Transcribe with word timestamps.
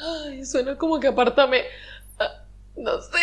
Ay, 0.00 0.44
suena 0.44 0.76
como 0.76 1.00
que 1.00 1.08
apartame. 1.08 1.64
ah, 2.18 2.44
No 2.76 3.00
sé. 3.00 3.18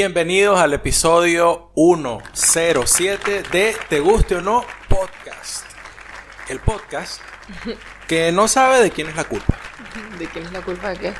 Bienvenidos 0.00 0.60
al 0.60 0.74
episodio 0.74 1.70
107 1.74 3.44
de 3.50 3.74
Te 3.88 4.00
guste 4.00 4.36
o 4.36 4.42
no 4.42 4.62
podcast. 4.90 5.64
El 6.50 6.60
podcast 6.60 7.22
que 8.06 8.30
no 8.30 8.46
sabe 8.46 8.82
de 8.82 8.90
quién 8.90 9.08
es 9.08 9.16
la 9.16 9.24
culpa, 9.24 9.58
¿De 10.18 10.26
quién 10.26 10.44
es 10.44 10.52
la 10.52 10.60
culpa 10.60 10.90
de 10.90 10.98
qué? 10.98 11.14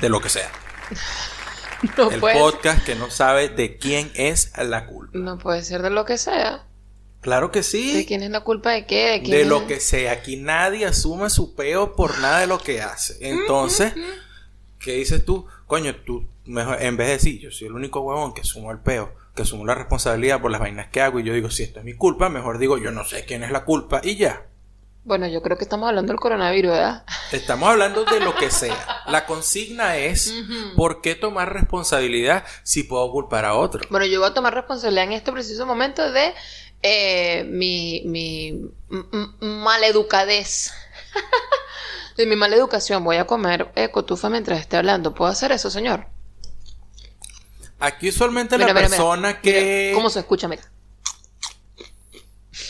de 0.00 0.08
lo 0.08 0.20
que 0.20 0.28
sea. 0.28 0.50
No 1.96 2.10
El 2.10 2.18
puede, 2.18 2.36
podcast 2.36 2.84
que 2.84 2.96
no 2.96 3.12
sabe 3.12 3.48
de 3.48 3.76
quién 3.78 4.10
es 4.16 4.50
la 4.58 4.86
culpa. 4.86 5.16
no 5.16 5.38
puede 5.38 5.62
ser 5.62 5.80
de 5.80 5.90
lo 5.90 6.04
que 6.04 6.18
sea. 6.18 6.64
Claro 7.20 7.52
que 7.52 7.60
¿De 7.60 7.62
sí, 7.62 8.04
quién 8.08 8.24
es 8.24 8.30
la 8.30 8.40
culpa 8.40 8.72
de 8.72 8.86
qué? 8.86 9.10
¿De, 9.10 9.20
quién 9.20 9.30
de 9.30 9.42
es- 9.42 9.46
lo 9.46 9.68
que 9.68 9.78
sea. 9.78 10.10
Aquí 10.10 10.36
nadie 10.36 10.84
asume 10.84 11.30
su 11.30 11.54
peo 11.54 11.94
por 11.94 12.18
nada 12.18 12.40
de 12.40 12.48
lo 12.48 12.58
que 12.58 12.82
hace. 12.82 13.18
Entonces, 13.20 13.92
¿qué 14.80 14.94
dices 14.94 15.24
tú? 15.24 15.46
Coño, 15.68 15.94
tú, 15.94 16.26
mejor, 16.46 16.82
en 16.82 16.96
vez 16.96 17.06
de 17.08 17.12
decir, 17.14 17.40
yo 17.40 17.50
soy 17.50 17.68
el 17.68 17.74
único 17.74 18.00
huevón 18.00 18.34
que 18.34 18.42
asumo 18.42 18.70
el 18.70 18.78
peo, 18.78 19.14
que 19.34 19.42
asumo 19.42 19.64
la 19.64 19.74
responsabilidad 19.74 20.40
por 20.40 20.50
las 20.50 20.60
vainas 20.60 20.88
que 20.88 21.00
hago, 21.00 21.20
y 21.20 21.24
yo 21.24 21.32
digo, 21.32 21.50
si 21.50 21.62
esto 21.62 21.80
es 21.80 21.84
mi 21.84 21.94
culpa, 21.94 22.28
mejor 22.28 22.58
digo, 22.58 22.78
yo 22.78 22.90
no 22.90 23.04
sé 23.04 23.24
quién 23.24 23.42
es 23.42 23.50
la 23.50 23.64
culpa, 23.64 24.00
y 24.02 24.16
ya. 24.16 24.46
Bueno, 25.04 25.26
yo 25.26 25.42
creo 25.42 25.58
que 25.58 25.64
estamos 25.64 25.86
hablando 25.88 26.12
del 26.12 26.20
coronavirus, 26.20 26.72
¿verdad? 26.72 27.04
Estamos 27.30 27.68
hablando 27.68 28.04
de 28.04 28.20
lo 28.20 28.34
que 28.34 28.50
sea. 28.50 29.02
La 29.06 29.26
consigna 29.26 29.98
es, 29.98 30.34
¿por 30.76 31.02
qué 31.02 31.14
tomar 31.14 31.52
responsabilidad 31.52 32.44
si 32.62 32.84
puedo 32.84 33.10
culpar 33.12 33.44
a 33.44 33.54
otro? 33.54 33.82
Bueno, 33.90 34.06
yo 34.06 34.20
voy 34.20 34.30
a 34.30 34.34
tomar 34.34 34.54
responsabilidad 34.54 35.04
en 35.04 35.12
este 35.12 35.30
preciso 35.30 35.66
momento 35.66 36.10
de 36.10 36.32
eh, 36.82 37.44
mi, 37.44 38.02
mi 38.06 38.70
maleducadez. 39.40 40.72
de 42.16 42.26
mi 42.26 42.36
maleducación. 42.36 43.04
Voy 43.04 43.16
a 43.16 43.26
comer 43.26 43.72
eh, 43.74 43.90
cotufa 43.90 44.30
mientras 44.30 44.60
esté 44.60 44.76
hablando. 44.76 45.14
¿Puedo 45.14 45.30
hacer 45.30 45.52
eso, 45.52 45.70
señor? 45.70 46.06
Aquí 47.80 48.08
usualmente 48.08 48.56
Mira, 48.56 48.68
la 48.68 48.74
mira, 48.74 48.86
mira. 48.88 48.96
persona 48.96 49.40
que... 49.40 49.92
¿Cómo 49.94 50.08
se 50.10 50.20
escucha? 50.20 50.48
Mira. 50.48 50.62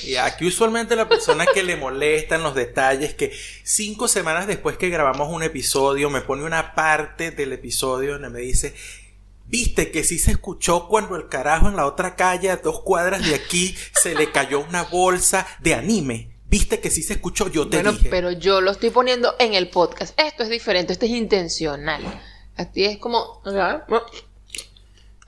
Y 0.03 0.17
aquí 0.17 0.47
usualmente 0.47 0.97
la 0.97 1.09
persona 1.09 1.47
que 1.47 1.63
le 1.63 1.77
molestan 1.77 2.43
los 2.43 2.55
detalles, 2.55 3.15
que 3.15 3.33
cinco 3.65 4.09
semanas 4.09 4.47
después 4.47 4.77
que 4.79 4.89
grabamos 4.89 5.29
un 5.31 5.43
episodio, 5.43 6.11
me 6.11 6.21
pone 6.23 6.45
una 6.45 6.75
parte 6.75 7.31
del 7.31 7.53
episodio 7.53 8.13
donde 8.15 8.31
me 8.31 8.41
dice, 8.41 8.75
viste 9.47 9.91
que 9.91 10.03
sí 10.05 10.19
se 10.19 10.33
escuchó 10.33 10.89
cuando 10.89 11.17
el 11.17 11.29
carajo 11.29 11.69
en 11.69 11.77
la 11.77 11.87
otra 11.87 12.17
calle, 12.17 12.51
a 12.51 12.57
dos 12.57 12.81
cuadras 12.83 13.27
de 13.27 13.35
aquí, 13.35 13.77
se 13.95 14.15
le 14.15 14.31
cayó 14.33 14.61
una 14.61 14.85
bolsa 14.85 15.47
de 15.61 15.75
anime. 15.75 16.31
Viste 16.49 16.81
que 16.81 16.91
sí 16.91 17.03
se 17.03 17.15
escuchó, 17.15 17.49
yo 17.49 17.69
te 17.69 17.79
Bueno, 17.79 17.93
dije. 17.93 18.09
pero 18.11 18.31
yo 18.31 18.61
lo 18.61 18.71
estoy 18.71 18.91
poniendo 18.91 19.35
en 19.39 19.55
el 19.55 19.69
podcast. 19.69 20.19
Esto 20.19 20.43
es 20.45 20.49
diferente, 20.51 20.93
esto 20.93 21.05
es 21.07 21.13
intencional. 21.13 22.03
Así 22.57 22.85
es 22.85 22.99
como... 22.99 23.43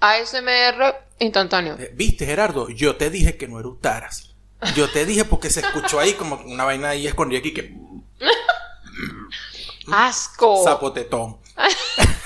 ASMR 0.00 0.94
instantáneo. 1.18 1.76
Eh, 1.78 1.92
Viste, 1.94 2.26
Gerardo, 2.26 2.68
yo 2.68 2.96
te 2.96 3.10
dije 3.10 3.36
que 3.36 3.48
no 3.48 3.58
eructaras. 3.60 4.34
Yo 4.74 4.90
te 4.90 5.04
dije 5.04 5.24
porque 5.24 5.50
se 5.50 5.60
escuchó 5.60 6.00
ahí 6.00 6.14
como 6.14 6.36
una 6.36 6.64
vaina 6.64 6.90
ahí 6.90 7.06
escondida 7.06 7.40
aquí 7.40 7.52
que 7.52 7.76
¡Asco! 9.92 10.64
zapotetón. 10.64 11.38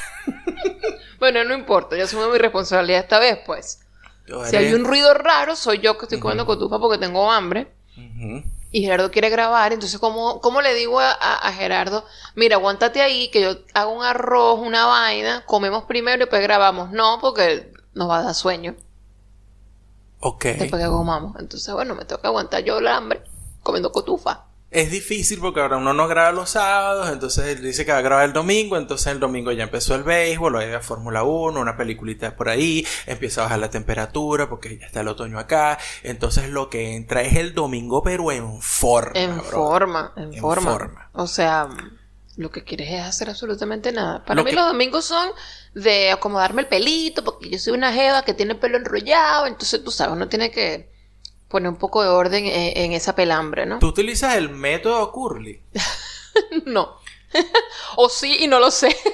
Bueno, 1.19 1.44
no 1.44 1.53
importa, 1.54 1.97
yo 1.98 2.04
asumo 2.04 2.28
mi 2.31 2.38
responsabilidad 2.38 3.00
esta 3.03 3.19
vez, 3.19 3.38
pues. 3.44 3.81
Yo 4.26 4.42
Si 4.47 4.56
hay 4.56 4.72
un 4.72 4.84
ruido 4.87 5.12
raro, 5.12 5.54
soy 5.54 5.78
yo 5.78 5.98
que 5.98 6.06
estoy 6.06 6.19
comiendo 6.19 6.47
cotufa 6.47 6.78
porque 6.78 6.97
tengo 6.97 7.31
hambre. 7.31 7.70
Ujú. 7.94 8.42
Y 8.72 8.82
Gerardo 8.82 9.10
quiere 9.10 9.31
grabar, 9.31 9.72
entonces 9.72 9.98
¿cómo, 9.98 10.41
cómo 10.41 10.62
le 10.62 10.75
digo 10.75 11.00
a, 11.00 11.53
Gerardo, 11.53 12.04
mira, 12.36 12.56
aguántate 12.56 13.03
ahí, 13.03 13.28
que 13.31 13.41
yo 13.42 13.56
hago 13.75 13.92
un 13.92 14.04
arroz, 14.04 14.60
una 14.60 14.86
vaina, 14.86 15.44
comemos 15.47 15.84
primero 15.84 16.16
y 16.16 16.20
después 16.20 16.41
grabamos? 16.42 16.91
No, 16.92 17.19
porque 17.20 17.72
nos 17.94 18.08
va 18.08 18.19
a 18.19 18.22
dar 18.22 18.34
sueño 18.34 18.76
Ok. 20.20 20.44
después 20.44 20.82
que 20.82 20.88
comamos. 20.88 21.36
Entonces, 21.38 21.72
bueno, 21.75 21.94
me 21.94 22.04
toca 22.04 22.28
aguantar 22.28 22.62
yo 22.62 22.78
el 22.78 22.86
hambre 22.86 23.22
comiendo 23.62 23.91
cotufa. 23.92 24.44
Es 24.70 24.91
difícil 24.92 25.41
porque 25.41 25.58
ahora 25.60 25.78
uno 25.78 25.92
no 25.92 26.06
graba 26.06 26.31
los 26.31 26.50
sábados, 26.50 27.10
entonces 27.10 27.44
él 27.56 27.62
dice 27.62 27.84
que 27.84 27.91
va 27.91 27.98
a 27.98 28.03
grabar 28.03 28.25
el 28.25 28.32
domingo, 28.32 28.76
entonces 28.76 29.08
el 29.08 29.19
domingo 29.19 29.50
ya 29.50 29.64
empezó 29.64 29.97
el 29.97 30.04
béisbol, 30.04 30.56
hay 30.58 30.70
la 30.70 30.81
Fórmula 30.81 31.25
1, 31.25 31.58
una 31.60 31.76
peliculita 31.76 32.36
por 32.36 32.48
ahí, 32.48 32.86
empieza 33.06 33.41
a 33.41 33.44
bajar 33.44 33.58
la 33.58 33.70
temperatura 33.70 34.48
porque 34.48 34.78
ya 34.78 34.86
está 34.86 35.00
el 35.00 35.08
otoño 35.08 35.41
acá, 35.41 35.76
entonces 36.04 36.48
lo 36.50 36.70
que 36.70 36.94
entra 36.94 37.22
es 37.22 37.34
el 37.34 37.53
domingo 37.53 38.04
pero 38.04 38.31
en 38.31 38.62
forma. 38.62 39.19
En 39.19 39.38
bro. 39.38 39.42
forma, 39.50 40.12
en, 40.16 40.34
En 40.34 40.41
forma. 40.41 40.70
forma. 40.70 41.10
O 41.14 41.26
sea, 41.26 41.69
lo 42.37 42.52
que 42.52 42.62
quieres 42.62 42.91
es 42.92 43.00
hacer 43.02 43.28
absolutamente 43.28 43.91
nada. 43.91 44.25
Para 44.25 44.37
Lo 44.37 44.44
mí 44.44 44.50
que- 44.50 44.56
los 44.56 44.66
domingos 44.66 45.04
son 45.04 45.31
de 45.75 46.12
acomodarme 46.12 46.62
el 46.62 46.69
pelito, 46.69 47.25
porque 47.25 47.50
yo 47.50 47.58
soy 47.58 47.72
una 47.72 47.92
jeva 47.92 48.22
que 48.22 48.34
tiene 48.34 48.52
el 48.52 48.58
pelo 48.60 48.76
enrollado, 48.78 49.47
entonces 49.48 49.82
tú 49.82 49.91
sabes, 49.91 50.14
uno 50.14 50.28
tiene 50.28 50.52
que 50.52 50.88
poner 51.50 51.69
un 51.69 51.77
poco 51.77 52.03
de 52.03 52.09
orden 52.09 52.47
en, 52.47 52.78
en 52.78 52.93
esa 52.93 53.15
pelambre, 53.15 53.66
¿no? 53.66 53.81
Tú 53.81 53.88
utilizas 53.88 54.37
el 54.37 54.49
método 54.49 55.12
Curly. 55.12 55.61
No. 56.65 56.97
o 57.97 58.09
sí 58.09 58.38
y 58.41 58.47
no 58.47 58.61
lo 58.61 58.71
sé. 58.71 58.97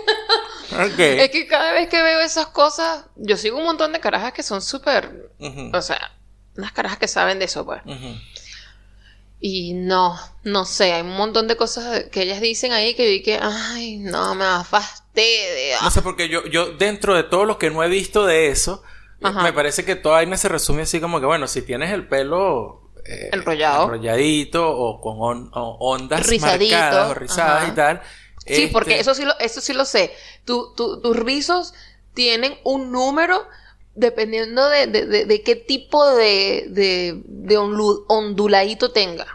Es 0.98 1.30
que 1.30 1.46
cada 1.46 1.72
vez 1.72 1.88
que 1.88 2.02
veo 2.02 2.20
esas 2.20 2.48
cosas, 2.48 3.04
yo 3.14 3.36
sigo 3.36 3.56
un 3.56 3.64
montón 3.64 3.92
de 3.92 4.00
carajas 4.00 4.32
que 4.32 4.42
son 4.42 4.60
súper, 4.60 5.30
o 5.72 5.80
sea, 5.80 6.12
unas 6.56 6.72
carajas 6.72 6.98
que 6.98 7.08
saben 7.08 7.38
de 7.38 7.44
eso, 7.44 7.64
pues. 7.64 7.80
Y 9.40 9.74
no, 9.74 10.18
no 10.42 10.64
sé, 10.64 10.92
hay 10.92 11.02
un 11.02 11.16
montón 11.16 11.46
de 11.46 11.56
cosas 11.56 12.04
que 12.10 12.22
ellas 12.22 12.40
dicen 12.40 12.72
ahí 12.72 12.94
que 12.94 13.04
yo 13.04 13.10
dije, 13.10 13.38
ay, 13.40 13.98
no, 13.98 14.34
me 14.34 14.44
da 14.44 14.64
fastidio. 14.64 15.80
No 15.82 15.90
sé, 15.90 16.02
porque 16.02 16.28
yo, 16.28 16.44
yo 16.46 16.72
dentro 16.72 17.14
de 17.14 17.22
todo 17.22 17.44
lo 17.44 17.58
que 17.58 17.70
no 17.70 17.84
he 17.84 17.88
visto 17.88 18.26
de 18.26 18.48
eso, 18.48 18.82
Ajá. 19.22 19.42
me 19.42 19.52
parece 19.52 19.84
que 19.84 19.96
toda 19.96 20.16
vaina 20.16 20.36
se 20.36 20.48
resume 20.48 20.82
así 20.82 21.00
como 21.00 21.20
que, 21.20 21.26
bueno, 21.26 21.46
si 21.48 21.62
tienes 21.62 21.90
el 21.92 22.06
pelo 22.08 22.90
eh, 23.04 23.30
Enrollado. 23.32 23.84
enrolladito 23.84 24.68
o 24.76 25.00
con 25.00 25.16
on- 25.20 25.50
o 25.54 25.76
ondas 25.80 26.26
Rizadito, 26.26 26.74
marcadas 26.76 27.10
o 27.10 27.14
rizadas 27.14 27.62
ajá. 27.62 27.72
y 27.72 27.74
tal. 27.74 28.02
Sí, 28.46 28.52
este, 28.64 28.68
porque 28.68 29.00
eso 29.00 29.14
sí 29.14 29.24
lo, 29.24 29.38
eso 29.38 29.60
sí 29.60 29.72
lo 29.72 29.84
sé. 29.84 30.12
Tu- 30.44 30.72
tu- 30.74 31.00
tus 31.00 31.16
rizos 31.16 31.72
tienen 32.14 32.58
un 32.64 32.92
número 32.92 33.46
dependiendo 33.94 34.68
de, 34.68 34.86
de- 34.86 35.06
de- 35.06 35.24
de 35.24 35.42
qué 35.42 35.56
tipo 35.56 36.04
de, 36.14 36.66
de, 36.68 37.22
onduladito 38.08 38.92
tenga. 38.92 39.26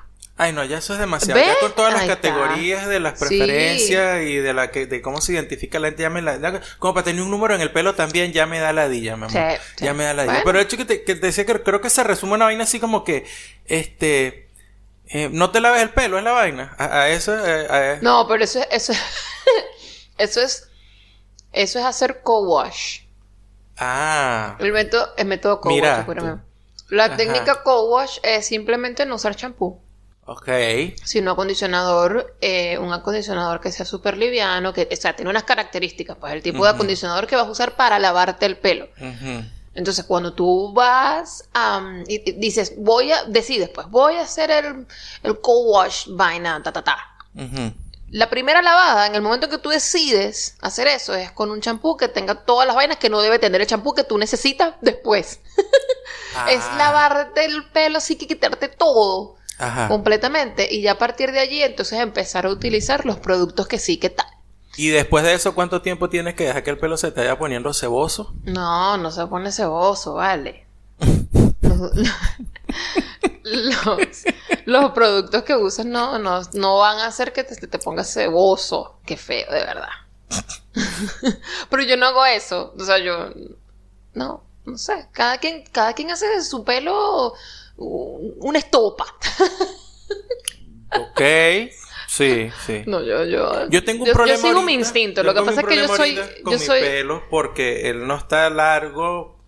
Ay, 0.43 0.53
no, 0.53 0.63
ya 0.65 0.79
eso 0.79 0.93
es 0.93 0.99
demasiado. 0.99 1.39
¿Ves? 1.39 1.49
Ya 1.53 1.59
con 1.59 1.73
todas 1.75 1.93
las 1.93 2.01
Ahí 2.01 2.09
está. 2.09 2.21
categorías 2.21 2.87
de 2.87 2.99
las 2.99 3.19
Sí. 3.19 3.25
preferencias 3.27 4.23
y 4.23 4.37
de 4.37 4.53
la 4.55 4.71
que 4.71 4.87
de 4.87 4.99
cómo 5.01 5.21
se 5.21 5.33
identifica 5.33 5.77
la 5.79 5.89
gente, 5.89 6.01
ya 6.01 6.09
me 6.09 6.21
la, 6.23 6.37
ya- 6.39 6.61
como 6.79 6.95
para 6.95 7.03
tener 7.03 7.21
un 7.21 7.29
número 7.29 7.53
en 7.53 7.61
el 7.61 7.71
pelo 7.71 7.93
también 7.93 8.33
ya 8.33 8.47
me 8.47 8.59
da 8.59 8.73
la 8.73 8.89
dilla, 8.89 9.17
mi 9.17 9.25
amor. 9.25 9.31
Sí, 9.31 9.61
sí. 9.77 9.85
Ya 9.85 9.93
me 9.93 10.03
da 10.05 10.15
la 10.15 10.23
dilla. 10.23 10.33
Bueno. 10.33 10.45
Pero 10.45 10.59
el 10.59 10.65
hecho 10.65 10.77
que 10.77 10.85
te, 10.85 11.03
que 11.03 11.13
te 11.13 11.27
decía 11.27 11.45
que 11.45 11.61
creo 11.61 11.79
que 11.79 11.91
se 11.91 12.03
resume 12.03 12.33
una 12.33 12.45
vaina 12.45 12.63
así 12.63 12.79
como 12.79 13.03
que, 13.03 13.25
este, 13.65 14.49
eh, 15.09 15.29
no 15.31 15.51
te 15.51 15.59
laves 15.61 15.83
el 15.83 15.91
pelo, 15.91 16.17
es 16.17 16.23
la 16.23 16.31
vaina. 16.31 16.73
A, 16.79 17.01
a 17.01 17.09
eso, 17.09 17.33
eh, 17.45 17.67
a- 17.97 17.99
No, 18.01 18.25
pero 18.27 18.43
eso, 18.43 18.61
es- 18.61 18.89
eso, 18.89 18.93
eso 20.17 20.41
es, 20.41 20.69
eso 21.51 21.77
es 21.79 21.85
hacer 21.85 22.21
co-wash. 22.23 23.01
Ah, 23.77 24.55
El 24.59 24.71
método, 24.73 25.13
el 25.17 25.27
método 25.27 25.59
co-wash. 25.61 26.05
La 26.89 27.05
Ajá. 27.05 27.15
técnica 27.17 27.63
co-wash 27.63 28.17
es 28.23 28.45
simplemente 28.45 29.05
no 29.05 29.15
usar 29.15 29.35
champú. 29.35 29.80
Ok. 30.25 30.49
sino 31.03 31.31
acondicionador, 31.31 32.35
eh, 32.41 32.77
un 32.77 32.93
acondicionador 32.93 33.59
que 33.59 33.71
sea 33.71 33.85
súper 33.85 34.17
liviano, 34.17 34.73
que, 34.73 34.87
o 34.91 34.95
sea, 34.95 35.15
tiene 35.15 35.29
unas 35.29 35.43
características, 35.43 36.17
pues 36.17 36.33
el 36.33 36.41
tipo 36.41 36.63
de 36.63 36.71
acondicionador 36.71 37.27
que 37.27 37.35
vas 37.35 37.47
a 37.47 37.51
usar 37.51 37.75
para 37.75 37.99
lavarte 37.99 38.45
el 38.45 38.57
pelo. 38.57 38.87
Entonces, 39.73 40.03
cuando 40.05 40.33
tú 40.33 40.73
vas 40.73 41.49
y, 42.07 42.29
y 42.29 42.33
dices, 42.33 42.73
voy 42.77 43.11
a, 43.11 43.23
decides, 43.25 43.69
pues, 43.69 43.87
voy 43.89 44.15
a 44.15 44.21
hacer 44.23 44.51
el, 44.51 44.85
el 45.23 45.39
co-wash 45.39 46.07
vaina, 46.09 46.61
ta, 46.61 46.71
ta, 46.71 46.83
ta. 46.83 46.97
La 48.09 48.29
primera 48.29 48.61
lavada, 48.61 49.07
en 49.07 49.15
el 49.15 49.21
momento 49.21 49.47
que 49.47 49.57
tú 49.57 49.69
decides 49.69 50.57
hacer 50.59 50.87
eso, 50.87 51.15
es 51.15 51.31
con 51.31 51.49
un 51.49 51.61
champú 51.61 51.95
que 51.95 52.09
tenga 52.09 52.43
todas 52.43 52.67
las 52.67 52.75
vainas 52.75 52.97
que 52.97 53.09
no 53.09 53.21
debe 53.21 53.39
tener 53.39 53.61
el 53.61 53.67
champú 53.67 53.93
que 53.93 54.03
tú 54.03 54.17
necesitas 54.17 54.75
después. 54.81 55.39
Es 56.49 56.63
Ah, 56.63 56.75
lavarte 56.77 57.43
el 57.43 57.69
pelo, 57.71 57.97
así 57.97 58.15
que 58.15 58.25
quitarte 58.25 58.69
todo 58.69 59.35
Ajá. 59.61 59.87
completamente 59.87 60.67
y 60.69 60.81
ya 60.81 60.93
a 60.93 60.97
partir 60.97 61.31
de 61.31 61.39
allí 61.39 61.61
entonces 61.61 61.99
empezar 61.99 62.45
a 62.45 62.49
utilizar 62.49 63.05
los 63.05 63.17
productos 63.17 63.67
que 63.67 63.79
sí 63.79 63.97
que 63.97 64.09
tal. 64.09 64.27
Y 64.77 64.89
después 64.89 65.23
de 65.23 65.33
eso, 65.33 65.53
¿cuánto 65.53 65.81
tiempo 65.81 66.09
tienes 66.09 66.35
que 66.35 66.45
dejar 66.45 66.63
que 66.63 66.69
el 66.69 66.77
pelo 66.77 66.97
se 66.97 67.11
te 67.11 67.21
vaya 67.21 67.37
poniendo 67.37 67.73
ceboso? 67.73 68.33
No, 68.45 68.97
no 68.97 69.11
se 69.11 69.27
pone 69.27 69.51
ceboso, 69.51 70.15
vale. 70.15 70.65
los, 73.43 74.23
los 74.65 74.91
productos 74.91 75.43
que 75.43 75.55
usas 75.55 75.85
no, 75.85 76.19
no, 76.19 76.41
no 76.53 76.77
van 76.77 76.99
a 76.99 77.07
hacer 77.07 77.33
que 77.33 77.43
te, 77.43 77.55
te 77.55 77.79
pongas 77.79 78.13
ceboso. 78.13 78.95
Qué 79.05 79.17
feo, 79.17 79.51
de 79.51 79.59
verdad. 79.59 79.89
Pero 81.69 81.83
yo 81.83 81.97
no 81.97 82.07
hago 82.07 82.25
eso. 82.25 82.73
O 82.77 82.83
sea, 82.83 82.97
yo. 82.99 83.29
No, 84.13 84.43
no 84.65 84.77
sé. 84.77 85.07
Cada 85.11 85.37
quien, 85.37 85.63
cada 85.71 85.93
quien 85.93 86.11
hace 86.11 86.27
de 86.27 86.43
su 86.43 86.63
pelo 86.63 87.33
una 87.81 88.59
estopa. 88.59 89.05
Ok. 90.93 91.21
Sí, 92.07 92.51
sí. 92.65 92.83
No, 92.85 93.01
yo, 93.01 93.23
yo. 93.23 93.69
Yo 93.69 93.83
tengo 93.85 94.03
un 94.03 94.09
yo, 94.09 94.13
problema. 94.13 94.37
Yo 94.41 94.47
sigo 94.47 94.61
mi 94.63 94.73
instinto. 94.73 95.23
Lo 95.23 95.33
que 95.33 95.41
pasa 95.41 95.61
es 95.61 95.67
que 95.67 95.75
yo 95.77 95.87
soy. 95.95 96.15
con 96.43 96.53
Yo 96.53 96.59
mi 96.59 96.65
soy. 96.65 96.81
pelo 96.81 97.23
porque 97.29 97.89
él 97.89 98.05
no 98.05 98.17
está 98.17 98.49
largo 98.49 99.39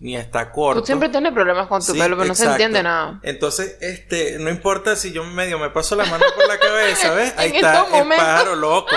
ni 0.00 0.16
está 0.16 0.50
corto. 0.50 0.80
Tú 0.80 0.86
siempre 0.86 1.08
tienes 1.08 1.32
problemas 1.32 1.68
con 1.68 1.80
tu 1.80 1.92
Sí, 1.92 1.98
pelo, 1.98 2.16
pero 2.16 2.28
no 2.28 2.34
se 2.34 2.46
entiende 2.46 2.82
nada. 2.82 3.20
Entonces, 3.22 3.78
este, 3.80 4.38
no 4.40 4.50
importa 4.50 4.96
si 4.96 5.12
yo 5.12 5.22
medio 5.24 5.58
me 5.58 5.70
paso 5.70 5.94
la 5.94 6.04
mano 6.04 6.24
por 6.34 6.48
la 6.48 6.58
cabeza, 6.58 7.14
¿ves? 7.14 7.32
Ahí 7.38 7.52
está 7.54 7.86
el 7.96 8.08
pájaro 8.08 8.56
loco. 8.56 8.96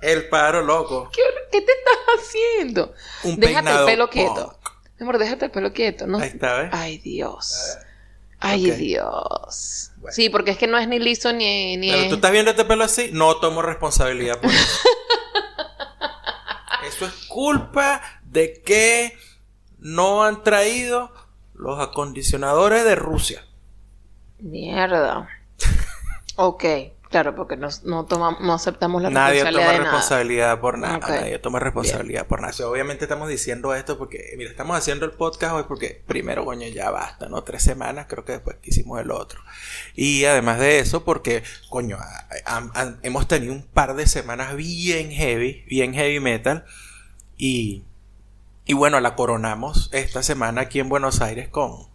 El 0.00 0.28
pájaro 0.28 0.62
loco. 0.62 1.10
¿Qué, 1.12 1.22
qué 1.52 1.60
te 1.60 1.72
estás 1.72 1.98
haciendo? 2.18 2.94
Un 3.24 3.38
déjate 3.38 3.70
el 3.70 3.84
pelo 3.84 4.08
quieto. 4.08 4.58
Mi 4.98 5.04
amor, 5.04 5.18
déjate 5.18 5.46
el 5.46 5.50
pelo 5.50 5.72
quieto. 5.72 6.06
No, 6.06 6.18
Ahí 6.18 6.28
está, 6.28 6.62
¿ves? 6.62 6.70
Ay, 6.72 6.98
Dios. 6.98 7.78
Ay. 8.38 8.70
Dios. 8.70 9.92
Bueno. 9.96 10.14
Sí, 10.14 10.28
porque 10.28 10.52
es 10.52 10.58
que 10.58 10.66
no 10.66 10.78
es 10.78 10.88
ni 10.88 10.98
liso 10.98 11.32
ni, 11.32 11.76
ni 11.76 11.90
Pero 11.90 12.02
es- 12.02 12.08
tú 12.08 12.14
estás 12.16 12.32
viendo 12.32 12.50
este 12.50 12.64
pelo 12.64 12.84
así, 12.84 13.10
no 13.12 13.36
tomo 13.36 13.62
responsabilidad 13.62 14.40
por 14.40 14.50
eso. 14.50 14.66
eso 16.88 17.06
es 17.06 17.12
culpa 17.28 18.00
de 18.24 18.62
que 18.62 19.16
no 19.78 20.24
han 20.24 20.42
traído 20.42 21.12
los 21.54 21.80
acondicionadores 21.80 22.84
de 22.84 22.94
Rusia. 22.94 23.44
Mierda. 24.38 25.28
ok, 26.36 26.64
claro, 27.22 27.34
porque 27.34 27.56
no, 27.56 27.68
no, 27.84 28.04
tomamos, 28.04 28.40
no 28.40 28.52
aceptamos 28.52 29.00
la 29.02 29.10
Nadie 29.10 29.42
responsabilidad 29.44 29.62
toma 29.62 29.72
de 29.72 29.78
nada. 29.78 29.90
responsabilidad 29.90 30.60
por 30.60 30.78
nada. 30.78 30.98
Nadie 30.98 31.38
toma 31.38 31.58
responsabilidad 31.60 32.26
por 32.26 32.40
nada. 32.40 32.50
O 32.50 32.54
sea, 32.54 32.68
obviamente 32.68 33.04
estamos 33.04 33.28
diciendo 33.28 33.74
esto 33.74 33.96
porque, 33.98 34.34
mira, 34.36 34.50
estamos 34.50 34.76
haciendo 34.76 35.04
el 35.06 35.12
podcast 35.12 35.54
hoy 35.54 35.64
porque 35.66 36.02
primero, 36.06 36.44
coño, 36.44 36.66
ya 36.68 36.90
basta, 36.90 37.28
¿no? 37.28 37.42
Tres 37.42 37.62
semanas, 37.62 38.06
creo 38.08 38.24
que 38.24 38.32
después 38.32 38.56
que 38.62 38.70
hicimos 38.70 39.00
el 39.00 39.10
otro. 39.10 39.40
Y 39.94 40.24
además 40.26 40.58
de 40.58 40.78
eso, 40.78 41.04
porque, 41.04 41.42
coño, 41.70 41.96
a- 41.98 42.26
a- 42.44 42.70
a- 42.74 42.94
hemos 43.02 43.26
tenido 43.28 43.52
un 43.54 43.62
par 43.62 43.96
de 43.96 44.06
semanas 44.06 44.54
bien 44.56 45.10
heavy, 45.10 45.64
bien 45.68 45.94
heavy 45.94 46.20
metal. 46.20 46.64
Y, 47.38 47.84
y 48.64 48.74
bueno, 48.74 49.00
la 49.00 49.14
coronamos 49.14 49.88
esta 49.92 50.22
semana 50.22 50.62
aquí 50.62 50.80
en 50.80 50.88
Buenos 50.88 51.20
Aires 51.20 51.48
con, 51.48 51.88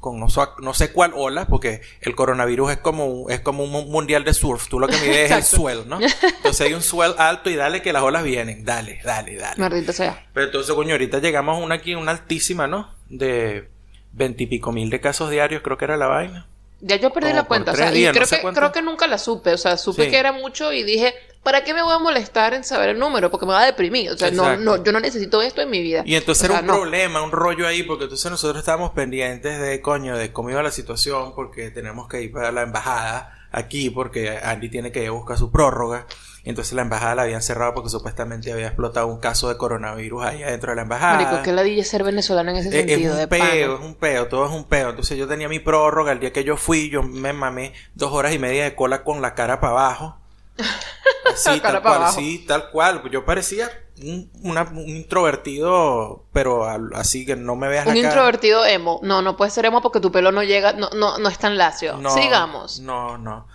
con 0.00 0.18
no, 0.18 0.74
sé 0.74 0.92
cuál 0.92 1.12
ola, 1.14 1.46
porque 1.46 1.82
el 2.00 2.14
coronavirus 2.16 2.72
es 2.72 2.78
como, 2.78 3.04
un- 3.06 3.30
es 3.30 3.40
como 3.40 3.64
un 3.64 3.70
mu- 3.70 3.84
mundial 3.86 4.24
de 4.24 4.32
surf. 4.34 4.66
Tú 4.68 4.80
lo 4.80 4.88
que 4.88 4.96
mides 4.96 5.30
es 5.30 5.36
el 5.36 5.42
swell, 5.44 5.86
¿no? 5.86 6.00
Entonces 6.00 6.60
hay 6.66 6.72
un 6.74 6.82
swell 6.82 7.14
alto 7.18 7.50
y 7.50 7.54
dale 7.56 7.82
que 7.82 7.92
las 7.92 8.02
olas 8.02 8.22
vienen. 8.24 8.64
Dale, 8.64 9.00
dale, 9.04 9.36
dale. 9.36 9.56
Maldita 9.58 9.92
sea. 9.92 10.26
Pero 10.32 10.46
entonces, 10.46 10.74
coño, 10.74 10.92
ahorita 10.92 11.18
llegamos 11.18 11.56
a 11.58 11.60
una 11.62 11.74
aquí, 11.76 11.94
una 11.94 12.12
altísima, 12.12 12.66
¿no? 12.66 12.92
De 13.10 13.68
veintipico 14.12 14.72
mil 14.72 14.90
de 14.90 15.00
casos 15.00 15.30
diarios, 15.30 15.62
creo 15.62 15.76
que 15.78 15.84
era 15.84 15.96
la 15.96 16.06
vaina. 16.06 16.46
Ya 16.80 16.96
yo 16.96 17.10
perdí 17.12 17.28
Como 17.28 17.42
la 17.42 17.46
cuenta. 17.46 17.72
O 17.72 17.76
sea, 17.76 17.86
tres 17.88 17.96
y 17.96 18.00
días, 18.00 18.12
creo, 18.12 18.22
no 18.22 18.26
sé 18.26 18.36
que, 18.36 18.42
cuánto. 18.42 18.60
creo 18.60 18.72
que 18.72 18.82
nunca 18.82 19.06
la 19.06 19.18
supe. 19.18 19.52
O 19.52 19.58
sea, 19.58 19.76
supe 19.76 20.04
Sí. 20.06 20.10
que 20.10 20.16
era 20.18 20.32
mucho 20.32 20.72
y 20.72 20.82
dije, 20.82 21.14
¿para 21.42 21.64
qué 21.64 21.74
me 21.74 21.82
voy 21.82 21.92
a 21.94 21.98
molestar 21.98 22.54
en 22.54 22.64
saber 22.64 22.90
el 22.90 22.98
número? 22.98 23.30
Porque 23.30 23.46
me 23.46 23.52
va 23.52 23.62
a 23.62 23.66
deprimir. 23.66 24.10
O 24.10 24.16
sea, 24.18 24.30
no, 24.30 24.56
no, 24.56 24.82
yo 24.82 24.92
no 24.92 25.00
necesito 25.00 25.40
esto 25.42 25.60
en 25.62 25.70
mi 25.70 25.80
vida. 25.80 26.02
Y 26.04 26.14
entonces 26.16 26.44
O 26.44 26.46
sea, 26.48 26.56
era 26.58 26.60
un 26.60 26.66
no. 26.66 26.74
problema, 26.74 27.22
un 27.22 27.32
rollo 27.32 27.66
ahí, 27.66 27.82
porque 27.82 28.04
entonces 28.04 28.30
nosotros 28.30 28.58
estábamos 28.60 28.90
pendientes 28.92 29.60
de, 29.60 29.80
coño, 29.80 30.16
de 30.16 30.32
cómo 30.32 30.50
iba 30.50 30.62
la 30.62 30.70
situación, 30.70 31.34
porque 31.34 31.70
tenemos 31.70 32.08
que 32.08 32.22
ir 32.22 32.32
para 32.32 32.52
la 32.52 32.62
embajada 32.62 33.34
aquí, 33.52 33.90
porque 33.90 34.38
Andy 34.42 34.68
tiene 34.68 34.92
que 34.92 35.02
ir 35.02 35.08
a 35.08 35.12
buscar 35.12 35.36
su 35.38 35.50
prórroga. 35.50 36.06
Entonces 36.42 36.72
la 36.72 36.82
embajada 36.82 37.14
la 37.16 37.22
habían 37.22 37.42
cerrado 37.42 37.74
porque 37.74 37.90
supuestamente 37.90 38.50
había 38.50 38.66
explotado 38.68 39.06
un 39.08 39.20
caso 39.20 39.50
de 39.50 39.58
coronavirus 39.58 40.24
ahí 40.24 40.42
adentro 40.42 40.70
de 40.70 40.76
la 40.76 40.82
embajada. 40.82 41.14
Marico, 41.20 41.42
que 41.42 41.52
ladilla 41.52 41.84
ser 41.84 42.02
venezolano 42.02 42.50
en 42.50 42.56
ese 42.56 42.68
Es, 42.70 42.74
es 42.76 42.80
sentido. 42.86 43.12
un 43.12 43.18
de 43.18 43.28
peo, 43.28 43.74
es 43.74 43.80
un 43.84 43.94
peo, 43.94 44.26
todo 44.28 44.46
es 44.46 44.52
un 44.52 44.64
peo. 44.64 44.88
Entonces 44.90 45.18
yo 45.18 45.28
tenía 45.28 45.48
mi 45.50 45.58
prórroga, 45.58 46.12
el 46.12 46.18
día 46.20 46.32
que 46.32 46.42
yo 46.44 46.56
fui, 46.56 46.88
yo 46.88 47.02
me 47.02 47.34
mamé 47.34 47.74
dos 47.94 48.12
horas 48.12 48.32
y 48.32 48.38
media 48.38 48.64
de 48.64 48.74
cola 48.74 49.04
con 49.04 49.20
la 49.20 49.34
cara 49.34 49.60
para 49.60 49.72
abajo. 49.72 50.16
Cara 51.44 51.60
tal 51.60 51.82
cual, 51.82 51.94
abajo. 51.96 52.18
sí, 52.20 52.44
tal 52.46 52.70
cual. 52.70 53.02
Yo 53.10 53.24
parecía 53.24 53.70
un, 54.02 54.30
una- 54.42 54.62
un 54.64 54.88
introvertido, 54.88 56.24
pero 56.32 56.68
al- 56.68 56.90
así 56.94 57.24
que 57.24 57.36
no 57.36 57.56
me 57.56 57.68
veas 57.68 57.86
Un 57.86 57.94
la 57.94 58.00
cara. 58.00 58.08
introvertido 58.14 58.64
emo. 58.66 59.00
No, 59.02 59.22
no 59.22 59.36
puede 59.36 59.50
ser 59.50 59.64
emo 59.66 59.80
porque 59.80 60.00
tu 60.00 60.10
pelo 60.12 60.32
no 60.32 60.42
llega, 60.42 60.72
no, 60.72 60.90
no, 60.90 61.18
no 61.18 61.28
es 61.28 61.38
tan 61.38 61.56
lacio. 61.56 61.96
No, 61.98 62.10
Sigamos. 62.10 62.80
No, 62.80 63.16
no. 63.18 63.46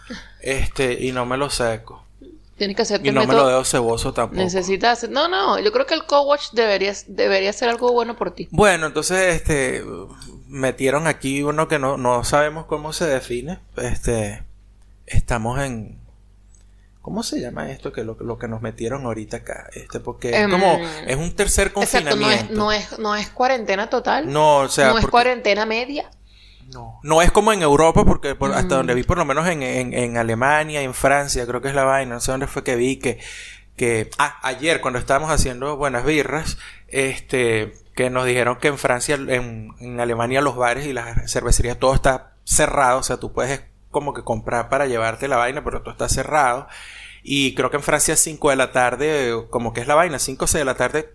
Este, 0.42 0.94
y 1.06 1.12
no 1.12 1.25
me 1.25 1.38
lo 1.38 1.50
seco. 1.50 2.03
Tienes 2.57 2.77
que 2.77 2.83
hacerte 2.83 3.09
Y 3.09 3.12
no 3.12 3.25
me 3.25 3.33
lo 3.33 3.47
dejo 3.47 3.65
ceboso 3.65 4.13
tampoco. 4.13 4.42
Necesitas 4.42 5.09
No, 5.09 5.27
no, 5.27 5.59
yo 5.59 5.74
creo 5.74 5.86
que 5.86 5.94
el 5.94 6.06
co-watch 6.06 6.51
debería, 6.53 6.94
debería 7.07 7.51
ser 7.51 7.68
algo 7.68 7.92
bueno 7.92 8.15
por 8.15 8.31
ti. 8.31 8.47
Bueno, 8.51 8.86
entonces, 8.88 9.36
este, 9.36 9.83
metieron 10.47 11.06
aquí 11.07 11.44
uno 11.44 11.68
que 11.68 11.80
no, 11.80 11.97
no 11.97 12.24
sabemos 12.24 12.65
cómo 12.65 12.94
se 12.94 13.06
define. 13.07 13.59
Este, 13.75 14.44
estamos 15.06 15.59
en, 15.59 16.00
¿cómo 17.06 17.22
se 17.22 17.40
llama 17.40 17.69
esto? 17.69 17.94
Que 17.94 18.04
lo, 18.04 18.18
lo 18.19 18.40
que 18.40 18.48
nos 18.48 18.63
metieron 18.63 19.06
ahorita 19.06 19.38
acá, 19.38 19.69
este, 19.74 20.00
porque 20.00 20.31
es 20.31 20.36
Em, 20.38 20.50
como, 20.50 20.80
es 21.06 21.16
un 21.16 21.36
tercer 21.36 21.68
Exacto, 21.75 22.16
no 22.16 22.31
es, 22.31 22.38
confinamiento. 22.42 22.54
no 22.56 22.72
es, 22.72 22.98
no 23.00 23.16
es 23.16 23.30
cuarentena 23.30 23.92
total. 23.92 24.34
No, 24.34 24.57
o 24.57 24.68
sea, 24.69 24.90
no 24.90 24.98
es 24.98 25.06
cuarentena 25.06 25.68
media. 25.68 26.10
no, 26.74 27.00
no 27.04 27.22
es 27.22 27.31
como 27.31 27.54
en 27.54 27.62
Europa, 27.62 28.04
porque 28.06 28.34
por- 28.34 28.52
hasta 28.54 28.74
Mm. 28.74 28.78
donde 28.80 28.94
vi, 28.96 29.04
por 29.04 29.19
lo 29.19 29.25
menos 29.25 29.48
en, 29.48 29.62
en, 29.62 29.94
en 29.94 30.18
Alemania, 30.18 30.81
en 30.81 30.96
Francia, 30.96 31.46
creo 31.46 31.62
que 31.62 31.68
es 31.68 31.75
la 31.75 31.84
vaina, 31.84 32.16
no 32.16 32.19
sé 32.19 32.31
dónde 32.31 32.48
fue 32.48 32.63
que 32.63 32.75
vi 32.75 32.98
que, 32.98 33.19
que, 33.75 34.10
ah, 34.18 34.40
ayer 34.42 34.81
cuando 34.81 34.98
estábamos 34.98 35.30
haciendo 35.30 35.78
buenas 35.78 36.04
birras, 36.06 36.57
este, 36.88 37.74
que 37.96 38.10
nos 38.10 38.25
dijeron 38.25 38.57
que 38.57 38.69
en 38.69 38.80
Francia, 38.80 39.13
en, 39.13 39.69
en 39.80 40.00
Alemania 40.00 40.42
los 40.42 40.56
bares 40.56 40.88
y 40.88 40.94
las 40.94 41.31
cervecerías 41.31 41.78
todo 41.78 41.94
está 41.94 42.34
cerrado, 42.46 42.98
o 43.00 43.04
sea, 43.04 43.18
tú 43.18 43.31
puedes 43.31 43.62
como 43.95 44.13
que 44.13 44.25
comprar 44.25 44.68
para 44.68 44.88
llevarte 44.88 45.30
la 45.30 45.38
vaina, 45.38 45.63
pero 45.63 45.81
todo 45.81 45.92
está 45.92 46.09
cerrado. 46.09 46.68
Y 47.24 47.56
creo 47.56 47.71
que 47.71 47.77
en 47.77 47.83
Francia 47.83 48.18
5 48.18 48.50
de 48.50 48.56
la 48.57 48.74
tarde, 48.74 49.33
como 49.50 49.71
que 49.71 49.80
es 49.80 49.88
la 49.88 49.95
vaina, 49.95 50.19
5 50.19 50.44
o 50.44 50.47
6 50.50 50.59
de 50.59 50.65
la 50.65 50.75
tarde, 50.75 51.13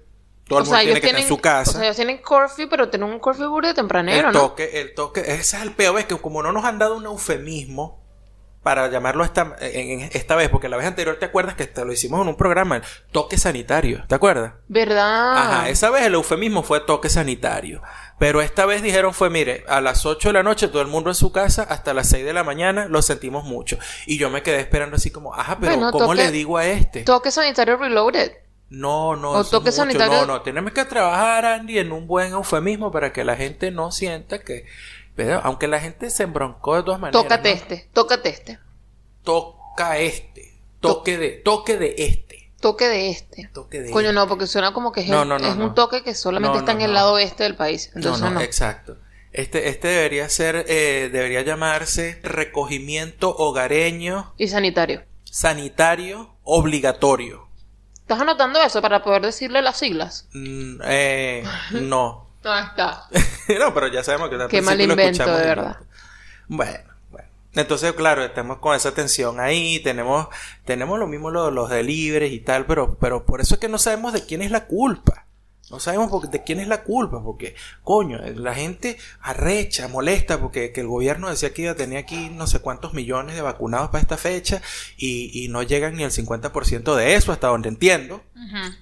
todo 0.48 0.60
el 0.60 0.62
o 0.62 0.64
mundo 0.64 0.76
sea, 0.76 0.80
tiene 0.80 0.98
que 0.98 1.06
estar 1.06 1.18
tienen, 1.18 1.22
en 1.22 1.28
su 1.28 1.42
casa 1.42 1.70
o 1.70 1.74
sea, 1.74 1.82
ellos 1.84 1.96
tienen 1.96 2.22
curfew, 2.22 2.70
pero 2.70 2.88
tienen 2.88 3.10
un 3.10 3.18
curfew 3.18 3.50
burda 3.50 3.74
tempranero, 3.74 4.28
el 4.28 4.34
¿no? 4.34 4.40
toque, 4.40 4.80
el 4.80 4.94
toque, 4.94 5.20
ese 5.20 5.58
es 5.58 5.62
el 5.62 5.72
peor, 5.72 5.94
ves 5.94 6.06
que 6.06 6.16
como 6.16 6.42
no 6.42 6.52
nos 6.52 6.64
han 6.64 6.78
dado 6.78 6.96
un 6.96 7.04
eufemismo 7.04 8.00
para 8.62 8.88
llamarlo 8.88 9.22
esta, 9.24 9.56
en, 9.60 10.00
en 10.00 10.10
esta 10.12 10.36
vez, 10.36 10.48
porque 10.48 10.70
la 10.70 10.78
vez 10.78 10.86
anterior 10.86 11.16
te 11.18 11.26
acuerdas 11.26 11.54
que 11.54 11.66
te 11.66 11.84
lo 11.84 11.92
hicimos 11.92 12.22
en 12.22 12.28
un 12.28 12.36
programa, 12.36 12.76
el 12.76 12.82
toque 13.12 13.36
sanitario, 13.36 14.04
¿te 14.08 14.14
acuerdas? 14.14 14.54
¿Verdad? 14.68 15.36
Ajá, 15.36 15.68
esa 15.68 15.90
vez 15.90 16.06
el 16.06 16.14
eufemismo 16.14 16.62
fue 16.62 16.80
toque 16.80 17.10
sanitario. 17.10 17.82
Pero 18.20 18.42
esta 18.42 18.66
vez 18.66 18.82
dijeron 18.82 19.14
fue, 19.14 19.30
mire, 19.30 19.64
a 19.66 19.80
las 19.80 20.04
8 20.04 20.28
de 20.28 20.32
la 20.34 20.42
noche 20.42 20.68
todo 20.68 20.82
el 20.82 20.88
mundo 20.88 21.08
en 21.08 21.14
su 21.14 21.32
casa, 21.32 21.62
hasta 21.62 21.94
las 21.94 22.06
6 22.10 22.22
de 22.22 22.34
la 22.34 22.44
mañana 22.44 22.86
lo 22.86 23.00
sentimos 23.00 23.44
mucho. 23.44 23.78
Y 24.04 24.18
yo 24.18 24.28
me 24.28 24.42
quedé 24.42 24.60
esperando 24.60 24.96
así 24.96 25.10
como, 25.10 25.34
ajá, 25.34 25.56
pero 25.58 25.72
Bueno, 25.72 25.90
¿cómo 25.90 26.04
toque- 26.12 26.16
le 26.16 26.30
digo 26.30 26.58
a 26.58 26.66
este? 26.66 27.00
Toque 27.00 27.30
sanitario 27.30 27.78
reloaded. 27.78 28.32
No, 28.68 29.16
no, 29.16 29.30
O 29.30 29.44
toque 29.44 29.72
sanitario- 29.72 30.20
No, 30.20 30.26
no, 30.26 30.42
tenemos 30.42 30.72
que 30.72 30.84
trabajar, 30.84 31.46
Andy, 31.46 31.78
en 31.78 31.92
un 31.92 32.06
buen 32.06 32.32
eufemismo 32.32 32.92
para 32.92 33.10
que 33.10 33.24
la 33.24 33.36
gente 33.36 33.70
no 33.70 33.90
sienta 33.90 34.40
que. 34.44 34.66
pero, 35.16 35.40
aunque 35.42 35.66
la 35.66 35.80
gente 35.80 36.10
se 36.10 36.22
embroncó 36.24 36.76
de 36.76 36.82
todas 36.82 37.00
maneras. 37.00 37.22
Tócate 37.22 37.48
¿no? 37.48 37.54
este, 37.56 37.88
tócate 37.94 38.28
este. 38.28 38.58
Toca 39.24 39.98
este. 39.98 40.58
Toque 40.80 41.16
de, 41.16 41.30
toque 41.30 41.78
de 41.78 41.94
este. 41.96 42.29
Toque 42.60 42.88
de 42.88 43.10
este. 43.10 43.48
Toque 43.52 43.80
de 43.80 43.90
Coño, 43.90 44.08
este. 44.10 44.14
no, 44.14 44.28
porque 44.28 44.46
suena 44.46 44.72
como 44.72 44.92
que 44.92 45.00
es, 45.00 45.08
No, 45.08 45.24
no, 45.24 45.38
no, 45.38 45.54
no. 45.54 45.64
un 45.66 45.74
toque 45.74 46.02
que 46.02 46.14
solamente 46.14 46.54
No, 46.54 46.60
está 46.60 46.72
no, 46.74 46.78
en 46.80 46.84
el 46.84 46.90
no. 46.92 46.94
lado 46.94 47.18
este 47.18 47.44
del 47.44 47.56
país. 47.56 47.90
No, 47.94 47.98
Entonces 48.00 48.22
no, 48.22 48.30
no. 48.30 48.40
exacto. 48.40 48.98
Este, 49.32 49.68
este 49.68 49.88
debería 49.88 50.28
ser, 50.28 50.64
eh, 50.68 51.08
debería 51.12 51.42
llamarse 51.42 52.18
recogimiento 52.22 53.34
hogareño 53.34 54.34
Y 54.36 54.48
sanitario. 54.48 55.04
sanitario 55.24 56.34
obligatorio. 56.42 57.48
¿Estás 58.00 58.20
anotando 58.20 58.60
eso 58.60 58.82
para 58.82 59.02
poder 59.04 59.22
decirle 59.22 59.62
las 59.62 59.78
siglas? 59.78 60.28
Mm, 60.32 60.80
eh, 60.84 61.44
no. 61.70 62.28
Ahí 62.42 62.64
está. 62.64 63.04
no, 63.60 63.72
pero 63.72 63.86
ya 63.86 64.02
sabemos 64.02 64.30
que 64.30 64.48
Qué 64.48 64.62
mal 64.62 64.80
invento, 64.80 65.24
de 65.36 65.46
verdad. 65.46 65.76
Bueno. 66.48 66.89
Entonces, 67.54 67.92
claro, 67.94 68.24
estamos 68.24 68.58
con 68.58 68.76
esa 68.76 68.92
tensión 68.94 69.40
ahí, 69.40 69.80
tenemos, 69.80 70.28
tenemos 70.64 70.98
lo 70.98 71.06
mismo 71.08 71.30
los, 71.30 71.52
los 71.52 71.68
deliveries 71.68 72.32
y 72.32 72.40
tal, 72.40 72.64
pero, 72.66 72.96
pero 73.00 73.26
por 73.26 73.40
eso 73.40 73.54
es 73.54 73.60
que 73.60 73.68
no 73.68 73.78
sabemos 73.78 74.12
de 74.12 74.24
quién 74.24 74.40
es 74.42 74.50
la 74.52 74.66
culpa. 74.66 75.26
No 75.68 75.78
sabemos 75.78 76.10
por- 76.10 76.28
de 76.28 76.42
quién 76.42 76.58
es 76.58 76.66
la 76.66 76.82
culpa, 76.82 77.22
porque, 77.22 77.54
coño, 77.84 78.18
la 78.18 78.54
gente 78.54 78.98
arrecha, 79.20 79.86
molesta, 79.86 80.40
porque 80.40 80.72
que 80.72 80.80
el 80.80 80.88
gobierno 80.88 81.30
decía 81.30 81.52
que 81.54 81.62
iba 81.62 81.70
a 81.72 81.76
tener 81.76 81.98
aquí 81.98 82.28
no 82.28 82.48
sé 82.48 82.58
cuántos 82.58 82.92
millones 82.92 83.36
de 83.36 83.42
vacunados 83.42 83.88
para 83.90 84.02
esta 84.02 84.16
fecha 84.16 84.60
y, 84.96 85.30
y 85.44 85.46
no 85.48 85.62
llegan 85.62 85.94
ni 85.94 86.02
el 86.02 86.10
50% 86.10 86.96
de 86.96 87.14
eso, 87.14 87.30
hasta 87.30 87.46
donde 87.48 87.68
entiendo. 87.68 88.20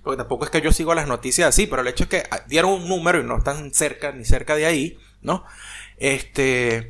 Porque 0.03 0.17
tampoco 0.17 0.45
es 0.47 0.51
que 0.51 0.63
yo 0.63 0.73
sigo 0.73 0.95
las 0.95 1.09
noticias 1.09 1.49
así, 1.49 1.67
pero 1.67 1.83
el 1.83 1.89
hecho 1.89 2.05
es 2.05 2.11
que 2.11 2.23
ah, 2.31 2.41
dieron 2.47 2.71
un 2.73 2.89
número 2.89 3.21
y 3.21 3.25
no 3.25 3.37
están 3.37 3.73
cerca 3.75 4.13
ni 4.13 4.25
cerca 4.25 4.57
de 4.57 4.65
ahí, 4.65 4.99
¿no? 5.21 5.45
Este, 5.99 6.89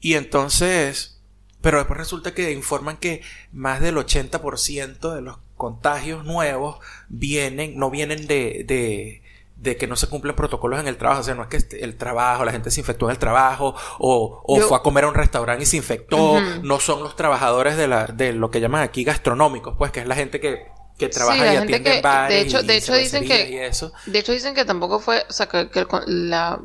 Y 0.00 0.14
entonces, 0.14 1.20
pero 1.60 1.78
después 1.78 1.98
resulta 1.98 2.32
que 2.32 2.52
informan 2.52 2.96
que 2.96 3.22
más 3.52 3.80
del 3.80 3.96
80% 3.96 5.14
de 5.14 5.20
los 5.22 5.38
contagios 5.56 6.24
nuevos 6.24 6.78
vienen, 7.08 7.78
no 7.78 7.90
vienen 7.90 8.26
de, 8.26 8.64
de, 8.66 9.22
de 9.56 9.76
que 9.76 9.86
no 9.86 9.96
se 9.96 10.06
cumplen 10.08 10.34
protocolos 10.34 10.80
en 10.80 10.88
el 10.88 10.96
trabajo. 10.96 11.20
O 11.20 11.24
sea, 11.24 11.34
no 11.34 11.42
es 11.42 11.48
que 11.48 11.78
el 11.80 11.96
trabajo, 11.96 12.44
la 12.46 12.52
gente 12.52 12.70
se 12.70 12.80
infectó 12.80 13.06
en 13.06 13.10
el 13.12 13.18
trabajo 13.18 13.74
o, 13.98 14.42
o 14.46 14.58
Yo- 14.58 14.68
fue 14.68 14.78
a 14.78 14.80
comer 14.80 15.04
a 15.04 15.08
un 15.08 15.14
restaurante 15.14 15.64
y 15.64 15.66
se 15.66 15.76
infectó. 15.76 16.40
No 16.62 16.80
son 16.80 17.02
los 17.02 17.14
trabajadores 17.16 17.76
de, 17.76 17.88
la, 17.88 18.06
de 18.06 18.32
lo 18.32 18.50
que 18.50 18.60
llaman 18.60 18.82
aquí 18.82 19.04
gastronómicos, 19.04 19.76
pues 19.76 19.92
que 19.92 20.00
es 20.00 20.06
la 20.06 20.14
gente 20.14 20.40
que, 20.40 20.66
que 20.96 21.08
trabaja 21.10 21.44
y 21.52 21.56
atiende 21.56 21.90
que- 21.96 22.00
bares. 22.00 22.36
de 22.36 22.42
hecho- 22.48 22.60
y 22.62 22.66
de 22.66 22.76
hecho 22.76 22.94
dicen 22.94 23.26
que- 23.26 23.50
y 23.50 23.56
eso, 23.58 23.92
De 24.06 24.18
hecho, 24.20 24.32
dicen 24.32 24.54
que 24.54 24.64
tampoco 24.64 24.98
fue, 24.98 25.24
o 25.28 25.32
sea, 25.32 25.46
que, 25.46 25.68
que 25.68 25.80
el 25.80 26.30
la, 26.30 26.58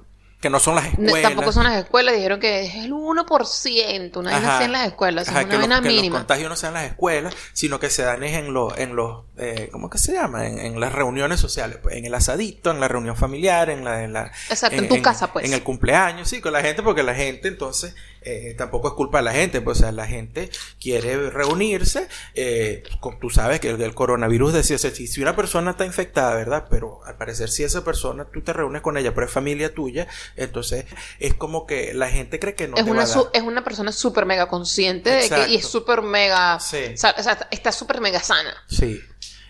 que 0.45 0.49
no 0.51 0.59
son 0.59 0.75
las 0.75 0.83
no- 0.99 1.05
escuelas. 1.07 1.21
tampoco 1.23 1.51
son 1.51 1.63
las 1.63 1.75
escuelas, 1.83 2.13
dijeron 2.13 2.39
que 2.39 2.65
es 2.65 2.75
el 2.75 2.93
1%, 2.93 4.19
una 4.19 4.29
vez 4.37 4.47
así 4.47 4.63
en 4.65 4.71
las 4.73 4.85
escuelas, 4.85 5.27
Ajá, 5.27 5.41
es 5.41 5.47
que 5.47 5.55
una 5.55 5.65
los, 5.65 5.69
vaina 5.69 5.81
que 5.81 5.87
los 5.89 5.95
mínima. 5.95 6.17
contagios 6.19 6.49
no 6.49 6.55
sean 6.55 6.75
en 6.75 6.81
las 6.83 6.91
escuelas, 6.91 7.33
sino 7.53 7.79
que 7.79 7.89
se 7.89 8.03
dan 8.03 8.23
es 8.23 8.37
en 8.37 8.53
los, 8.53 8.77
en 8.77 8.95
los, 8.95 9.23
eh, 9.37 9.69
¿cómo 9.71 9.89
que 9.89 9.97
se 9.97 10.13
llama? 10.13 10.45
En, 10.45 10.59
en 10.59 10.79
las 10.79 10.93
reuniones 10.93 11.39
sociales, 11.39 11.79
pues, 11.81 11.95
en 11.95 12.05
el 12.05 12.13
asadito, 12.13 12.69
en 12.69 12.79
la 12.79 12.87
reunión 12.87 13.15
familiar, 13.15 13.71
en 13.71 13.83
la, 13.83 14.03
en 14.03 14.13
la, 14.13 14.31
Exacto, 14.49 14.77
en 14.77 14.87
tu 14.87 15.01
casa, 15.01 15.33
pues. 15.33 15.45
En 15.45 15.53
el 15.53 15.63
cumpleaños, 15.63 16.29
sí, 16.29 16.41
con 16.41 16.53
la 16.53 16.61
gente, 16.61 16.83
porque 16.83 17.01
la 17.01 17.15
gente, 17.15 17.47
entonces, 17.47 17.95
eh, 18.25 18.55
tampoco 18.57 18.87
es 18.89 18.93
culpa 18.95 19.19
de 19.19 19.23
la 19.25 19.33
gente, 19.33 19.61
pues, 19.61 19.77
o 19.77 19.81
sea, 19.81 19.91
la 19.91 20.07
gente 20.07 20.49
quiere 20.81 21.29
reunirse, 21.29 22.07
eh, 22.33 22.83
con- 22.99 23.19
tú 23.19 23.29
sabes 23.29 23.59
que 23.59 23.69
el, 23.69 23.81
el 23.81 23.93
coronavirus 23.93 24.53
decía, 24.53 24.75
o 24.75 24.79
sea, 24.79 24.91
si, 24.91 25.07
si 25.07 25.21
una 25.21 25.35
persona 25.35 25.71
está 25.71 25.85
infectada, 25.85 26.33
¿verdad? 26.35 26.65
Pero 26.69 27.03
al 27.05 27.17
parecer 27.17 27.49
si 27.49 27.63
esa 27.63 27.83
persona, 27.83 28.25
tú 28.25 28.41
te 28.41 28.51
reúnes 28.53 28.81
con 28.81 28.97
ella, 28.97 29.13
pero 29.13 29.27
es 29.27 29.31
familia 29.31 29.73
tuya, 29.73 30.07
entonces 30.35 30.85
es 31.19 31.33
como 31.35 31.65
que 31.67 31.93
la 31.93 32.09
gente 32.09 32.39
cree 32.39 32.55
que 32.55 32.67
no 32.67 32.75
es, 32.77 32.83
te 32.83 32.89
va 32.89 32.95
una 32.95 33.03
a 33.03 33.07
dar. 33.07 33.23
es 33.33 33.41
una 33.43 33.63
persona 33.63 33.91
súper 33.91 34.25
mega 34.25 34.47
consciente 34.47 35.09
de 35.11 35.29
que, 35.29 35.47
y 35.49 35.55
es 35.57 35.67
súper 35.67 36.01
mega, 36.01 36.59
Sí. 36.59 36.77
o 36.93 36.97
sea, 36.97 37.47
está 37.51 37.71
súper 37.71 38.01
mega 38.01 38.21
sana. 38.21 38.53
Sí. 38.67 39.01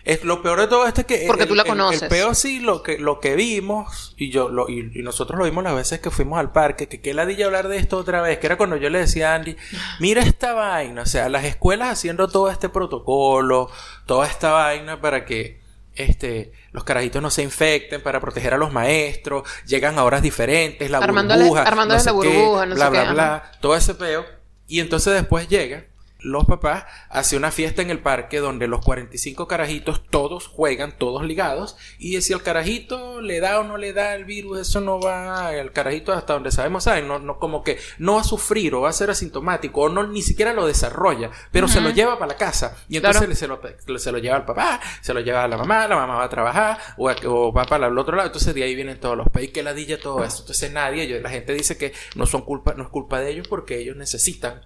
Es, 0.06 0.22
lo 0.24 0.40
peor 0.40 0.60
de 0.60 0.68
todo 0.68 0.86
esto 0.86 1.00
es 1.02 1.06
que 1.06 1.24
Porque 1.26 1.42
el- 1.42 1.48
tú 1.48 1.54
la 1.56 1.62
el- 1.64 1.68
conoces. 1.68 2.02
El, 2.02 2.08
peor 2.08 2.34
sí 2.36 2.60
lo 2.60 2.82
que 2.82 2.96
lo 2.98 3.18
que 3.20 3.34
vimos 3.34 4.14
y 4.16 4.30
yo 4.30 4.48
lo, 4.48 4.68
y, 4.68 4.90
y 4.94 5.02
nosotros 5.02 5.38
lo 5.38 5.44
vimos 5.44 5.64
las 5.64 5.74
veces 5.74 5.98
que 6.00 6.10
fuimos 6.10 6.38
al 6.38 6.52
parque, 6.52 6.88
que 6.88 7.00
qué 7.00 7.12
ladilla 7.12 7.46
hablar 7.46 7.66
de 7.68 7.76
esto 7.78 7.98
otra 7.98 8.22
vez, 8.22 8.38
que 8.38 8.46
era 8.46 8.56
cuando 8.56 8.76
yo 8.76 8.88
le 8.88 9.00
decía 9.00 9.32
a 9.32 9.34
Andy, 9.34 9.56
mira 10.00 10.22
esta 10.22 10.54
vaina, 10.54 11.02
o 11.02 11.06
sea, 11.06 11.28
las 11.28 11.44
escuelas 11.44 11.88
haciendo 11.90 12.28
todo 12.28 12.50
este 12.50 12.68
protocolo, 12.68 13.68
toda 14.06 14.26
esta 14.28 14.52
vaina 14.52 15.00
para 15.00 15.24
que 15.24 15.60
este 15.96 16.52
los 16.72 16.84
carajitos 16.84 17.20
no 17.22 17.30
se 17.30 17.42
infecten 17.42 18.02
para 18.02 18.20
proteger 18.20 18.54
a 18.54 18.58
los 18.58 18.70
maestros, 18.72 19.48
llegan 19.66 19.98
a 19.98 20.04
horas 20.04 20.22
diferentes, 20.22 20.90
la 20.90 21.00
burbuja, 21.00 21.62
armándoles 21.62 22.06
no 22.06 22.12
la 22.14 22.22
qué, 22.22 22.28
burbuja, 22.36 22.66
no 22.66 22.74
bla 22.76 22.84
sé 22.84 22.90
bla 22.90 23.04
qué, 23.06 23.12
bla, 23.12 23.52
todo 23.60 23.74
ese 23.74 23.94
peo 23.94 24.24
y 24.68 24.80
entonces 24.80 25.14
después 25.14 25.48
llega 25.48 25.84
los 26.20 26.44
papás 26.46 26.84
hacen 27.10 27.38
una 27.38 27.50
fiesta 27.50 27.82
en 27.82 27.90
el 27.90 28.00
parque 28.00 28.38
donde 28.38 28.66
los 28.68 28.84
45 28.84 29.46
carajitos 29.46 30.02
todos 30.08 30.46
juegan, 30.46 30.96
todos 30.96 31.24
ligados, 31.24 31.76
y 31.98 32.20
si 32.22 32.32
el 32.32 32.42
carajito 32.42 33.20
le 33.20 33.40
da 33.40 33.60
o 33.60 33.64
no 33.64 33.76
le 33.76 33.92
da 33.92 34.14
el 34.14 34.24
virus, 34.24 34.58
eso 34.60 34.80
no 34.80 34.98
va, 35.00 35.54
el 35.54 35.72
carajito 35.72 36.12
hasta 36.12 36.32
donde 36.32 36.50
sabemos, 36.50 36.84
¿saben? 36.84 37.06
No, 37.06 37.18
no, 37.18 37.38
como 37.38 37.62
que 37.62 37.78
no 37.98 38.14
va 38.14 38.22
a 38.22 38.24
sufrir 38.24 38.74
o 38.74 38.80
va 38.82 38.88
a 38.88 38.92
ser 38.92 39.10
asintomático 39.10 39.82
o 39.82 39.88
no 39.88 40.06
ni 40.06 40.22
siquiera 40.22 40.52
lo 40.52 40.66
desarrolla, 40.66 41.30
pero 41.52 41.68
se 41.68 41.80
lo 41.80 41.90
lleva 41.90 42.18
para 42.18 42.32
la 42.32 42.38
casa 42.38 42.76
y 42.88 42.96
entonces 42.96 43.20
Claro. 43.38 43.58
se, 43.58 43.92
lo, 43.92 43.98
se 43.98 44.12
lo 44.12 44.18
lleva 44.18 44.36
al 44.36 44.44
papá, 44.44 44.80
se 45.02 45.12
lo 45.14 45.20
lleva 45.20 45.44
a 45.44 45.48
la 45.48 45.56
mamá, 45.58 45.86
la 45.86 45.96
mamá 45.96 46.16
va 46.16 46.24
a 46.24 46.28
trabajar 46.28 46.78
o, 46.96 47.08
a- 47.08 47.16
o 47.26 47.52
va 47.52 47.64
para 47.64 47.86
el 47.88 47.98
otro 47.98 48.16
lado, 48.16 48.28
entonces 48.28 48.54
de 48.54 48.62
ahí 48.64 48.74
vienen 48.74 48.98
todos 49.00 49.16
los 49.16 49.28
pais 49.28 49.50
que 49.50 49.62
ladilla 49.62 50.00
todo 50.00 50.24
eso, 50.24 50.40
entonces 50.40 50.72
nadie, 50.72 51.06
yo- 51.06 51.20
la 51.20 51.30
gente 51.30 51.52
dice 51.52 51.76
que 51.76 51.92
no 52.14 52.26
son 52.26 52.42
culpa, 52.42 52.74
no 52.74 52.82
es 52.84 52.88
culpa 52.88 53.20
de 53.20 53.30
ellos 53.30 53.46
porque 53.48 53.78
ellos 53.78 53.96
necesitan 53.96 54.62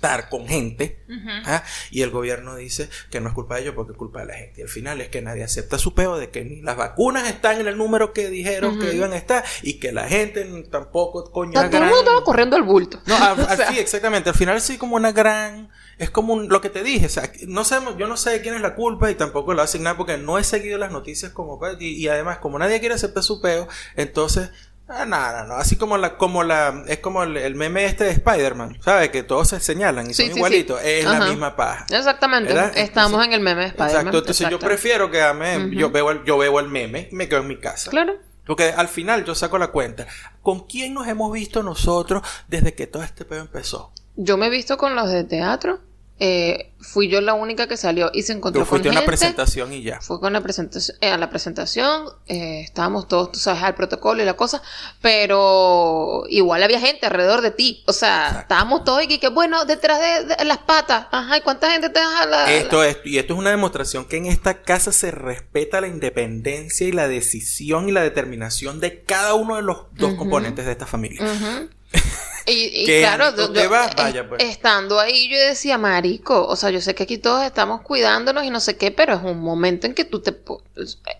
estar 0.00 0.30
con 0.30 0.46
gente 0.48 0.98
¿ah? 1.44 1.62
y 1.90 2.00
el 2.00 2.10
gobierno 2.10 2.56
dice 2.56 2.88
que 3.10 3.20
no 3.20 3.28
es 3.28 3.34
culpa 3.34 3.56
de 3.56 3.62
ellos 3.62 3.74
porque 3.74 3.92
es 3.92 3.98
culpa 3.98 4.20
de 4.20 4.26
la 4.26 4.34
gente 4.34 4.60
y 4.60 4.62
al 4.62 4.68
final 4.70 5.00
es 5.02 5.08
que 5.10 5.20
nadie 5.20 5.44
acepta 5.44 5.76
su 5.78 5.92
peo 5.94 6.16
de 6.16 6.30
que 6.30 6.42
ni 6.42 6.62
las 6.62 6.76
vacunas 6.78 7.28
están 7.28 7.60
en 7.60 7.66
el 7.68 7.76
número 7.76 8.14
que 8.14 8.30
dijeron 8.30 8.78
que 8.78 8.94
iban 8.94 9.12
a 9.12 9.16
estar 9.16 9.44
y 9.62 9.74
que 9.78 9.92
la 9.92 10.08
gente 10.08 10.44
tampoco 10.70 11.30
coño 11.30 11.52
Todo 11.52 11.64
el 11.64 11.70
mundo 11.84 11.98
estaba 11.98 12.24
corriendo 12.24 12.56
al 12.56 12.62
bulto. 12.62 13.00
no, 13.04 13.14
al- 13.16 13.40
al- 13.48 13.66
sí, 13.68 13.78
exactamente. 13.78 14.30
Al 14.30 14.36
final 14.36 14.60
sí 14.60 14.78
como 14.78 14.96
una 14.96 15.12
gran... 15.12 15.68
Es 15.98 16.08
como 16.08 16.32
un- 16.32 16.48
lo 16.48 16.62
que 16.62 16.70
te 16.70 16.82
dije, 16.82 17.06
o 17.06 17.10
sea, 17.10 17.30
no 17.46 17.62
sabemos, 17.62 17.98
yo 17.98 18.06
no 18.06 18.16
sé 18.16 18.40
quién 18.40 18.54
es 18.54 18.62
la 18.62 18.74
culpa 18.74 19.10
y 19.10 19.14
tampoco 19.16 19.52
la 19.52 19.64
asignar 19.64 19.98
porque 19.98 20.16
no 20.16 20.38
he 20.38 20.44
seguido 20.44 20.78
las 20.78 20.92
noticias 20.92 21.30
como 21.32 21.60
y, 21.78 21.88
y 21.88 22.08
además 22.08 22.38
como 22.38 22.58
nadie 22.58 22.80
quiere 22.80 22.94
aceptar 22.94 23.22
su 23.22 23.42
peo, 23.42 23.68
entonces 23.96 24.48
ah, 24.90 25.06
no, 25.06 25.32
no, 25.32 25.44
no, 25.46 25.54
así 25.54 25.76
como 25.76 25.96
la 25.96 26.16
como 26.16 26.42
la 26.42 26.84
es 26.86 26.98
como 26.98 27.22
el, 27.22 27.36
el 27.36 27.54
meme 27.54 27.84
este 27.86 28.04
de 28.04 28.10
Spider-Man, 28.10 28.78
¿sabes? 28.82 29.08
Que 29.10 29.22
todos 29.22 29.48
se 29.48 29.60
señalan 29.60 30.10
y 30.10 30.14
Sí, 30.14 30.22
son 30.22 30.26
sí, 30.26 30.32
sí. 30.32 30.38
igualitos, 30.38 30.80
es 30.82 31.04
la 31.04 31.20
misma 31.26 31.56
paja. 31.56 31.86
Exactamente. 31.90 32.52
¿Verdad? 32.52 32.72
Estamos 32.76 33.12
Entonces- 33.12 33.26
en 33.28 33.32
el 33.34 33.40
meme 33.40 33.60
de 33.62 33.66
Spider-Man. 33.68 33.96
Exacto, 33.96 34.18
entonces 34.18 34.48
yo 34.50 34.58
prefiero 34.58 35.10
quedarme, 35.10 35.56
Ujú. 35.58 35.68
yo 35.70 35.90
veo 35.90 36.10
el, 36.10 36.24
yo 36.24 36.36
veo 36.38 36.60
el 36.60 36.68
meme 36.68 37.08
y 37.10 37.14
me 37.14 37.28
quedo 37.28 37.40
en 37.40 37.48
mi 37.48 37.58
casa. 37.58 37.90
Claro. 37.90 38.14
Porque 38.46 38.64
al 38.76 38.88
final 38.88 39.24
yo 39.24 39.34
saco 39.34 39.58
la 39.58 39.68
cuenta. 39.68 40.06
¿Con 40.42 40.66
quién 40.66 40.92
nos 40.94 41.06
hemos 41.06 41.32
visto 41.32 41.62
nosotros 41.62 42.22
desde 42.48 42.74
que 42.74 42.86
todo 42.88 43.02
este 43.04 43.24
peo 43.24 43.40
empezó? 43.40 43.92
Yo 44.16 44.36
me 44.36 44.46
he 44.46 44.50
visto 44.50 44.76
con 44.76 44.96
los 44.96 45.08
de 45.08 45.22
teatro. 45.24 45.78
Eh, 46.22 46.72
fui 46.80 47.08
yo 47.08 47.22
la 47.22 47.32
única 47.32 47.66
que 47.66 47.78
salió 47.78 48.10
y 48.12 48.22
se 48.24 48.32
encontró 48.34 48.62
Tú 48.62 48.66
fuiste 48.66 48.88
con 48.88 48.96
a 48.96 49.00
una 49.00 49.06
gente. 49.10 49.10
presentación 49.18 49.72
y 49.72 49.82
ya. 49.82 50.00
Fue 50.02 50.20
con 50.20 50.34
la 50.34 50.42
presentación, 50.42 50.98
eh, 51.00 51.10
a 51.10 51.16
la 51.16 51.30
presentación, 51.30 52.04
eh, 52.26 52.60
estábamos 52.60 53.08
todos, 53.08 53.32
tú 53.32 53.38
sabes, 53.38 53.62
al 53.62 53.74
protocolo 53.74 54.22
y 54.22 54.26
la 54.26 54.34
cosa, 54.34 54.60
pero 55.00 56.24
igual 56.28 56.62
había 56.62 56.78
gente 56.80 57.06
alrededor 57.06 57.40
de 57.40 57.50
ti, 57.50 57.82
o 57.86 57.92
sea, 57.94 58.18
Exacto. 58.26 58.40
estábamos 58.42 58.84
todos 58.84 59.02
y 59.08 59.18
que 59.18 59.28
bueno, 59.28 59.64
detrás 59.64 59.98
de, 60.00 60.34
de 60.36 60.44
las 60.44 60.58
patas, 60.58 61.06
ajá, 61.10 61.38
¿y 61.38 61.40
cuánta 61.40 61.70
gente 61.70 61.88
te 61.88 62.00
deja 62.00 62.26
la, 62.26 62.52
Esto 62.52 62.84
es, 62.84 62.98
y 63.04 63.18
esto 63.18 63.32
es 63.34 63.38
una 63.38 63.50
demostración 63.50 64.04
que 64.04 64.16
en 64.18 64.26
esta 64.26 64.62
casa 64.62 64.92
se 64.92 65.10
respeta 65.10 65.80
la 65.80 65.88
independencia 65.88 66.86
y 66.86 66.92
la 66.92 67.08
decisión 67.08 67.88
y 67.88 67.92
la 67.92 68.02
determinación 68.02 68.78
de 68.80 69.02
cada 69.04 69.34
uno 69.34 69.56
de 69.56 69.62
los 69.62 69.86
dos 69.94 70.10
Ujú. 70.10 70.18
componentes 70.18 70.66
de 70.66 70.72
esta 70.72 70.86
familia. 70.86 71.22
Ujú. 71.22 71.70
Y, 72.46 72.82
y 72.82 72.86
Que 72.86 73.00
claro, 73.00 73.34
tú 73.34 73.42
yo- 73.42 73.52
te 73.52 73.62
yo, 73.64 73.70
vas, 73.70 73.94
vaya, 73.96 74.28
pues. 74.28 74.42
estando 74.44 74.98
ahí 75.00 75.28
yo 75.30 75.38
decía, 75.38 75.78
marico, 75.78 76.46
o 76.46 76.56
sea, 76.56 76.70
yo 76.70 76.80
sé 76.80 76.94
que 76.94 77.02
aquí 77.04 77.18
todos 77.18 77.42
estamos 77.44 77.82
cuidándonos 77.82 78.44
y 78.44 78.50
no 78.50 78.60
sé 78.60 78.76
qué, 78.76 78.90
pero 78.90 79.14
es 79.14 79.22
un 79.22 79.40
momento 79.40 79.86
en 79.86 79.94
que 79.94 80.04
tú 80.04 80.20
te... 80.20 80.36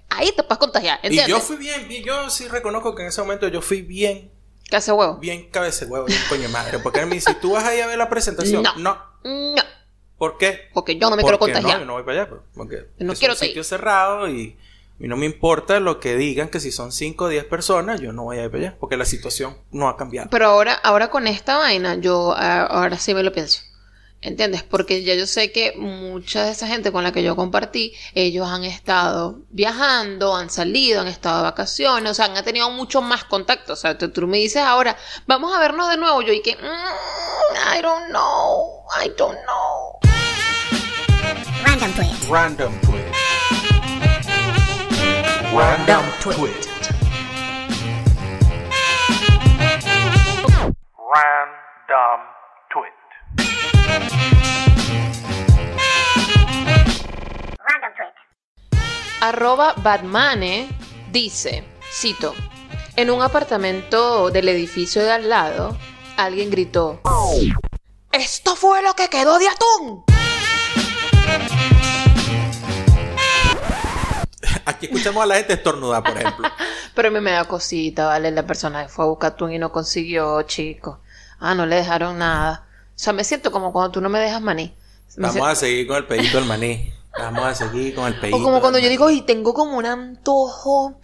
Ahí 0.08 0.32
te 0.34 0.42
puedes 0.42 0.58
contagiar, 0.58 0.98
Y 1.02 1.06
¿entiendes? 1.08 1.28
yo 1.28 1.40
fui 1.40 1.56
bien, 1.56 1.88
yo 2.04 2.30
sí 2.30 2.48
reconozco 2.48 2.94
que 2.94 3.02
en 3.02 3.08
ese 3.08 3.20
momento 3.20 3.48
yo 3.48 3.60
fui 3.62 3.82
bien, 3.82 4.30
¿Qué 4.68 4.76
hace 4.76 4.92
huevo? 4.92 5.16
bien 5.16 5.50
cabeza 5.50 5.84
huevo, 5.86 6.06
bien 6.06 6.20
coño 6.28 6.48
madre. 6.48 6.78
Porque 6.78 7.00
él 7.00 7.06
me 7.06 7.16
dice, 7.16 7.34
¿tú 7.34 7.52
vas 7.52 7.64
ahí 7.64 7.80
a 7.80 7.86
ver 7.86 7.98
la 7.98 8.08
presentación? 8.08 8.62
No. 8.62 8.74
No. 8.76 8.98
No, 9.24 9.62
¿Por 10.16 10.38
qué? 10.38 10.68
porque 10.72 10.96
yo 10.96 11.10
no 11.10 11.16
me 11.16 11.22
quiero 11.22 11.38
contagiar. 11.38 11.74
No, 11.74 11.80
yo 11.80 11.84
no 11.86 11.92
voy 11.94 12.02
para 12.04 12.20
allá, 12.22 12.30
pues, 12.30 12.40
porque 12.54 12.86
no 12.98 13.12
es 13.12 13.18
quiero 13.18 13.34
un 13.34 13.38
ir. 13.42 13.48
sitio 13.48 13.64
cerrado 13.64 14.28
y, 14.28 14.56
y 15.00 15.08
no 15.08 15.16
me 15.16 15.24
importa 15.24 15.80
lo 15.80 15.98
que 15.98 16.14
digan, 16.14 16.50
que 16.50 16.60
si 16.60 16.70
son 16.70 16.92
5 16.92 17.24
o 17.24 17.28
10 17.28 17.46
personas, 17.46 18.00
yo 18.00 18.12
no 18.12 18.24
voy 18.24 18.36
a 18.38 18.44
ir 18.44 18.50
para 18.50 18.62
allá, 18.64 18.76
porque 18.78 18.98
la 18.98 19.06
situación 19.06 19.56
no 19.70 19.88
ha 19.88 19.96
cambiado. 19.96 20.28
Pero 20.30 20.46
ahora, 20.46 20.74
ahora 20.74 21.08
con 21.08 21.26
esta 21.26 21.56
vaina, 21.56 21.94
yo 21.94 22.34
ah, 22.36 22.64
ahora 22.66 22.98
sí 22.98 23.14
me 23.14 23.22
lo 23.22 23.32
pienso. 23.32 23.62
¿Entiendes? 24.22 24.62
Porque 24.62 25.02
ya 25.02 25.14
yo 25.14 25.26
sé 25.26 25.50
que 25.50 25.72
mucha 25.78 26.44
de 26.44 26.50
esa 26.50 26.66
gente 26.66 26.92
con 26.92 27.02
la 27.02 27.10
que 27.12 27.22
yo 27.22 27.34
compartí, 27.34 27.94
ellos 28.14 28.46
han 28.46 28.64
estado 28.64 29.38
viajando, 29.48 30.36
han 30.36 30.50
salido, 30.50 31.00
han 31.00 31.06
estado 31.08 31.38
de 31.38 31.42
vacaciones, 31.44 32.10
o 32.10 32.14
sea, 32.14 32.26
han 32.26 32.44
tenido 32.44 32.68
mucho 32.68 33.00
más 33.00 33.24
contacto. 33.24 33.72
O 33.72 33.76
sea, 33.76 33.96
tú, 33.96 34.10
tú 34.10 34.26
me 34.26 34.36
dices 34.36 34.62
ahora, 34.62 34.98
vamos 35.26 35.56
a 35.56 35.58
vernos 35.60 35.88
de 35.88 35.96
nuevo. 35.96 36.20
Yo 36.20 36.34
y 36.34 36.42
que, 36.42 36.54
"Mm, 36.54 37.78
I 37.78 37.80
don't 37.80 38.08
know, 38.10 38.84
I 39.02 39.10
don't 39.16 39.38
know. 39.44 39.98
Random 41.64 41.90
twist. 41.94 42.28
Random 42.28 42.72
tweet. 42.82 43.19
Random 45.52 46.04
tweet. 46.20 46.36
Random 51.10 52.20
tweet. 52.70 52.94
Random 57.58 57.92
twist. 57.96 58.14
Arroba 59.20 59.74
Batmane 59.78 60.68
dice, 61.10 61.64
cito, 61.90 62.32
en 62.94 63.10
un 63.10 63.20
apartamento 63.20 64.30
del 64.30 64.48
edificio 64.50 65.02
de 65.02 65.10
al 65.10 65.28
lado, 65.28 65.76
alguien 66.16 66.50
gritó, 66.50 67.00
¡Esto 68.12 68.54
fue 68.54 68.82
lo 68.82 68.94
que 68.94 69.08
quedó 69.08 69.40
de 69.40 69.48
atún! 69.48 70.04
Aquí 74.80 74.86
escuchamos 74.86 75.22
a 75.22 75.26
la 75.26 75.34
gente 75.34 75.52
estornudar, 75.52 76.02
por 76.02 76.16
ejemplo. 76.16 76.48
Pero 76.94 77.08
a 77.08 77.10
mí 77.10 77.20
me 77.20 77.32
da 77.32 77.44
cosita, 77.44 78.06
¿vale? 78.06 78.30
La 78.30 78.46
persona 78.46 78.82
que 78.84 78.88
fue 78.88 79.04
a 79.04 79.08
buscar 79.08 79.32
atún 79.32 79.52
y 79.52 79.58
no 79.58 79.70
consiguió, 79.70 80.40
chico. 80.44 81.00
Ah, 81.38 81.54
no 81.54 81.66
le 81.66 81.76
dejaron 81.76 82.16
nada. 82.16 82.64
O 82.88 82.92
sea, 82.94 83.12
me 83.12 83.22
siento 83.22 83.52
como 83.52 83.74
cuando 83.74 83.90
tú 83.90 84.00
no 84.00 84.08
me 84.08 84.18
dejas 84.18 84.40
maní. 84.40 84.74
Me 85.16 85.28
Vamos 85.28 85.46
a 85.46 85.54
seguir 85.54 85.86
con 85.86 85.98
el 85.98 86.06
pedito 86.06 86.38
del 86.38 86.46
maní. 86.46 86.94
Vamos 87.18 87.44
a 87.44 87.54
seguir 87.54 87.94
con 87.94 88.06
el 88.06 88.18
pedito. 88.18 88.38
O 88.38 88.42
como 88.42 88.62
cuando 88.62 88.78
yo 88.78 88.84
maní. 88.84 88.88
digo, 88.92 89.10
y 89.10 89.20
tengo 89.20 89.52
como 89.52 89.76
un 89.76 89.84
antojo 89.84 90.94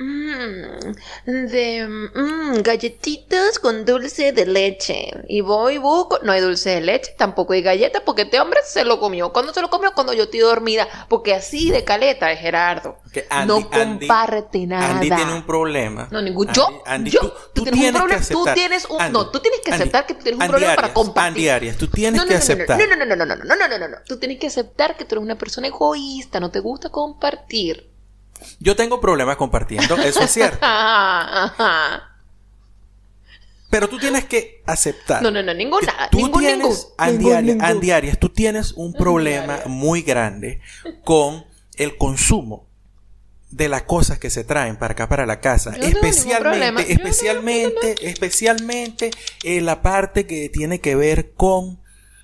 mm, 0.00 1.46
de 1.50 1.86
mm, 2.14 2.62
galletitas 2.62 3.58
con 3.58 3.84
dulce 3.84 4.32
de 4.32 4.46
leche. 4.46 5.10
Y 5.28 5.40
voy 5.42 5.78
busco, 5.78 6.18
no 6.22 6.32
hay 6.32 6.40
dulce 6.40 6.70
de 6.70 6.80
leche, 6.80 7.12
tampoco 7.16 7.52
hay 7.52 7.62
galleta, 7.62 8.02
porque 8.04 8.22
este 8.22 8.40
hombre 8.40 8.60
se 8.64 8.84
lo 8.84 8.98
comió. 8.98 9.32
¿Cuándo 9.32 9.52
se 9.52 9.60
lo 9.60 9.70
comió? 9.70 9.92
Cuando 9.92 10.12
yo 10.12 10.24
estoy 10.24 10.40
dormida, 10.40 10.88
porque 11.08 11.34
así 11.34 11.70
de 11.70 11.84
caleta 11.84 12.32
es 12.32 12.40
Gerardo. 12.40 12.96
Que 13.12 13.26
Andy- 13.28 13.46
no 13.48 13.68
Andy- 13.72 14.06
comparte 14.06 14.66
nada. 14.66 14.90
Andy 14.90 15.08
tiene 15.10 15.34
un 15.34 15.46
problema. 15.46 16.08
No, 16.10 16.22
ningún. 16.22 16.48
Andy- 16.48 16.56
yo, 16.56 16.82
Andy, 16.86 17.10
yo, 17.10 17.20
tú, 17.20 17.32
tú 17.54 17.64
tienes 17.64 17.84
un 17.90 17.92
problema. 17.98 18.26
Tú 18.28 18.44
tienes 18.54 18.84
un. 18.88 19.12
No, 19.12 19.30
tú 19.30 19.40
tienes 19.40 19.60
que 19.60 19.72
aceptar 19.72 20.06
que 20.06 20.14
tú 20.14 20.22
tienes 20.22 20.40
un 20.40 20.46
problema 20.48 20.74
para 20.74 20.86
Arias, 20.88 20.94
compartir. 20.94 21.28
Andy 21.30 21.48
Arias, 21.48 21.76
tú 21.76 21.88
tienes 21.88 22.18
No, 22.20 22.24
no, 22.24 22.28
que 22.28 22.34
no, 22.34 22.40
no, 22.40 22.46
no, 22.46 22.52
aceptar. 22.54 22.78
No, 22.78 22.86
no, 22.86 22.96
no, 22.96 23.16
no, 23.16 23.16
no, 23.16 23.26
no, 23.26 23.44
no, 23.44 23.56
no, 23.56 23.68
no, 23.68 23.78
no, 23.78 23.88
no. 23.88 23.96
Tú 24.06 24.18
tienes 24.18 24.38
que 24.38 24.46
aceptar 24.46 24.96
que 24.96 25.04
tú 25.04 25.16
eres 25.16 25.24
una 25.24 25.36
persona 25.38 25.66
egoísta, 25.66 26.40
no 26.40 26.50
te 26.50 26.60
gusta 26.60 26.88
compartir. 26.88 27.89
Yo 28.58 28.76
tengo 28.76 29.00
problemas 29.00 29.36
compartiendo, 29.36 29.96
eso 29.96 30.20
es 30.22 30.30
cierto. 30.30 30.58
Pero 33.70 33.88
tú 33.88 33.98
tienes 33.98 34.24
que 34.24 34.62
aceptar. 34.66 35.22
No, 35.22 35.30
no, 35.30 35.42
no, 35.42 35.54
nada, 35.54 36.08
Tú 36.10 36.18
ningún, 36.18 36.40
tienes, 36.40 36.58
ningún, 36.66 36.76
Andy, 36.98 37.18
ningún, 37.18 37.32
Arias, 37.36 37.56
ningún. 37.56 37.64
Andy 37.70 37.90
Arias, 37.92 38.18
tú 38.18 38.28
tienes 38.28 38.72
un 38.72 38.92
problema 38.92 39.60
muy 39.66 40.02
grande 40.02 40.60
con 41.04 41.44
el 41.76 41.96
consumo 41.96 42.66
de 43.50 43.68
las 43.68 43.82
cosas 43.82 44.18
que 44.18 44.28
se 44.30 44.42
traen 44.44 44.76
para 44.76 44.92
acá, 44.92 45.08
para 45.08 45.24
la 45.24 45.40
casa. 45.40 45.72
Yo 45.76 45.82
no 45.82 45.86
especialmente, 45.86 46.72
no- 46.72 46.80
especialmente, 46.80 48.08
especialmente 48.08 49.10
en 49.44 49.66
la 49.66 49.82
parte 49.82 50.26
que 50.26 50.48
tiene 50.48 50.80
que 50.80 50.96
ver 50.96 51.32
con 51.34 51.80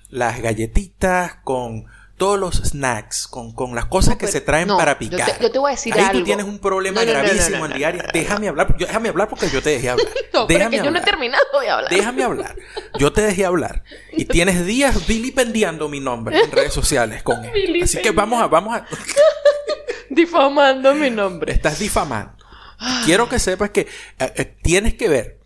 las 0.09 0.41
galletitas, 0.41 1.35
con 1.43 1.85
todos 2.17 2.39
los 2.39 2.55
snacks, 2.55 3.27
con, 3.27 3.53
con 3.53 3.75
las 3.75 3.85
cosas 3.85 4.15
No, 4.15 4.17
que 4.17 4.27
se 4.27 4.41
traen 4.41 4.67
no, 4.67 4.77
para 4.77 4.93
yo 4.93 5.09
te- 5.09 5.15
picar. 5.17 5.39
yo 5.39 5.51
te 5.51 5.59
voy 5.59 5.69
a 5.71 5.75
decir 5.75 5.93
Ahí 5.93 6.01
algo. 6.01 6.19
tú 6.19 6.25
tienes 6.25 6.45
un 6.45 6.59
problema 6.59 7.03
No, 7.05 7.09
gravísimo, 7.11 7.67
no, 7.67 7.75
no. 7.75 8.01
Déjame 8.13 8.47
hablar, 8.47 8.75
yo- 8.77 8.87
déjame 8.87 9.09
hablar 9.09 9.29
porque 9.29 9.49
yo 9.49 9.61
te 9.61 9.69
dejé 9.69 9.89
hablar. 9.91 10.07
No, 10.33 10.47
yo 10.69 10.91
no 10.91 10.99
he 10.99 11.01
terminado 11.01 11.43
de 11.59 11.69
hablar. 11.69 11.89
Déjame 11.91 12.23
hablar. 12.23 12.55
Yo 12.99 13.11
te 13.11 13.21
dejé 13.23 13.43
hablar. 13.43 13.83
Y 14.13 14.25
tienes 14.25 14.63
días 14.67 15.07
vilipendiando 15.07 15.89
mi 15.89 15.99
nombre 15.99 16.39
en 16.39 16.51
redes 16.51 16.71
sociales 16.73 17.23
con 17.23 17.43
él. 17.43 17.81
Así 17.81 17.99
que 18.03 18.11
vamos 18.11 18.39
a, 18.43 18.45
vamos 18.47 18.75
a. 18.77 18.85
Difamando 20.09 20.93
mi 20.93 21.09
nombre. 21.09 21.53
Estás 21.53 21.79
difamando. 21.79 22.33
Quiero 23.05 23.27
que 23.27 23.39
sepas 23.39 23.71
que 23.71 23.81
eh, 24.19 24.33
eh, 24.35 24.57
tienes 24.61 24.93
que 24.93 25.09
ver 25.09 25.36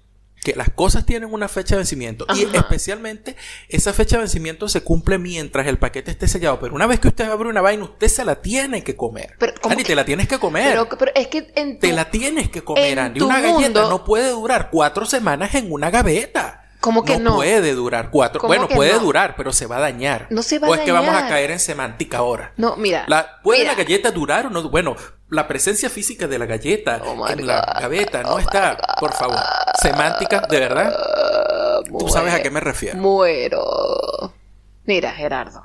que 0.43 0.55
las 0.55 0.69
cosas 0.71 1.05
tienen 1.05 1.31
una 1.33 1.47
fecha 1.47 1.75
de 1.75 1.79
vencimiento. 1.79 2.25
Y 2.35 2.43
especialmente 2.55 3.35
esa 3.69 3.93
fecha 3.93 4.15
de 4.17 4.23
vencimiento 4.23 4.67
se 4.67 4.81
cumple 4.81 5.17
mientras 5.19 5.67
el 5.67 5.77
paquete 5.77 6.11
esté 6.11 6.27
sellado. 6.27 6.59
Pero 6.59 6.73
una 6.73 6.87
vez 6.87 6.99
que 6.99 7.09
usted 7.09 7.29
abre 7.29 7.47
una 7.49 7.61
vaina, 7.61 7.83
usted 7.83 8.07
se 8.07 8.25
la 8.25 8.41
tiene 8.41 8.83
que 8.83 8.95
comer. 8.95 9.35
Pero, 9.37 9.53
¿cómo 9.61 9.73
Andy, 9.73 9.83
que- 9.83 9.89
te 9.89 9.95
la 9.95 10.05
tienes 10.05 10.27
que 10.27 10.39
comer. 10.39 10.69
Pero, 10.71 10.89
pero 10.97 11.11
es 11.13 11.27
que 11.27 11.51
en 11.55 11.75
tu, 11.79 11.87
te 11.87 11.93
la 11.93 12.09
tienes 12.09 12.49
que 12.49 12.63
comer, 12.63 12.99
Andy. 12.99 13.19
tu 13.19 13.25
Una 13.27 13.39
galleta 13.39 13.59
mundo- 13.61 13.89
no 13.89 14.03
puede 14.03 14.29
durar 14.29 14.69
cuatro 14.71 15.05
semanas 15.05 15.53
en 15.55 15.71
una 15.71 15.89
gaveta. 15.91 16.57
¿Cómo 16.79 17.05
que 17.05 17.19
no? 17.19 17.35
puede 17.35 17.73
durar 17.75 18.09
cuatro. 18.09 18.41
¿Cómo 18.41 18.47
Bueno, 18.47 18.67
puede 18.67 18.93
no? 18.93 18.99
durar, 19.01 19.35
pero 19.37 19.53
se 19.53 19.67
va 19.67 19.77
a 19.77 19.81
dañar. 19.81 20.25
No 20.31 20.41
se 20.41 20.57
va 20.57 20.65
a 20.65 20.71
O 20.71 20.73
es 20.73 20.79
que 20.81 20.91
vamos 20.91 21.11
a 21.11 21.13
dañar. 21.17 21.29
caer 21.29 21.51
en 21.51 21.59
semántica 21.59 22.17
ahora. 22.17 22.53
No, 22.57 22.75
mira. 22.75 23.05
La, 23.07 23.39
¿Puede 23.43 23.59
mira. 23.59 23.73
la 23.73 23.77
galleta 23.77 24.09
durar 24.09 24.47
o 24.47 24.49
no? 24.49 24.67
Bueno, 24.71 24.95
la 25.31 25.47
presencia 25.47 25.89
física 25.89 26.27
de 26.27 26.37
la 26.37 26.45
galleta 26.45 27.01
Oh 27.05 27.27
en 27.27 27.47
la 27.47 27.61
gaveta 27.81 28.21
no 28.21 28.33
Oh 28.33 28.39
está, 28.39 28.77
por 28.99 29.13
favor. 29.13 29.39
Semántica, 29.81 30.41
¿de 30.47 30.59
verdad? 30.59 30.93
Ah, 30.95 31.79
Tú 31.87 32.07
sabes 32.09 32.29
a 32.29 32.35
muero. 32.37 32.43
qué 32.43 32.51
me 32.51 32.59
refiero. 32.59 32.97
Muero. 32.99 34.33
Mira, 34.85 35.11
Gerardo. 35.11 35.63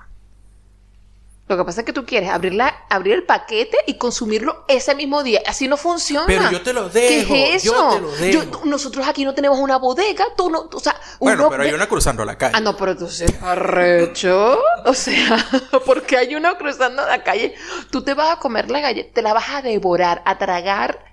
Lo 1.48 1.56
que 1.56 1.64
pasa 1.64 1.82
es 1.82 1.86
que 1.86 1.92
tú 1.92 2.04
quieres 2.04 2.28
abrir, 2.30 2.54
la- 2.54 2.84
abrir 2.90 3.14
el 3.14 3.22
paquete 3.22 3.76
y 3.86 3.94
consumirlo 3.98 4.64
ese 4.66 4.96
mismo 4.96 5.22
día. 5.22 5.40
Así 5.46 5.68
no 5.68 5.76
funciona. 5.76 6.26
Pero 6.26 6.50
yo 6.50 6.60
te 6.62 6.72
lo 6.72 6.90
¿Qué 6.90 6.98
dejo, 7.20 7.34
es 7.36 7.62
yo 7.62 7.72
eso? 7.72 7.88
te 7.94 8.00
lo 8.00 8.10
dejo. 8.16 8.42
Yo- 8.50 8.64
nosotros 8.64 9.06
aquí 9.06 9.24
no 9.24 9.32
tenemos 9.32 9.58
una 9.60 9.76
bodega. 9.78 10.24
Tú 10.36 10.50
no, 10.50 10.68
o 10.72 10.80
sea, 10.80 10.96
Bueno, 11.20 11.42
uno 11.42 11.50
pero 11.50 11.62
hay 11.62 11.72
una 11.72 11.86
cruzando 11.86 12.24
la 12.24 12.36
calle. 12.36 12.54
Ah, 12.56 12.60
no, 12.60 12.76
pero 12.76 12.96
tú 12.96 13.06
seas 13.08 13.40
arrecho. 13.42 14.58
O 14.84 14.92
sea, 14.94 15.36
porque 15.86 16.16
hay 16.16 16.34
uno 16.34 16.56
cruzando 16.58 17.06
la 17.06 17.22
calle. 17.22 17.54
Tú 17.90 18.02
te 18.02 18.14
vas 18.14 18.36
a 18.36 18.40
comer 18.40 18.68
la 18.70 18.80
galleta, 18.80 19.14
te 19.14 19.22
la 19.22 19.32
vas 19.32 19.48
a 19.50 19.62
devorar, 19.62 20.22
a 20.24 20.38
tragar 20.38 21.04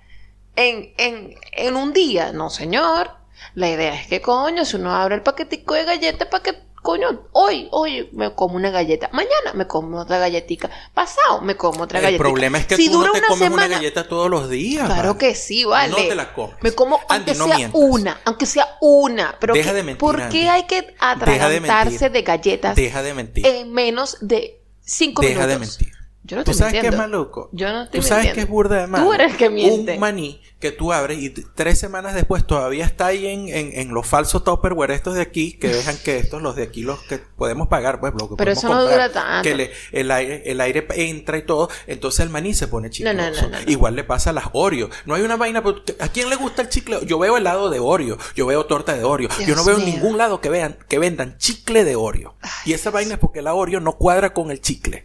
en, 0.56 0.92
en, 0.98 1.34
en 1.52 1.76
un 1.76 1.92
día. 1.92 2.32
No, 2.32 2.50
señor. 2.50 3.10
La 3.54 3.68
idea 3.68 3.94
es 3.94 4.08
que, 4.08 4.20
coño, 4.20 4.64
si 4.64 4.76
uno 4.76 4.92
abre 4.94 5.14
el 5.14 5.22
paquetico 5.22 5.74
de 5.74 5.84
galletas, 5.84 6.26
para 6.28 6.42
que, 6.42 6.54
coño, 6.84 7.22
hoy, 7.32 7.66
hoy 7.72 8.10
me 8.12 8.34
como 8.34 8.56
una 8.56 8.70
galleta. 8.70 9.08
Mañana 9.12 9.54
me 9.54 9.66
como 9.66 9.98
otra 9.98 10.18
galletica. 10.18 10.70
Pasado 10.92 11.40
me 11.40 11.56
como 11.56 11.84
otra 11.84 11.98
el 11.98 12.04
galletita. 12.04 12.22
problema 12.22 12.58
es 12.58 12.66
que 12.66 12.76
Si 12.76 12.86
tú 12.88 12.92
no 12.92 12.98
dura 12.98 13.12
te 13.12 13.18
una 13.20 13.28
comes 13.28 13.40
una 13.48 13.62
semana- 13.62 13.76
galleta 13.76 14.06
todos 14.06 14.28
los 14.30 14.50
días. 14.50 14.84
Claro 14.84 15.14
vale. 15.14 15.18
que 15.18 15.34
sí, 15.34 15.64
vale. 15.64 15.90
No 15.90 15.96
te 15.96 16.14
la 16.14 16.34
comes. 16.34 16.56
Me 16.60 16.72
como 16.72 17.00
aunque 17.08 17.34
no 17.34 17.46
sea 17.46 17.70
una, 17.72 18.20
aunque 18.26 18.44
sea 18.44 18.68
una. 18.82 19.34
Pero 19.40 19.54
Deja 19.54 19.70
que- 19.70 19.76
de 19.76 19.82
mentir, 19.82 19.98
¿por 19.98 20.20
Andy. 20.20 20.38
qué 20.38 20.48
hay 20.50 20.64
que 20.64 20.82
Deja 20.82 21.14
de 21.16 21.22
atragantarse 21.22 22.10
de 22.10 22.22
galletas 22.22 22.76
Deja 22.76 23.02
de 23.02 23.14
mentir. 23.14 23.46
en 23.46 23.72
menos 23.72 24.18
de 24.20 24.60
cinco 24.82 25.22
Deja 25.22 25.46
de 25.46 25.54
minutos? 25.54 25.78
mentir. 25.80 25.94
Yo 26.26 26.36
no 26.36 26.44
¿Tú 26.44 26.50
estoy 26.52 26.58
sabes 26.60 26.72
qué 26.72 26.78
es 26.78 26.84
mintiendo. 26.92 27.16
maluco? 27.18 27.48
Yo 27.52 27.70
no 27.72 27.82
estoy 27.82 28.00
Tú 28.00 28.06
sabes 28.06 28.32
que 28.34 28.40
es 28.40 28.48
burda 28.48 28.86
de. 28.86 28.96
Tú 28.98 29.12
eres 29.12 29.32
el 29.32 29.36
que 29.38 29.50
miente. 29.50 29.94
Un 29.94 30.00
maní 30.00 30.40
que 30.64 30.72
tú 30.72 30.94
abres 30.94 31.18
y 31.18 31.28
tres 31.28 31.78
semanas 31.78 32.14
después 32.14 32.46
todavía 32.46 32.86
está 32.86 33.08
ahí 33.08 33.26
en, 33.26 33.50
en, 33.50 33.78
en 33.78 33.92
los 33.92 34.06
falsos 34.06 34.42
Tupperware 34.44 34.92
estos 34.92 35.14
de 35.14 35.20
aquí, 35.20 35.52
que 35.58 35.68
dejan 35.68 35.94
que 36.02 36.16
estos, 36.16 36.40
los 36.40 36.56
de 36.56 36.62
aquí, 36.62 36.82
los 36.84 37.00
que 37.02 37.18
podemos 37.18 37.68
pagar, 37.68 38.00
pues 38.00 38.14
lo 38.18 38.30
que 38.30 38.36
Pero 38.36 38.52
eso 38.52 38.66
no 38.68 38.78
comprar, 38.78 39.10
dura 39.10 39.12
tanto. 39.12 39.42
Que 39.46 39.54
le- 39.54 39.70
el, 39.92 40.10
aire, 40.10 40.42
el 40.46 40.58
aire 40.62 40.86
entra 40.94 41.36
y 41.36 41.42
todo, 41.42 41.68
entonces 41.86 42.20
el 42.20 42.30
maní 42.30 42.54
se 42.54 42.66
pone 42.66 42.88
chicloso. 42.88 43.14
No, 43.14 43.30
no, 43.30 43.48
no. 43.50 43.70
Igual 43.70 43.94
le 43.94 44.04
pasa 44.04 44.30
a 44.30 44.32
las 44.32 44.46
Oreo. 44.54 44.88
No 45.04 45.14
hay 45.14 45.20
una 45.22 45.36
vaina, 45.36 45.62
porque- 45.62 45.96
¿a 46.00 46.08
quién 46.08 46.30
le 46.30 46.36
gusta 46.36 46.62
el 46.62 46.70
chicle? 46.70 47.00
Yo 47.04 47.18
veo 47.18 47.36
helado 47.36 47.68
de 47.68 47.78
Oreo, 47.78 48.16
yo 48.34 48.46
veo 48.46 48.64
torta 48.64 48.94
de 48.96 49.04
Oreo, 49.04 49.28
yo 49.46 49.54
no 49.54 49.64
veo 49.66 49.76
en 49.76 49.84
ningún 49.84 50.16
lado 50.16 50.40
que 50.40 50.48
vean, 50.48 50.78
que 50.88 50.98
vendan 50.98 51.36
chicle 51.36 51.84
de 51.84 51.94
Oreo. 51.96 52.36
y 52.64 52.72
esa 52.72 52.90
vaina 52.90 53.12
es 53.14 53.20
porque 53.20 53.42
la 53.42 53.52
Oreo 53.52 53.80
no 53.80 53.98
cuadra 53.98 54.32
con 54.32 54.50
el 54.50 54.62
chicle. 54.62 55.04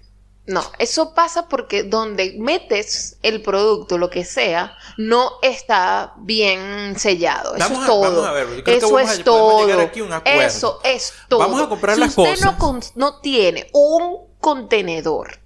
No, 0.50 0.64
eso 0.80 1.14
pasa 1.14 1.48
porque 1.48 1.84
donde 1.84 2.36
metes 2.40 3.18
el 3.22 3.44
producto, 3.44 4.00
lo 4.00 4.10
que 4.10 4.26
sea, 4.26 4.76
no 4.98 5.34
está 5.44 6.14
bien 6.18 6.98
sellado. 6.98 7.56
Eso 7.56 7.72
es 7.74 7.80
a- 7.80 7.86
todo. 7.86 8.02
vamos 8.02 8.26
a 8.26 8.32
ver, 8.32 8.48
yo 8.48 8.64
creo 8.64 8.64
que 8.64 8.76
Eso 8.78 8.98
es 9.00 9.24
todo. 9.24 9.68
llegar 9.68 9.80
aquí 9.86 10.00
a 10.00 10.04
un 10.06 10.14
acuerdo. 10.14 10.42
Eso 10.42 10.80
es 10.84 11.14
todo. 11.28 11.40
Vamos 11.42 11.62
a 11.62 11.70
comprar 11.70 11.94
si 11.96 12.02
las 12.02 12.18
usted 12.18 12.32
cosas. 12.48 12.94
No, 12.96 13.12
no 13.12 13.20
tiene 13.22 13.70
un 13.74 14.28
contenedor 14.40 15.40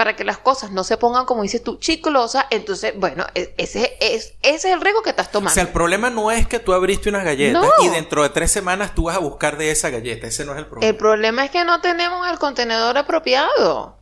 para 0.00 0.16
que 0.16 0.24
las 0.24 0.38
cosas 0.38 0.70
no 0.70 0.82
se 0.82 0.96
pongan, 0.96 1.26
como 1.26 1.42
dices 1.42 1.62
tú, 1.62 1.76
chiclosas, 1.76 2.46
entonces, 2.48 2.94
bueno, 2.96 3.26
e- 3.34 3.52
ese 3.58 3.98
es, 4.00 4.32
ese 4.40 4.54
es 4.54 4.64
el 4.64 4.80
riesgo 4.80 5.02
que 5.02 5.10
estás 5.10 5.26
O 5.28 5.30
tomando. 5.32 5.52
sea, 5.52 5.64
el 5.64 5.68
problema 5.68 6.08
no 6.08 6.30
es 6.30 6.46
que 6.46 6.58
tú 6.58 6.72
abriste 6.72 7.10
unas 7.10 7.22
galletas 7.22 7.60
No. 7.62 7.84
y 7.84 7.88
dentro 7.90 8.22
de 8.22 8.30
tres 8.30 8.50
semanas 8.50 8.94
tú 8.94 9.02
vas 9.04 9.16
a 9.16 9.18
buscar 9.18 9.58
de 9.58 9.70
esa 9.70 9.90
galleta. 9.90 10.26
Ese 10.26 10.46
no 10.46 10.52
es 10.52 10.58
el 10.60 10.64
problema. 10.66 10.88
el 10.90 10.96
problema 10.96 11.44
es 11.44 11.50
que 11.50 11.62
no 11.66 11.82
tenemos 11.82 12.26
el 12.30 12.38
contenedor 12.38 12.96
apropiado. 12.96 13.98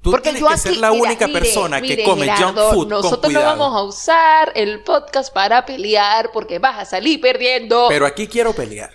tú 0.00 0.12
Porque 0.12 0.30
tienes 0.30 0.42
yo 0.42 0.46
que 0.46 0.52
aquí, 0.54 0.62
ser 0.62 0.76
la 0.76 0.90
mira, 0.92 1.02
única 1.02 1.26
mire, 1.26 1.40
persona 1.40 1.80
que 1.82 2.04
come 2.04 2.26
Gerardo, 2.26 2.46
junk 2.46 2.74
food 2.74 2.86
Nosotros 2.88 3.20
con 3.20 3.32
no 3.32 3.40
vamos 3.42 3.76
a 3.76 3.82
usar 3.82 4.52
el 4.54 4.84
podcast 4.84 5.34
para 5.34 5.66
pelear 5.66 6.30
porque 6.32 6.60
vas 6.60 6.78
a 6.78 6.84
salir 6.84 7.20
perdiendo. 7.20 7.86
Pero 7.88 8.06
aquí 8.06 8.28
quiero 8.28 8.52
pelear. 8.52 8.90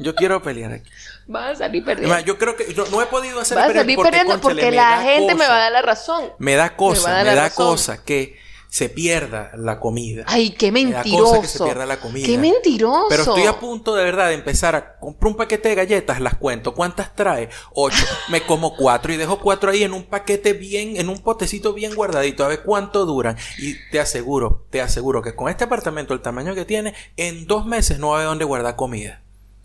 Yo 0.00 0.12
quiero 0.16 0.42
pelear 0.42 0.72
aquí. 0.72 0.90
vas 1.26 1.52
a 1.52 1.54
salir 1.56 1.84
perdiendo. 1.84 2.14
Además, 2.14 2.26
yo 2.26 2.38
creo 2.38 2.56
que 2.56 2.72
yo 2.72 2.86
no 2.90 3.02
he 3.02 3.06
podido 3.06 3.40
hacer 3.40 3.56
vas 3.56 3.70
a 3.70 3.74
salir 3.74 3.96
porque, 3.96 4.10
perdiendo 4.10 4.40
porque 4.40 4.70
la 4.70 5.02
gente 5.02 5.34
me 5.34 5.46
va 5.46 5.56
a 5.56 5.58
dar 5.58 5.72
la 5.72 5.82
razón. 5.82 6.32
Me 6.38 6.54
da 6.54 6.76
cosa, 6.76 7.08
me 7.22 7.24
da 7.24 7.34
razón. 7.34 7.66
cosa 7.66 8.04
que 8.04 8.36
se 8.68 8.88
pierda 8.88 9.52
la 9.56 9.80
comida. 9.80 10.24
Ay, 10.26 10.50
qué 10.50 10.70
Me 10.70 10.84
da 10.84 11.02
cosa 11.02 11.04
mentiroso. 11.04 11.40
que 11.40 11.46
se 11.48 11.64
pierda 11.64 11.86
la 11.86 11.98
comida. 11.98 12.26
Qué 12.26 12.36
mentiroso. 12.36 13.06
Pero 13.08 13.22
estoy 13.22 13.46
a 13.46 13.58
punto 13.58 13.94
de 13.94 14.04
verdad 14.04 14.28
de 14.28 14.34
empezar 14.34 14.74
a 14.76 14.98
comprar 14.98 15.30
un 15.30 15.36
paquete 15.36 15.70
de 15.70 15.74
galletas, 15.74 16.20
las 16.20 16.36
cuento. 16.36 16.74
¿Cuántas 16.74 17.14
trae? 17.14 17.48
Ocho. 17.72 18.04
Me 18.28 18.42
como 18.42 18.76
cuatro 18.76 19.12
y 19.12 19.16
dejo 19.16 19.38
cuatro 19.38 19.70
ahí 19.70 19.82
en 19.82 19.92
un 19.92 20.04
paquete 20.04 20.52
bien, 20.52 20.96
en 20.96 21.08
un 21.08 21.22
potecito 21.22 21.72
bien 21.72 21.94
guardadito, 21.94 22.44
a 22.44 22.48
ver 22.48 22.62
cuánto 22.62 23.06
duran. 23.06 23.36
Y 23.58 23.76
te 23.90 24.00
aseguro, 24.00 24.66
te 24.70 24.82
aseguro 24.82 25.22
que 25.22 25.34
con 25.34 25.48
este 25.48 25.64
apartamento, 25.64 26.12
el 26.12 26.20
tamaño 26.20 26.54
que 26.54 26.64
tiene, 26.64 26.94
en 27.16 27.46
dos 27.46 27.66
meses 27.66 27.98
no 27.98 28.10
va 28.10 28.16
a 28.16 28.18
haber 28.18 28.28
dónde 28.28 28.44
guardar 28.44 28.76
comida. 28.76 29.22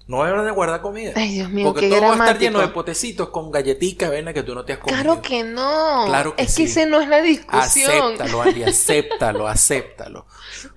No 0.08 0.18
va 0.18 0.24
a 0.24 0.28
haber 0.28 0.38
dónde 0.40 0.52
guardar 0.52 0.82
comida. 0.82 1.14
Ay, 1.16 1.36
Dios 1.36 1.50
mío, 1.50 1.68
Porque 1.68 1.90
qué 1.90 1.96
todo 1.96 2.02
va 2.02 2.14
a 2.14 2.18
estar 2.18 2.38
lleno 2.40 2.60
de 2.60 2.68
potecitos 2.70 3.30
con 3.30 3.52
galletitas, 3.52 4.10
vena 4.10 4.34
que 4.34 4.44
tú 4.44 4.54
no 4.54 4.66
te 4.66 4.74
has 4.74 4.80
comido. 4.80 5.02
Claro 5.02 5.22
que 5.22 5.44
no. 5.44 6.04
Claro 6.08 6.36
que 6.36 6.44
es 6.44 6.54
sí. 6.54 6.64
que 6.64 6.70
ese 6.70 6.86
no 6.86 7.00
es 7.00 7.08
la 7.08 7.22
discusión. 7.22 7.92
Acéptalo, 7.92 8.42
Andy, 8.42 8.64
acéptalo, 8.64 9.48
acéptalo. 9.48 10.26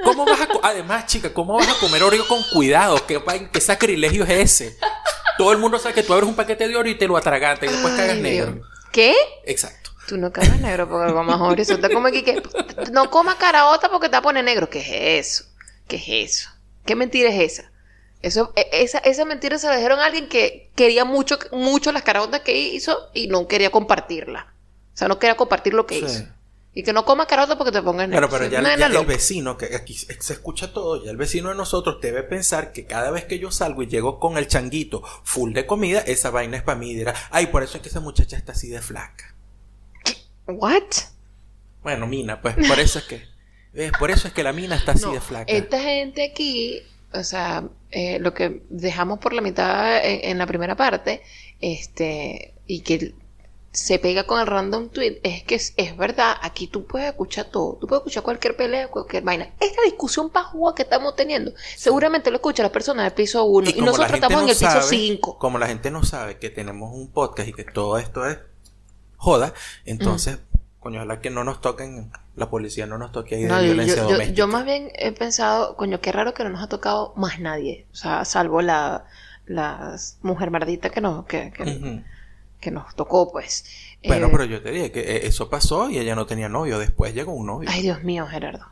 ¿Cómo 0.05 0.25
vas 0.25 0.41
a 0.41 0.49
Además, 0.63 1.07
chica, 1.07 1.33
¿cómo 1.33 1.55
vas 1.55 1.69
a 1.69 1.81
comer 1.81 2.03
Oreo 2.03 2.27
con 2.29 2.43
cuidado? 2.53 3.05
¿Qué, 3.07 3.19
va- 3.19 3.51
qué 3.51 3.61
sacrilegio 3.61 4.25
es 4.25 4.31
ese? 4.31 4.77
Todo 5.37 5.53
el 5.53 5.59
mundo 5.59 5.79
sabe 5.79 5.95
que 5.95 6.03
tú 6.03 6.13
abres 6.13 6.29
un 6.29 6.37
paquete 6.37 6.69
de 6.69 6.77
Oreo 6.77 6.93
y 6.93 6.99
te 6.99 7.09
lo 7.09 7.17
atragantas 7.17 7.69
y 7.69 7.73
después 7.73 7.95
cagas 7.95 8.15
Ay, 8.17 8.23
negro. 8.23 8.53
Dios. 8.53 8.67
¿Qué? 8.93 9.15
Exacto. 9.45 9.91
Tú 10.07 10.17
no 10.17 10.31
cagas 10.33 10.61
negro 10.61 10.89
porque 10.89 11.13
comas 11.13 11.41
Oreo. 11.41 11.63
Eso 11.63 11.79
como 11.93 12.09
aquí 12.09 12.23
que 12.23 12.43
no 12.93 13.11
comas 13.11 13.37
caraota 13.37 13.91
porque 13.91 14.09
te 14.09 14.21
pone 14.21 14.43
negro. 14.43 14.69
¿Qué 14.71 14.81
es 14.81 15.27
eso? 15.27 15.45
¿Qué 15.89 15.97
es 15.97 16.05
eso? 16.33 16.51
¿Qué 16.85 16.95
mentira 16.95 17.31
es 17.31 17.59
esa? 17.59 17.74
Eso, 18.25 18.53
e- 18.57 18.69
esa, 18.73 18.99
esa 18.99 19.25
mentira 19.25 19.59
se 19.59 19.67
la 19.69 19.77
dijeron 19.77 20.01
a 20.01 20.07
alguien 20.07 20.29
que 20.29 20.71
quería 20.75 21.05
mucho, 21.05 21.39
mucho 21.53 21.93
las 21.93 22.03
caraotas 22.03 22.41
que 22.41 22.57
hizo 22.59 23.11
y 23.13 23.27
no 23.29 23.47
quería 23.47 23.71
compartirla. 23.71 24.55
O 24.95 24.97
sea, 24.97 25.09
no 25.09 25.19
quería 25.19 25.37
compartir 25.37 25.75
lo 25.75 25.87
que 25.87 25.99
Sí. 25.99 26.05
hizo. 26.07 26.25
Y 26.77 26.83
que 26.83 26.93
no 26.93 27.05
comas 27.05 27.27
carota 27.29 27.57
porque 27.57 27.71
te 27.71 27.81
Claro, 27.83 27.93
nervioso. 27.95 28.29
pero 28.31 28.45
ya, 28.47 28.61
ya 28.63 28.69
vaina 28.69 28.87
el 29.01 29.07
vecino, 29.07 29.57
que 29.57 29.77
aquí 29.77 29.95
se 29.95 30.33
escucha 30.33 30.73
todo, 30.73 31.05
ya 31.05 31.11
el 31.13 31.17
vecino 31.17 31.51
de 31.51 31.55
nosotros 31.55 31.99
debe 32.01 32.23
pensar 32.25 32.73
que 32.73 32.85
cada 32.87 33.13
vez 33.13 33.27
que 33.27 33.39
yo 33.39 33.53
salgo 33.53 33.83
y 33.85 33.87
llego 33.87 34.19
con 34.19 34.39
el 34.39 34.49
changuito 34.49 35.03
full 35.23 35.53
de 35.53 35.67
comida, 35.67 36.01
esa 36.01 36.31
vaina 36.31 36.57
es 36.57 36.63
para 36.65 36.77
mí 36.79 36.91
y 36.91 36.95
dirá, 36.97 37.15
ay, 37.31 37.47
por 37.49 37.63
eso 37.63 37.77
es 37.77 37.83
que 37.83 37.91
esa 37.91 38.01
muchacha 38.01 38.37
está 38.37 38.53
así 38.53 38.71
de 38.71 38.81
flaca. 38.83 39.37
¿What? 40.47 40.83
Bueno, 41.83 42.07
Mina, 42.07 42.41
pues 42.41 42.57
por 42.67 42.81
eso 42.81 42.99
es 42.99 43.05
que, 43.05 43.23
eh, 43.75 43.93
por 43.99 44.11
eso 44.11 44.27
es 44.29 44.35
que 44.35 44.43
la 44.43 44.53
Mina 44.53 44.75
está 44.77 44.93
así 44.93 45.05
No, 45.05 45.13
de 45.13 45.21
flaca. 45.21 45.53
Esta 45.53 45.81
gente 45.81 46.25
aquí, 46.25 46.83
o 47.13 47.23
sea, 47.23 47.65
eh, 47.95 48.19
lo 48.19 48.35
que 48.35 48.63
dejamos 48.69 49.21
por 49.21 49.33
la 49.33 49.41
mitad 49.41 50.05
en, 50.05 50.31
en 50.31 50.39
la 50.39 50.47
primera 50.47 50.75
parte, 50.77 51.23
este, 51.61 52.55
y 52.67 52.81
que 52.81 53.15
se 53.75 53.99
pega 53.99 54.25
con 54.25 54.41
el 54.41 54.47
random 54.47 54.89
tweet, 54.89 55.21
es 55.25 55.43
que 55.43 55.57
es, 55.57 55.75
es 55.77 55.97
verdad, 55.97 56.37
aquí 56.43 56.69
tú 56.69 56.87
puedes 56.87 57.09
escuchar 57.09 57.47
todo, 57.47 57.77
tú 57.81 57.89
puedes 57.89 58.03
escuchar 58.03 58.23
cualquier 58.23 58.57
pelea, 58.57 58.89
cualquier 58.89 59.25
vaina. 59.25 59.49
Esta 59.59 59.83
discusión 59.83 60.31
pajúa 60.31 60.75
que 60.77 60.83
estamos 60.83 61.17
teniendo, 61.17 61.53
seguramente 61.77 62.31
lo 62.31 62.37
escucha 62.37 62.63
la 62.63 62.71
persona 62.71 63.03
del 63.03 63.13
piso 63.13 63.45
1 63.45 63.71
y, 63.71 63.81
nosotros 63.81 64.13
estamos 64.13 64.37
no 64.39 64.43
en 64.45 64.49
el 64.51 64.55
piso 64.57 64.71
sabe- 64.71 64.83
5. 64.89 65.39
Como 65.39 65.59
la 65.59 65.67
gente 65.67 65.91
no 65.91 66.05
sabe 66.05 66.39
que 66.39 66.51
tenemos 66.51 66.93
un 66.95 67.11
podcast 67.11 67.49
y 67.49 67.53
que 67.53 67.65
todo 67.65 67.99
esto 67.99 68.27
es 68.29 68.39
joda, 69.17 69.55
entonces, 69.85 70.39
coño, 70.79 70.99
ojalá 70.99 71.21
que 71.21 71.31
no 71.31 71.43
nos 71.43 71.61
toquen, 71.61 72.13
la 72.37 72.51
policía 72.51 72.87
no 72.87 72.99
nos 72.99 73.13
toque 73.13 73.37
ahí 73.37 73.43
de 73.43 73.49
No, 73.49 73.59
yo, 73.61 73.65
violencia 73.67 73.97
yo- 73.97 74.03
doméstica. 74.05 74.35
yo 74.35 74.47
más 74.49 74.65
bien 74.65 74.91
he 74.97 75.13
pensado, 75.13 75.77
coño, 75.77 76.01
qué 76.01 76.11
raro 76.13 76.35
que 76.35 76.43
no 76.45 76.51
nos 76.51 76.63
ha 76.63 76.69
tocado 76.69 77.13
más 77.17 77.39
nadie. 77.41 77.87
O 77.93 77.97
sea, 77.97 78.25
salvo 78.25 78.61
la, 78.63 79.05
la 79.47 79.97
mujer 80.23 80.51
mardita 80.51 80.91
que 80.91 81.01
nos, 81.01 81.27
que, 81.27 81.53
que, 82.61 82.71
nos 82.71 82.95
tocó, 82.97 83.31
pues. 83.31 83.65
Bueno, 84.05 84.27
Eh, 84.27 84.31
pero 84.33 84.45
yo 84.45 84.63
te 84.63 84.71
dije 84.71 84.91
que 84.91 85.01
eh, 85.01 85.27
eso 85.27 85.49
pasó 85.49 85.89
y 85.91 85.99
ella 85.99 86.15
no 86.15 86.27
tenía 86.27 86.49
novio. 86.49 86.79
Después 86.79 87.15
llegó 87.15 87.33
un 87.33 87.47
novio. 87.47 87.69
Ay, 87.73 87.83
Dios 87.83 88.03
mío, 88.03 88.27
Gerardo. 88.27 88.67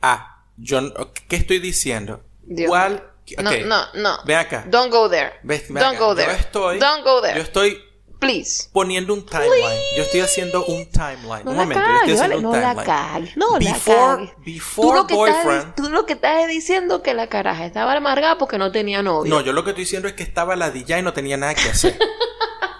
Ah, 0.00 0.44
yo, 0.56 0.80
¿qué 1.28 1.36
estoy 1.36 1.58
diciendo? 1.58 2.22
Dios 2.42 2.68
¿Cuál? 2.68 3.02
No, 3.42 3.50
no, 3.66 3.82
no. 3.94 4.18
Ve 4.24 4.36
acá. 4.36 4.64
Don't 4.70 4.90
go 4.90 5.10
there. 5.10 5.32
Ve 5.42 5.62
Don't 5.68 5.82
acá. 5.82 5.98
go 5.98 6.14
there. 6.14 6.32
Yo 6.32 6.38
estoy, 6.38 6.78
Don't 6.78 7.04
go 7.04 7.20
there. 7.20 7.36
Yo 7.36 7.42
estoy 7.42 7.78
Please. 8.18 8.68
poniendo 8.72 9.14
un 9.14 9.24
timeline. 9.24 9.78
Yo 9.96 10.02
estoy 10.02 10.20
haciendo 10.20 10.64
un 10.64 10.86
timeline. 10.90 11.44
No 11.44 11.50
un 11.52 11.56
la 11.56 11.62
momento, 11.62 11.84
yo 11.84 11.96
estoy 11.96 12.12
haciendo 12.14 12.20
vale, 12.22 12.36
un 12.36 12.42
no 12.42 12.52
la 12.52 12.74
timeline. 12.74 12.86
cagues. 12.86 13.36
No 13.36 13.58
la 13.58 13.58
Before- 13.58 14.16
cagues. 14.16 14.30
before 14.44 14.88
tú, 14.88 14.94
lo 14.94 15.06
que 15.06 15.14
boyfriend- 15.14 15.58
estás, 15.58 15.74
tú 15.76 15.88
lo 15.90 16.06
que 16.06 16.12
estás 16.14 16.42
es 16.42 16.48
diciendo 16.48 17.02
que 17.02 17.14
la 17.14 17.28
caraja 17.28 17.64
estaba 17.66 17.92
amargada 17.92 18.36
porque 18.38 18.58
no 18.58 18.72
tenía 18.72 19.02
novio. 19.02 19.32
No, 19.32 19.40
yo 19.40 19.52
lo 19.52 19.62
que 19.64 19.70
estoy 19.70 19.84
diciendo 19.84 20.08
es 20.08 20.14
que 20.14 20.22
estaba 20.24 20.56
ladilla 20.56 20.98
y 20.98 21.02
no 21.02 21.12
tenía 21.12 21.36
nada 21.36 21.54
que 21.54 21.68
hacer. 21.68 21.98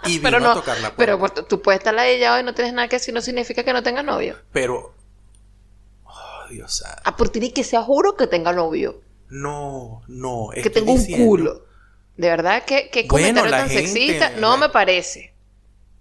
Y 0.07 0.12
vino 0.20 0.22
pero 0.22 0.37
a 0.38 0.40
no, 0.40 0.55
tocar 0.55 0.77
la 0.77 0.94
puerta. 0.94 0.96
pero 0.96 1.18
pues, 1.18 1.33
tú 1.48 1.61
puedes 1.61 1.81
estar 1.81 1.92
ladillado 1.92 2.40
y 2.40 2.42
no 2.42 2.55
tienes 2.55 2.72
nada 2.72 2.88
que 2.88 2.96
decir, 2.96 3.12
no 3.12 3.20
significa 3.20 3.62
que 3.62 3.74
no 3.74 3.83
tengas 3.83 4.05
novio. 4.05 4.37
Pero. 4.53 4.94
Oh, 6.05 6.48
Dios 6.51 6.72
santo. 6.79 7.03
Ah, 7.05 7.14
por 7.16 7.29
ti 7.29 7.51
que 7.51 7.62
sea 7.62 7.83
juro 7.83 8.16
que 8.16 8.27
tenga 8.27 8.53
novio. 8.55 9.03
No, 9.29 10.01
no. 10.09 10.48
que 10.55 10.70
tengo 10.70 10.92
un 10.92 11.05
culo. 11.05 11.66
De 12.18 12.28
verdad 12.28 12.64
que, 12.64 12.90
Bueno, 12.92 13.09
comentario 13.09 13.50
la 13.50 13.59
tan 13.59 13.68
gente- 13.70 13.88
sexista 13.88 14.31
no 14.38 14.59
me 14.59 14.68
parece. 14.68 15.33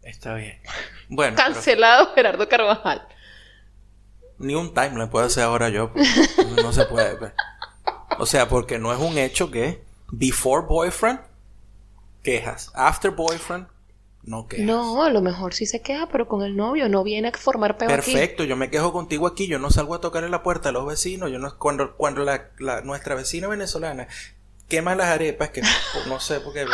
Está 0.03 0.34
bien. 0.34 0.60
Bueno. 1.08 1.38
pero- 1.38 1.53
Cancelado 1.53 2.13
Gerardo 2.15 2.49
Carvajal. 2.49 3.08
Ni 4.39 4.53
un 4.56 4.73
timeline 4.73 5.10
puedo 5.10 5.25
hacer 5.25 5.43
ahora 5.43 5.69
yo. 5.69 5.91
No 6.62 6.73
se 6.73 6.86
puede. 6.86 7.15
pues. 7.15 7.32
O 8.19 8.25
sea, 8.25 8.49
porque 8.49 8.77
no 8.80 8.91
es 8.91 8.99
un 8.99 9.17
hecho 9.17 9.49
que 9.51 9.82
before 10.12 10.65
boyfriend, 10.67 11.19
quejas. 12.23 12.71
After 12.73 13.12
boyfriend, 13.12 13.67
no 14.23 14.47
quejas. 14.47 14.65
No, 14.65 15.03
a 15.03 15.10
lo 15.10 15.21
mejor 15.21 15.53
sí 15.53 15.65
se 15.65 15.82
queda, 15.82 16.08
pero 16.12 16.27
con 16.27 16.43
el 16.43 16.56
novio 16.56 16.89
no 16.89 17.03
viene 17.03 17.27
a 17.30 17.32
formar 17.38 17.77
peo 17.77 17.89
aquí. 17.89 18.12
Perfecto, 18.12 18.43
yo 18.43 18.56
me 18.56 18.69
quejo 18.69 18.91
contigo 18.91 19.27
aquí, 19.27 19.47
yo 19.47 19.60
no 19.60 19.69
salgo 19.71 19.95
a 19.95 20.01
tocar 20.01 20.23
en 20.23 20.32
la 20.32 20.43
puerta 20.43 20.69
a 20.69 20.71
los 20.71 20.86
vecinos, 20.86 21.32
yo 21.32 21.39
no 21.39 21.58
cuando 21.58 21.95
cuando 21.95 22.23
la, 22.23 22.49
la- 22.60 22.82
nuestra 22.82 23.15
vecina 23.15 23.47
venezolana 23.47 24.08
quema 24.67 24.95
las 24.95 25.08
arepas 25.08 25.49
que 25.49 25.62
no 26.08 26.19
sé 26.19 26.39
porque 26.39 26.65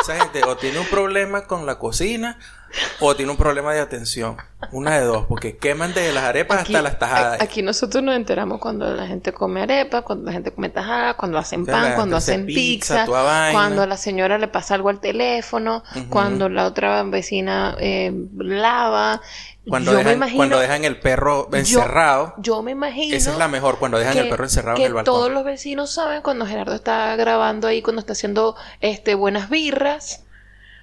esa 0.00 0.16
gente 0.16 0.42
o 0.44 0.56
tiene 0.56 0.78
un 0.78 0.86
problema 0.86 1.46
con 1.46 1.66
la 1.66 1.78
cocina 1.78 2.38
o 3.00 3.14
tiene 3.16 3.32
un 3.32 3.38
problema 3.38 3.72
de 3.72 3.80
atención, 3.80 4.36
una 4.72 4.98
de 4.98 5.04
dos, 5.04 5.26
porque 5.26 5.56
queman 5.56 5.92
desde 5.94 6.12
las 6.12 6.24
arepas 6.24 6.60
Aquí, 6.60 6.74
hasta 6.74 6.82
las 6.82 6.98
tajadas. 6.98 7.40
aquí 7.40 7.62
nosotros 7.62 8.02
nos 8.02 8.14
enteramos 8.14 8.60
cuando 8.60 8.92
la 8.94 9.06
gente 9.06 9.32
come 9.32 9.62
arepa, 9.62 10.02
cuando 10.02 10.26
la 10.26 10.32
gente 10.32 10.52
come 10.52 10.68
tajada, 10.68 11.14
cuando 11.14 11.38
hacen 11.38 11.66
pan, 11.66 11.94
cuando 11.94 12.16
hacen 12.16 12.46
pizza, 12.46 13.06
cuando 13.06 13.82
a 13.82 13.86
la 13.86 13.96
señora 13.96 14.38
le 14.38 14.48
pasa 14.48 14.74
algo 14.74 14.88
al 14.88 15.00
teléfono, 15.00 15.82
cuando 16.08 16.48
la 16.48 16.66
otra 16.66 17.02
vecina 17.04 17.76
eh, 17.78 18.12
lava. 18.38 19.20
Cuando 19.68 19.92
yo 19.92 19.98
me 19.98 20.04
dejan, 20.04 20.16
imagino, 20.16 20.36
cuando 20.38 20.58
dejan 20.58 20.84
el 20.84 20.98
perro 20.98 21.48
encerrado, 21.52 22.34
Yo, 22.38 22.62
me 22.62 22.72
imagino. 22.72 23.14
esa 23.14 23.32
es 23.32 23.38
la 23.38 23.46
mejor, 23.46 23.78
cuando 23.78 23.98
dejan 23.98 24.16
el 24.16 24.28
perro 24.28 24.44
encerrado 24.44 24.76
que 24.76 24.82
en 24.82 24.88
el 24.88 24.94
balcón. 24.94 25.14
todos 25.14 25.30
los 25.30 25.44
vecinos 25.44 25.92
saben 25.92 26.22
cuando 26.22 26.46
Gerardo 26.46 26.74
está 26.74 27.14
grabando 27.16 27.68
ahí, 27.68 27.82
cuando 27.82 28.00
está 28.00 28.14
haciendo 28.14 28.56
este 28.80 29.14
buenas 29.14 29.50
birras, 29.50 30.24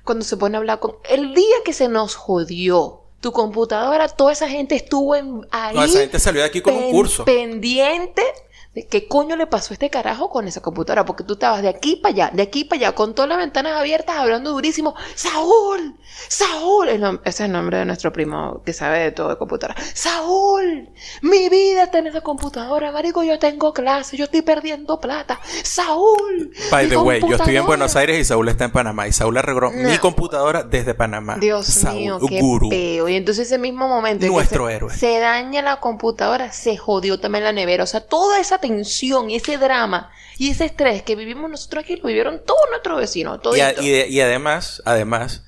cuando 0.07 0.25
se 0.25 0.37
pone 0.37 0.57
a 0.57 0.59
hablar 0.59 0.79
con... 0.79 0.95
El 1.07 1.35
día 1.35 1.57
que 1.63 1.73
se 1.73 1.87
nos 1.87 2.15
jodió 2.15 3.01
tu 3.19 3.31
computadora, 3.31 4.07
toda 4.07 4.31
esa 4.31 4.49
gente 4.49 4.75
estuvo 4.75 5.15
en, 5.15 5.45
ahí 5.51 5.75
No, 5.75 5.83
esa 5.83 5.99
gente 5.99 6.19
salió 6.19 6.41
de 6.41 6.47
aquí 6.47 6.61
con 6.61 6.73
un 6.73 6.91
curso. 6.91 7.25
pendiente 7.25 8.23
de 8.73 8.85
qué 8.85 9.07
coño 9.07 9.35
le 9.35 9.47
pasó 9.47 9.71
a 9.71 9.75
este 9.75 9.89
carajo 9.89 10.29
con 10.29 10.47
esa 10.47 10.61
computadora, 10.61 11.05
porque 11.05 11.23
tú 11.23 11.33
estabas 11.33 11.61
de 11.61 11.69
aquí 11.69 11.95
para 11.95 12.13
allá, 12.13 12.31
de 12.33 12.43
aquí 12.43 12.63
para 12.63 12.79
allá, 12.79 12.91
con 12.95 13.15
todas 13.15 13.29
las 13.29 13.39
ventanas 13.39 13.73
abiertas, 13.73 14.17
hablando 14.17 14.51
durísimo. 14.51 14.93
Saúl, 15.15 15.95
Saúl, 16.27 16.89
ese 16.89 17.19
es 17.25 17.39
el 17.41 17.51
nombre 17.51 17.77
de 17.79 17.85
nuestro 17.85 18.13
primo 18.13 18.61
que 18.65 18.73
sabe 18.73 18.99
de 18.99 19.11
todo 19.11 19.29
de 19.29 19.37
computadora. 19.37 19.75
Saúl, 19.93 20.89
mi 21.21 21.49
vida 21.49 21.83
está 21.83 21.99
en 21.99 22.07
esa 22.07 22.21
computadora, 22.21 22.91
marico, 22.91 23.23
yo 23.23 23.39
tengo 23.39 23.73
clase, 23.73 24.15
yo 24.17 24.25
estoy 24.25 24.41
perdiendo 24.41 24.99
plata. 24.99 25.39
Saúl. 25.63 26.51
By 26.71 26.87
the 26.89 26.97
way, 26.97 27.19
yo 27.21 27.27
estoy 27.27 27.55
en 27.55 27.63
computadora". 27.63 27.67
Buenos 27.67 27.95
Aires 27.95 28.19
y 28.19 28.25
Saúl 28.25 28.47
está 28.49 28.65
en 28.65 28.71
Panamá. 28.71 29.07
Y 29.07 29.11
Saúl 29.13 29.37
arregló 29.37 29.71
No. 29.71 29.89
mi 29.89 29.97
computadora 29.97 30.63
desde 30.63 30.93
Panamá. 30.93 31.37
Dios 31.37 31.65
Saúl, 31.67 31.97
mío, 31.97 32.19
qué 32.27 32.41
peo. 32.69 33.09
Y 33.09 33.15
entonces 33.15 33.47
ese 33.47 33.57
mismo 33.57 33.87
momento 33.87 34.25
que 34.25 34.31
Nuestro 34.31 34.67
se, 34.67 34.73
héroe. 34.75 34.93
se 34.93 35.19
daña 35.19 35.61
la 35.61 35.79
computadora, 35.79 36.51
se 36.51 36.77
jodió 36.77 37.19
también 37.19 37.43
la 37.43 37.51
nevera. 37.53 37.83
O 37.83 37.87
sea, 37.87 38.01
toda 38.01 38.39
esa 38.39 38.59
tensión 38.67 39.29
y 39.29 39.35
ese 39.37 39.57
drama 39.57 40.11
y 40.37 40.51
ese 40.51 40.65
estrés 40.65 41.01
que 41.03 41.15
vivimos 41.15 41.49
nosotros 41.49 41.83
aquí 41.83 41.95
lo 41.95 42.07
vivieron 42.07 42.41
todos 42.45 42.61
nuestros 42.69 42.99
vecinos. 42.99 43.39
Y, 43.55 43.59
a- 43.61 43.73
toditos. 43.73 43.85
y 43.85 43.89
de- 43.89 44.07
y 44.07 44.21
además, 44.21 44.81
además, 44.85 45.43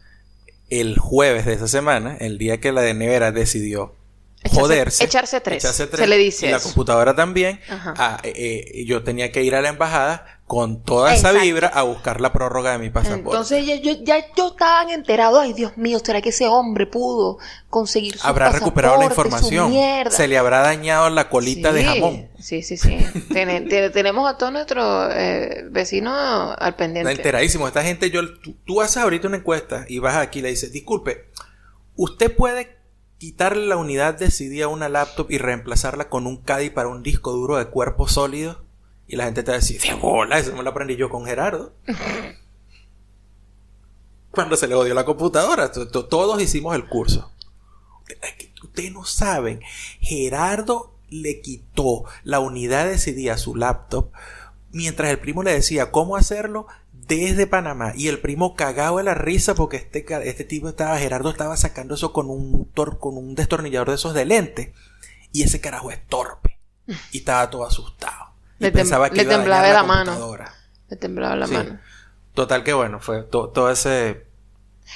el 0.70 0.98
jueves 0.98 1.46
de 1.46 1.54
esa 1.54 1.68
semana, 1.68 2.18
el 2.20 2.38
día 2.38 2.60
que 2.60 2.72
la 2.72 2.82
de 2.82 2.94
nevera 2.94 3.32
decidió 3.32 3.96
Echarse- 4.44 4.56
joderse. 4.56 5.04
echarse 5.04 5.42
tres, 5.42 5.64
se 5.64 6.08
le 6.08 6.18
dice 6.18 6.48
Y 6.48 6.52
la 6.52 6.60
computadora 6.60 7.16
también. 7.16 7.60
Ah, 7.70 8.20
eh, 8.24 8.34
eh, 8.74 8.86
yo 8.86 9.04
tenía 9.04 9.32
que 9.32 9.44
ir 9.44 9.54
a 9.56 9.62
la 9.62 9.70
embajada 9.70 10.39
con 10.50 10.82
toda 10.82 11.14
esa 11.14 11.32
vibra 11.32 11.68
a 11.68 11.84
buscar 11.84 12.20
la 12.22 12.34
prórroga 12.34 12.72
de 12.72 12.80
mi 12.80 12.90
pasaporte. 12.90 13.20
Entonces 13.20 13.68
ya 13.68 13.76
yo, 13.76 13.92
ya 14.02 14.18
yo 14.36 14.48
estaban 14.48 14.90
enterados, 14.90 15.40
ay 15.40 15.54
Dios 15.54 15.78
mío, 15.78 16.00
¿será 16.04 16.24
que 16.24 16.30
ese 16.30 16.48
hombre 16.48 16.88
pudo 16.88 17.38
conseguir 17.70 18.18
su 18.18 18.26
Habrá 18.26 18.50
recuperado 18.52 18.98
la 18.98 19.06
información. 19.06 19.72
Se 20.10 20.28
le 20.28 20.40
habrá 20.40 20.62
dañado 20.62 21.08
la 21.12 21.30
colita 21.30 21.72
de 21.72 21.86
jamón. 21.86 22.30
Sí, 22.40 22.64
sí, 22.64 22.78
sí. 22.78 22.98
Tene- 23.32 23.62
te- 23.70 23.92
tenemos 23.92 24.28
a 24.28 24.40
todos 24.40 24.52
nuestros 24.52 25.12
eh, 25.14 25.66
vecinos 25.70 26.56
al 26.58 26.76
pendiente. 26.76 27.12
Enteradísimo. 27.12 27.68
Esta 27.68 27.84
gente, 27.84 28.10
yo, 28.10 28.22
tú, 28.40 28.56
tú 28.66 28.82
haces 28.82 28.98
ahorita 28.98 29.28
una 29.28 29.38
encuesta 29.38 29.86
y 29.88 30.00
vas 30.00 30.16
aquí 30.16 30.40
y 30.40 30.42
le 30.42 30.50
dices, 30.50 30.72
disculpe, 30.72 31.30
¿usted 31.96 32.36
puede 32.36 32.76
quitarle 33.20 33.68
la 33.68 33.78
unidad 33.78 34.16
de 34.18 34.32
CD 34.32 34.64
a 34.64 34.68
una 34.68 34.90
laptop 34.90 35.30
y 35.30 35.38
reemplazarla 35.38 36.10
con 36.10 36.26
un 36.26 36.38
CADI 36.38 36.72
para 36.72 36.88
un 36.90 37.04
disco 37.04 37.34
duro 37.34 37.58
de 37.58 37.66
cuerpo 37.68 38.08
sólido? 38.08 38.68
Y 39.10 39.18
la 39.18 39.26
gente 39.26 39.44
te 39.44 39.52
va 39.52 39.58
a 39.58 39.60
decir, 39.60 39.82
de 39.82 39.94
bola, 39.96 40.40
eso 40.40 40.56
me 40.56 40.64
lo 40.64 40.70
aprendí 40.70 40.96
yo 40.96 41.10
con 41.10 41.26
Gerardo. 41.26 41.74
Cuando 44.32 44.56
se 44.56 44.68
le 44.68 44.76
odió 44.76 44.94
la 44.94 45.06
computadora, 45.06 45.72
to- 45.72 45.88
to- 45.90 46.06
todos 46.06 46.42
hicimos 46.42 46.76
el 46.76 46.88
curso. 46.88 47.32
Ustedes 48.64 48.92
no 48.92 49.06
saben, 49.06 49.62
Gerardo 50.00 50.94
le 51.10 51.42
quitó 51.42 52.04
la 52.24 52.40
unidad 52.40 52.88
de 52.88 52.98
CD 53.00 53.32
a 53.32 53.38
su 53.38 53.56
laptop 53.56 54.12
mientras 54.72 55.10
el 55.10 55.20
primo 55.20 55.42
le 55.42 55.54
decía 55.54 55.90
cómo 55.92 56.16
hacerlo 56.16 56.68
desde 56.94 57.48
Panamá 57.48 57.94
y 57.96 58.08
el 58.08 58.20
primo 58.20 58.56
cagado 58.56 58.98
de 58.98 59.04
la 59.04 59.16
risa 59.16 59.56
porque 59.56 59.78
este, 59.78 60.06
este 60.30 60.44
tipo 60.44 60.70
estaba, 60.70 60.98
Gerardo 61.00 61.32
estaba 61.32 61.58
sacando 61.58 61.96
eso 61.96 62.14
con 62.14 62.30
un, 62.30 62.72
tor- 62.76 63.00
con 63.00 63.18
un 63.18 63.34
destornillador 63.34 63.90
de 63.90 63.96
esos 63.96 64.14
de 64.14 64.26
lente 64.26 64.74
y 65.32 65.42
ese 65.44 65.60
carajo 65.62 65.90
es 65.92 66.06
torpe 66.08 66.60
y 67.12 67.20
estaba 67.20 67.50
todo 67.50 67.66
asustado. 67.66 68.29
Le 68.60 68.72
tem- 68.74 69.12
le 69.14 69.26
temblaba 69.26 69.68
la 69.74 69.84
mano. 69.84 70.36
Le 70.90 70.96
temblaba 70.98 71.36
la 71.36 71.48
Sí. 71.48 71.54
mano. 71.54 71.80
Total 72.34 72.64
que 72.64 72.74
bueno, 72.74 73.00
fue 73.00 73.24
to- 73.24 73.50
todo 73.50 73.70
ese... 73.72 74.28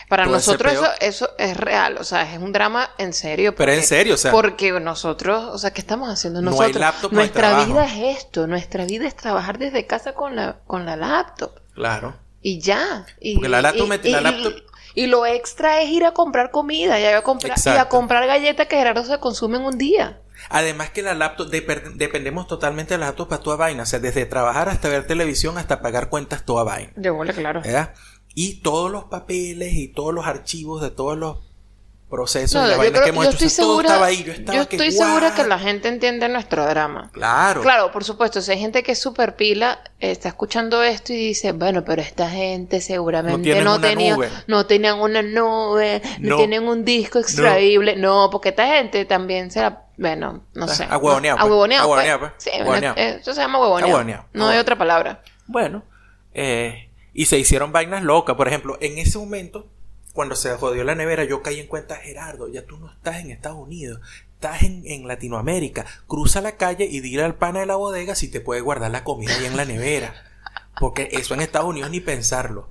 Para 0.09 0.23
todo 0.23 0.33
nosotros 0.33 0.73
eso, 0.73 0.87
eso 1.01 1.29
es 1.37 1.55
real, 1.55 1.97
o 1.99 2.03
sea, 2.03 2.23
es 2.33 2.39
un 2.41 2.51
drama 2.51 2.89
en 2.97 3.13
serio. 3.13 3.53
Pero 3.55 3.71
en 3.73 3.83
serio, 3.83 4.15
o 4.15 4.17
sea- 4.17 4.31
Porque 4.31 4.71
nosotros, 4.79 5.43
o 5.53 5.57
sea, 5.59 5.71
¿qué 5.71 5.81
estamos 5.81 6.09
haciendo 6.09 6.41
No 6.41 6.49
hay 6.51 6.57
nosotros? 6.57 6.79
laptop, 6.81 7.13
nuestra 7.13 7.63
vida 7.65 7.85
es 7.85 8.17
esto, 8.17 8.47
nuestra 8.47 8.85
vida 8.85 9.05
es 9.07 9.15
trabajar 9.15 9.59
desde 9.59 9.85
casa 9.85 10.13
con 10.13 10.35
la, 10.35 10.57
con 10.65 10.85
la 10.85 10.95
laptop. 10.95 11.51
Claro. 11.75 12.15
Y 12.41 12.59
ya. 12.59 13.05
Y, 13.21 13.35
Porque 13.35 13.49
la 13.49 13.61
laptop 13.61 13.87
y- 14.03 14.09
la 14.11 14.21
laptop- 14.21 14.63
Y 14.95 15.05
lo 15.07 15.25
extra 15.27 15.81
es 15.81 15.89
ir 15.89 16.05
a 16.05 16.11
comprar 16.11 16.49
comida 16.51 16.99
y 16.99 17.05
a 17.05 17.21
comprar, 17.23 17.57
y 17.63 17.69
a 17.69 17.85
comprar 17.89 18.25
galletas 18.27 18.67
que 18.67 18.75
Gerardo 18.77 19.03
se 19.05 19.19
consume 19.19 19.57
en 19.57 19.65
un 19.65 19.77
día. 19.77 20.19
Además 20.49 20.89
que 20.91 21.01
la 21.01 21.13
laptop, 21.13 21.49
dependemos 21.49 22.47
totalmente 22.47 22.93
de 22.93 22.99
la 22.99 23.07
laptop 23.07 23.29
para 23.29 23.41
toda 23.43 23.55
vaina. 23.57 23.83
O 23.83 23.85
sea, 23.85 23.99
desde 23.99 24.25
trabajar 24.25 24.69
hasta 24.69 24.89
ver 24.89 25.07
televisión 25.07 25.57
hasta 25.57 25.81
pagar 25.81 26.09
cuentas, 26.09 26.45
toda 26.45 26.63
vaina. 26.63 26.91
De 26.95 27.09
bola, 27.09 27.33
claro. 27.33 27.61
¿Verdad? 27.61 27.93
Y 28.35 28.61
todos 28.61 28.91
los 28.91 29.05
papeles 29.05 29.73
y 29.73 29.87
todos 29.89 30.13
los 30.13 30.25
archivos 30.25 30.81
de 30.81 30.89
todos 30.91 31.17
los 31.17 31.37
procesos 32.09 32.61
No, 32.61 32.69
yo, 32.69 32.77
vaina 32.77 32.91
creo- 32.91 33.03
que 33.05 33.09
hemos 33.09 33.25
yo 33.25 33.31
hecho. 33.31 33.45
estoy 33.45 33.47
o 33.47 33.49
sea, 33.49 33.65
todo 33.65 33.81
estaba 33.81 34.05
ahí. 34.05 34.23
Yo 34.23 34.33
estaba 34.33 34.57
yo 34.59 34.69
que, 34.69 34.75
estoy 34.75 34.91
segura 34.91 35.33
que 35.33 35.43
la 35.45 35.57
gente 35.57 35.87
entiende 35.87 36.29
nuestro 36.29 36.63
drama. 36.65 37.09
Claro. 37.11 37.61
Claro, 37.63 37.91
por 37.91 38.03
supuesto, 38.03 38.39
si 38.41 38.51
hay 38.51 38.59
gente 38.59 38.83
que 38.83 38.91
es 38.91 38.99
súper 38.99 39.35
pila, 39.35 39.79
está 39.99 40.27
escuchando 40.29 40.83
esto 40.83 41.11
y 41.11 41.15
dice, 41.17 41.53
bueno, 41.53 41.83
pero 41.83 42.03
esta 42.03 42.29
gente 42.29 42.81
seguramente 42.81 43.55
No 43.55 43.63
no, 43.63 43.75
una 43.77 43.87
tenía, 43.89 44.15
nube. 44.15 44.29
no 44.45 44.65
tenían 44.67 44.99
una 44.99 45.23
nube, 45.23 46.03
no, 46.19 46.29
No. 46.29 46.37
tienen 46.37 46.67
un 46.67 46.85
disco 46.85 47.17
extraíble. 47.17 47.95
No. 47.95 48.29
porque 48.31 48.49
esta 48.49 48.67
gente 48.67 49.05
también 49.05 49.49
se 49.49 49.61
la, 49.61 49.82
bueno, 49.97 50.43
no 50.53 50.65
Ah, 50.65 50.67
sé. 50.69 50.83
ahuevoneado, 50.89 51.37
No, 51.37 51.43
pues. 51.43 51.51
ahuevoneado, 51.51 51.87
pues. 51.87 51.93
Ahuevoneado, 51.97 52.19
pues. 52.19 52.31
Sí, 52.37 52.49
Ahuevoneado. 52.53 52.95
eh, 52.97 53.17
eso 53.21 53.33
se 53.33 53.41
llama 53.41 53.59
huevoneado. 53.59 53.91
Ahuevoneado. 53.93 54.25
No 54.33 54.47
hay 54.47 54.57
otra 54.57 54.77
palabra. 54.77 55.21
Bueno, 55.47 55.83
eh, 56.33 56.89
y 57.13 57.25
se 57.25 57.37
hicieron 57.37 57.71
vainas 57.71 58.03
locas. 58.03 58.35
Por 58.35 58.47
ejemplo, 58.47 58.77
en 58.81 58.97
ese 58.97 59.17
momento, 59.17 59.67
cuando 60.13 60.35
se 60.35 60.51
jodió 60.55 60.83
la 60.83 60.95
nevera, 60.95 61.23
yo 61.23 61.41
caí 61.41 61.59
en 61.59 61.67
cuenta, 61.67 61.95
Gerardo, 61.97 62.47
ya 62.47 62.65
tú 62.65 62.77
no 62.77 62.91
estás 62.91 63.17
en 63.17 63.31
Estados 63.31 63.57
Unidos, 63.59 63.99
estás 64.35 64.63
en, 64.63 64.83
en 64.85 65.07
Latinoamérica. 65.07 65.85
Cruza 66.07 66.41
la 66.41 66.53
calle 66.57 66.85
y 66.85 66.99
dile 67.01 67.23
al 67.23 67.35
pana 67.35 67.59
de 67.61 67.65
la 67.65 67.75
bodega 67.75 68.15
si 68.15 68.29
te 68.29 68.41
puede 68.41 68.61
guardar 68.61 68.91
la 68.91 69.03
comida 69.03 69.35
ahí 69.35 69.45
en 69.45 69.57
la 69.57 69.65
nevera. 69.65 70.13
Porque 70.79 71.09
eso 71.11 71.33
en 71.35 71.41
Estados 71.41 71.69
Unidos 71.69 71.91
ni 71.91 71.99
pensarlo. 71.99 72.69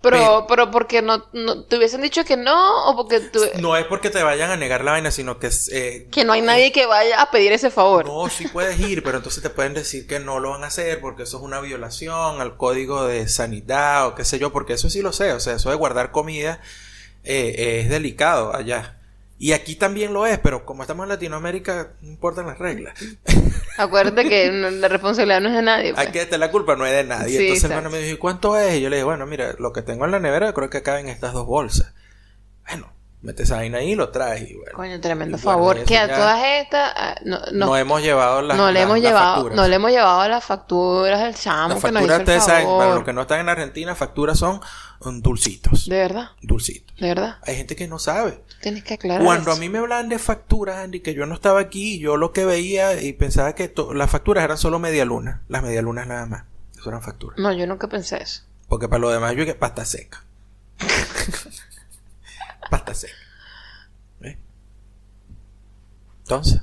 Pero, 0.00 0.46
Pero- 0.48 0.70
porque 0.70 1.02
no, 1.02 1.26
no, 1.32 1.64
te 1.64 1.76
hubiesen 1.76 2.02
dicho 2.02 2.24
que 2.24 2.36
no, 2.36 2.86
o 2.90 2.96
porque 2.96 3.20
tú- 3.20 3.40
No 3.60 3.76
es 3.76 3.84
porque 3.86 4.10
te 4.10 4.22
vayan 4.22 4.50
a 4.50 4.56
negar 4.56 4.84
la 4.84 4.92
vaina, 4.92 5.10
sino 5.10 5.38
que 5.38 5.48
es, 5.48 5.68
eh, 5.72 6.08
que 6.10 6.24
no 6.24 6.32
hay 6.32 6.42
nadie 6.42 6.72
que 6.72 6.86
vaya 6.86 7.20
a 7.20 7.30
pedir 7.30 7.52
ese 7.52 7.70
favor. 7.70 8.06
No, 8.06 8.28
sí 8.28 8.48
puedes 8.48 8.78
ir, 8.80 9.02
pero 9.02 9.18
entonces 9.18 9.42
te 9.42 9.50
pueden 9.50 9.74
decir 9.74 10.06
que 10.06 10.20
no 10.20 10.40
lo 10.40 10.50
van 10.50 10.64
a 10.64 10.68
hacer 10.68 11.00
porque 11.00 11.24
eso 11.24 11.36
es 11.38 11.42
una 11.42 11.60
violación 11.60 12.40
al 12.40 12.56
código 12.56 13.04
de 13.06 13.28
sanidad 13.28 14.06
o 14.06 14.14
qué 14.14 14.24
sé 14.24 14.38
yo, 14.38 14.52
porque 14.52 14.74
eso 14.74 14.90
sí 14.90 15.02
lo 15.02 15.12
sé, 15.12 15.32
o 15.32 15.40
sea, 15.40 15.54
eso 15.54 15.70
de 15.70 15.76
guardar 15.76 16.10
comida 16.12 16.60
eh, 17.24 17.80
es 17.82 17.88
delicado 17.90 18.54
allá. 18.54 18.95
Y 19.38 19.52
aquí 19.52 19.76
también 19.76 20.14
lo 20.14 20.26
es, 20.26 20.38
pero 20.38 20.64
como 20.64 20.82
estamos 20.82 21.04
en 21.04 21.10
Latinoamérica, 21.10 21.90
no 22.00 22.08
importan 22.08 22.46
las 22.46 22.58
reglas. 22.58 22.94
Acuérdate 23.78 24.28
que 24.28 24.50
la 24.52 24.88
responsabilidad 24.88 25.40
no 25.40 25.48
es 25.48 25.54
de 25.54 25.62
nadie. 25.62 25.94
pues. 25.94 26.06
Aquí 26.08 26.18
este, 26.18 26.38
la 26.38 26.50
culpa 26.50 26.74
no 26.76 26.86
es 26.86 26.92
de 26.92 27.04
nadie. 27.04 27.36
Sí, 27.36 27.42
Entonces 27.44 27.64
el 27.64 27.70
hermano 27.72 27.90
me 27.90 27.98
dijo, 27.98 28.14
¿y 28.14 28.18
cuánto 28.18 28.56
es? 28.58 28.76
Y 28.76 28.80
yo 28.80 28.88
le 28.88 28.96
dije, 28.96 29.04
bueno, 29.04 29.26
mira, 29.26 29.54
lo 29.58 29.72
que 29.72 29.82
tengo 29.82 30.04
en 30.06 30.12
la 30.12 30.20
nevera 30.20 30.52
creo 30.54 30.70
que 30.70 30.82
caben 30.82 31.08
estas 31.08 31.34
dos 31.34 31.44
bolsas. 31.46 31.92
Bueno, 32.66 32.90
metes 33.20 33.46
esa 33.48 33.56
vaina 33.56 33.78
ahí 33.78 33.92
y 33.92 33.94
lo 33.94 34.08
traes. 34.08 34.50
Y 34.50 34.54
bueno, 34.54 34.72
Coño, 34.74 35.00
tremendo 35.00 35.36
y 35.36 35.40
favor. 35.40 35.84
Que 35.84 35.98
a 35.98 36.08
todas 36.08 36.42
estas 36.62 36.94
no, 37.26 37.38
no, 37.52 37.66
no, 37.66 37.76
hemos 37.76 38.00
llevado 38.02 38.40
las 38.40 38.56
no 38.56 38.72
le 38.72 38.80
hemos 38.80 38.98
llevado, 39.00 39.34
facturas. 39.34 39.56
no 39.56 39.68
le 39.68 39.76
hemos 39.76 39.90
llevado 39.90 40.28
las 40.28 40.44
facturas 40.44 41.20
del 41.20 41.34
chamo 41.34 41.74
Las 41.74 41.84
que 41.84 41.92
nos 41.92 42.02
hizo 42.02 42.08
facturas, 42.12 42.16
el 42.16 42.22
ustedes 42.22 42.44
saben, 42.44 42.64
favor. 42.64 42.78
para 42.78 42.94
los 42.94 43.04
que 43.04 43.12
no 43.12 43.20
están 43.20 43.40
en 43.40 43.48
Argentina, 43.50 43.94
facturas 43.94 44.38
son 44.38 44.60
um, 45.00 45.20
dulcitos. 45.20 45.86
De 45.88 45.96
verdad, 45.98 46.30
Dulcitos. 46.40 46.96
de 46.98 47.06
verdad. 47.08 47.36
Hay 47.42 47.56
gente 47.56 47.76
que 47.76 47.86
no 47.86 47.98
sabe. 47.98 48.40
Tienes 48.60 48.84
que 48.84 48.94
aclarar. 48.94 49.24
Cuando 49.24 49.52
a 49.52 49.56
mí 49.56 49.68
me 49.68 49.78
hablaban 49.78 50.08
de 50.08 50.18
facturas, 50.18 50.76
Andy, 50.76 51.00
que 51.00 51.14
yo 51.14 51.26
no 51.26 51.34
estaba 51.34 51.60
aquí, 51.60 51.98
yo 51.98 52.16
lo 52.16 52.32
que 52.32 52.44
veía 52.44 53.00
y 53.00 53.12
pensaba 53.12 53.54
que 53.54 53.72
las 53.94 54.10
facturas 54.10 54.44
eran 54.44 54.58
solo 54.58 54.78
media 54.78 55.04
luna. 55.04 55.42
Las 55.48 55.62
media 55.62 55.82
lunas 55.82 56.06
nada 56.06 56.26
más. 56.26 56.44
Eso 56.78 56.88
eran 56.88 57.02
facturas. 57.02 57.38
No, 57.38 57.52
yo 57.52 57.66
nunca 57.66 57.88
pensé 57.88 58.22
eso. 58.22 58.42
Porque 58.68 58.88
para 58.88 59.00
lo 59.00 59.10
demás 59.10 59.34
yo 59.36 59.44
que 59.44 59.54
pasta 59.54 59.84
seca. 59.84 60.24
pasta 62.70 62.94
seca. 62.94 63.14
¿Ves? 64.20 64.36
Entonces, 66.18 66.62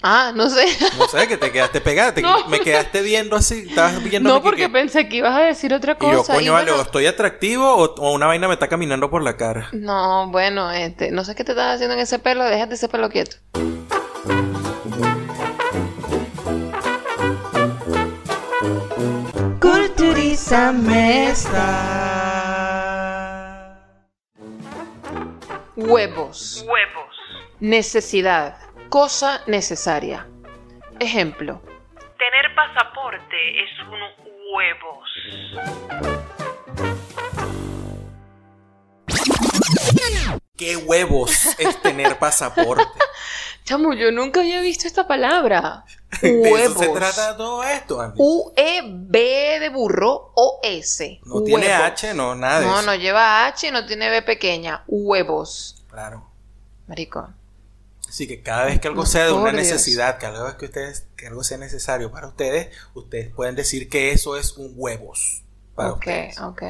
Ah, 0.00 0.32
no 0.34 0.48
sé. 0.48 0.64
no 0.96 1.08
sé, 1.08 1.26
que 1.26 1.36
te 1.36 1.50
quedaste 1.50 1.80
pegada. 1.80 2.14
te- 2.14 2.22
No. 2.28 2.46
Me 2.48 2.60
quedaste 2.60 3.02
viendo 3.02 3.34
así. 3.36 3.64
Estabas 3.68 4.02
viendo 4.02 4.28
no, 4.30 4.42
porque 4.42 4.68
pensé 4.68 5.08
que 5.08 5.16
ibas 5.16 5.34
a 5.36 5.40
decir 5.40 5.74
otra 5.74 5.96
Y 6.00 6.04
yo, 6.10 6.18
cosa. 6.18 6.34
coño, 6.34 6.46
y 6.46 6.48
vale, 6.50 6.66
bueno, 6.70 6.82
o 6.82 6.84
estoy 6.84 7.06
atractivo 7.06 7.66
o, 7.74 7.94
o 7.96 8.12
una 8.12 8.26
vaina 8.26 8.46
me 8.46 8.54
está 8.54 8.68
caminando 8.68 9.10
por 9.10 9.22
la 9.22 9.36
cara. 9.36 9.68
No, 9.72 10.28
bueno, 10.30 10.70
este, 10.70 11.10
no 11.10 11.24
sé 11.24 11.34
qué 11.34 11.42
te 11.44 11.52
estás 11.52 11.74
haciendo 11.76 11.94
en 11.94 12.00
ese 12.00 12.18
pelo, 12.20 12.44
déjate 12.44 12.74
ese 12.74 12.88
pelo 12.88 13.08
quieto. 13.10 13.36
Huevos. 25.76 26.64
Huevos. 26.66 27.16
Necesidad. 27.60 28.56
Cosa 28.88 29.42
necesaria. 29.46 30.26
Ejemplo. 31.00 31.60
Tener 32.18 32.54
pasaporte 32.54 33.62
es 33.62 33.70
un 33.86 34.00
huevos. 34.54 36.18
¿Qué 40.56 40.76
huevos 40.76 41.30
es 41.58 41.82
tener 41.82 42.18
pasaporte? 42.18 42.82
Chamo, 43.64 43.92
yo 43.92 44.10
nunca 44.10 44.40
había 44.40 44.60
visto 44.60 44.86
esta 44.86 45.06
palabra. 45.06 45.84
De 46.22 46.32
Huevos. 46.40 46.60
eso 46.60 46.78
se 46.78 46.88
trata 46.88 47.36
todo 47.36 47.62
esto, 47.62 48.00
Andy. 48.00 48.16
U-E-B 48.18 49.18
de 49.60 49.68
burro 49.68 50.32
o 50.34 50.58
S. 50.62 51.20
No 51.26 51.42
tiene. 51.42 51.70
H, 51.70 52.14
no, 52.14 52.34
nada 52.34 52.60
de 52.60 52.66
No, 52.66 52.78
eso. 52.78 52.86
no 52.86 52.94
lleva 52.94 53.44
H 53.46 53.68
y 53.68 53.70
no 53.70 53.84
tiene 53.84 54.08
B 54.08 54.22
pequeña. 54.22 54.84
Huevos. 54.86 55.84
Claro. 55.90 56.26
Marico. 56.86 57.28
Así 58.08 58.26
que 58.26 58.42
cada 58.42 58.64
vez 58.64 58.80
que 58.80 58.88
algo 58.88 59.04
sea 59.06 59.26
de 59.26 59.32
una 59.32 59.52
necesidad, 59.52 60.18
que 60.18 60.26
algo, 60.26 60.56
que, 60.56 60.64
ustedes, 60.64 61.04
que 61.16 61.26
algo 61.26 61.44
sea 61.44 61.58
necesario 61.58 62.10
para 62.10 62.26
ustedes, 62.28 62.68
ustedes 62.94 63.32
pueden 63.34 63.54
decir 63.54 63.88
que 63.88 64.12
eso 64.12 64.36
es 64.36 64.56
un 64.56 64.72
huevos 64.76 65.42
para 65.74 65.90
ok, 65.90 65.98
ustedes. 65.98 66.40
ok. 66.40 66.62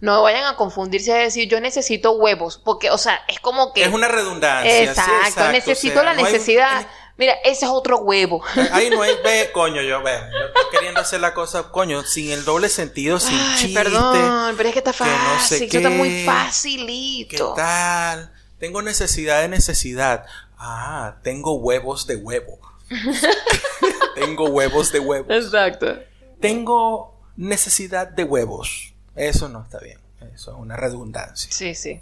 No 0.00 0.22
vayan 0.22 0.44
a 0.44 0.56
confundirse 0.56 1.12
a 1.12 1.16
decir 1.16 1.48
yo 1.48 1.60
necesito 1.60 2.12
huevos. 2.12 2.58
Porque, 2.64 2.90
o 2.90 2.98
sea, 2.98 3.20
es 3.28 3.38
como 3.40 3.72
que. 3.72 3.84
Es 3.84 3.92
una 3.92 4.08
redundancia. 4.08 4.70
sí, 4.72 5.00
Exacto, 5.00 5.44
o 5.44 5.52
necesito 5.52 5.94
sea, 5.94 6.02
la 6.04 6.14
no 6.14 6.24
hay- 6.24 6.32
necesidad. 6.32 6.86
Mira, 7.18 7.32
ese 7.44 7.64
es 7.64 7.70
otro 7.70 7.98
huevo. 7.98 8.42
Ahí 8.72 8.90
no 8.90 9.00
hay 9.00 9.14
ve, 9.24 9.50
coño, 9.54 9.80
yo 9.80 10.02
ve, 10.02 10.12
yo 10.32 10.46
estoy 10.48 10.64
queriendo 10.70 11.00
hacer 11.00 11.18
la 11.20 11.32
cosa, 11.32 11.70
coño, 11.70 12.04
sin 12.04 12.30
el 12.30 12.44
doble 12.44 12.68
sentido, 12.68 13.18
sin 13.20 13.38
Ay, 13.38 13.56
chiste. 13.58 13.74
perdón, 13.82 14.54
pero 14.56 14.68
es 14.68 14.72
que 14.74 14.78
está 14.80 14.92
que 14.92 15.04
no 15.04 15.08
sé 15.08 15.14
fácil, 15.38 15.70
que 15.70 15.76
está 15.78 15.88
muy 15.88 16.08
qué, 16.10 16.14
¿Qué 16.16 16.24
facilito. 16.26 17.54
tal? 17.54 18.32
Tengo 18.58 18.82
necesidad 18.82 19.40
de 19.40 19.48
necesidad. 19.48 20.26
Ah, 20.58 21.16
tengo 21.22 21.54
huevos 21.54 22.06
de 22.06 22.16
huevo. 22.16 22.58
tengo 24.14 24.48
huevos 24.48 24.92
de 24.92 25.00
huevos. 25.00 25.28
Exacto. 25.30 25.98
Tengo 26.40 27.20
necesidad 27.36 28.08
de 28.08 28.24
huevos. 28.24 28.94
Eso 29.14 29.48
no 29.48 29.62
está 29.62 29.78
bien. 29.80 29.98
Eso 30.34 30.52
es 30.52 30.56
una 30.58 30.76
redundancia. 30.76 31.50
Sí, 31.52 31.74
sí. 31.74 32.00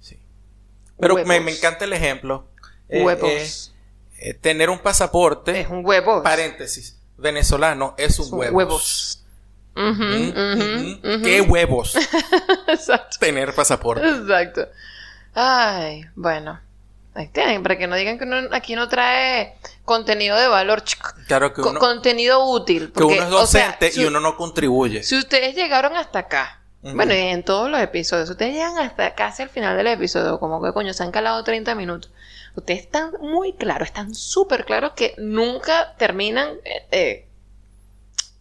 Sí. 0.00 0.18
Pero 0.98 1.16
me, 1.24 1.40
me 1.40 1.52
encanta 1.52 1.84
el 1.84 1.92
ejemplo. 1.92 2.46
Eh, 2.88 3.02
Huevos. 3.02 3.72
eh, 4.18 4.30
eh, 4.30 4.34
tener 4.34 4.70
un 4.70 4.78
pasaporte, 4.78 5.60
Es 5.60 5.68
un 5.68 5.84
huevo. 5.84 6.22
paréntesis, 6.22 6.96
venezolano, 7.16 7.94
es 7.98 8.18
un 8.20 8.26
Son 8.26 8.38
huevos. 8.38 9.24
Mm, 9.74 9.90
ujú. 9.90 11.08
ujú. 11.16 11.22
¿Qué 11.24 11.40
huevos? 11.42 11.96
Exacto. 12.68 13.18
tener 13.18 13.54
pasaporte. 13.54 14.08
Exacto. 14.08 14.68
Ay, 15.34 16.06
bueno. 16.14 16.60
Ahí 17.16 17.28
tienen, 17.28 17.62
para 17.62 17.78
que 17.78 17.86
no 17.86 17.96
digan 17.96 18.18
que 18.18 18.24
uno 18.24 18.36
aquí 18.52 18.74
no 18.76 18.88
trae 18.88 19.54
contenido 19.84 20.36
de 20.36 20.48
valor. 20.48 20.82
Claro 21.26 21.52
que 21.54 21.62
Co- 21.62 21.70
uno, 21.70 21.80
contenido 21.80 22.44
útil. 22.46 22.92
que 22.94 23.02
uno 23.02 23.14
es 23.14 23.20
o 23.32 23.46
sea, 23.46 23.66
docente 23.68 23.90
si- 23.90 24.02
y 24.02 24.04
uno 24.04 24.20
no 24.20 24.36
contribuye. 24.36 25.02
Si 25.02 25.16
ustedes 25.16 25.54
llegaron 25.54 25.96
hasta 25.96 26.18
acá, 26.20 26.60
bueno, 26.82 27.14
y 27.14 27.18
en 27.18 27.42
todos 27.42 27.68
los 27.70 27.80
episodios, 27.80 28.28
si 28.28 28.32
ustedes 28.32 28.52
llegan 28.52 28.78
hasta 28.78 29.14
casi 29.14 29.42
al 29.42 29.48
final 29.48 29.76
del 29.76 29.86
episodio, 29.88 30.38
como 30.38 30.62
que 30.62 30.72
coño, 30.72 30.92
se 30.92 31.02
han 31.02 31.10
calado 31.10 31.42
30 31.42 31.74
minutos, 31.74 32.12
ustedes 32.54 32.80
están 32.82 33.12
muy 33.20 33.54
claros, 33.54 33.88
están 33.88 34.14
súper 34.14 34.64
claros 34.66 34.92
que 34.94 35.14
nunca 35.18 35.94
terminan 35.96 36.50
eh, 36.64 36.86
eh, 36.92 37.26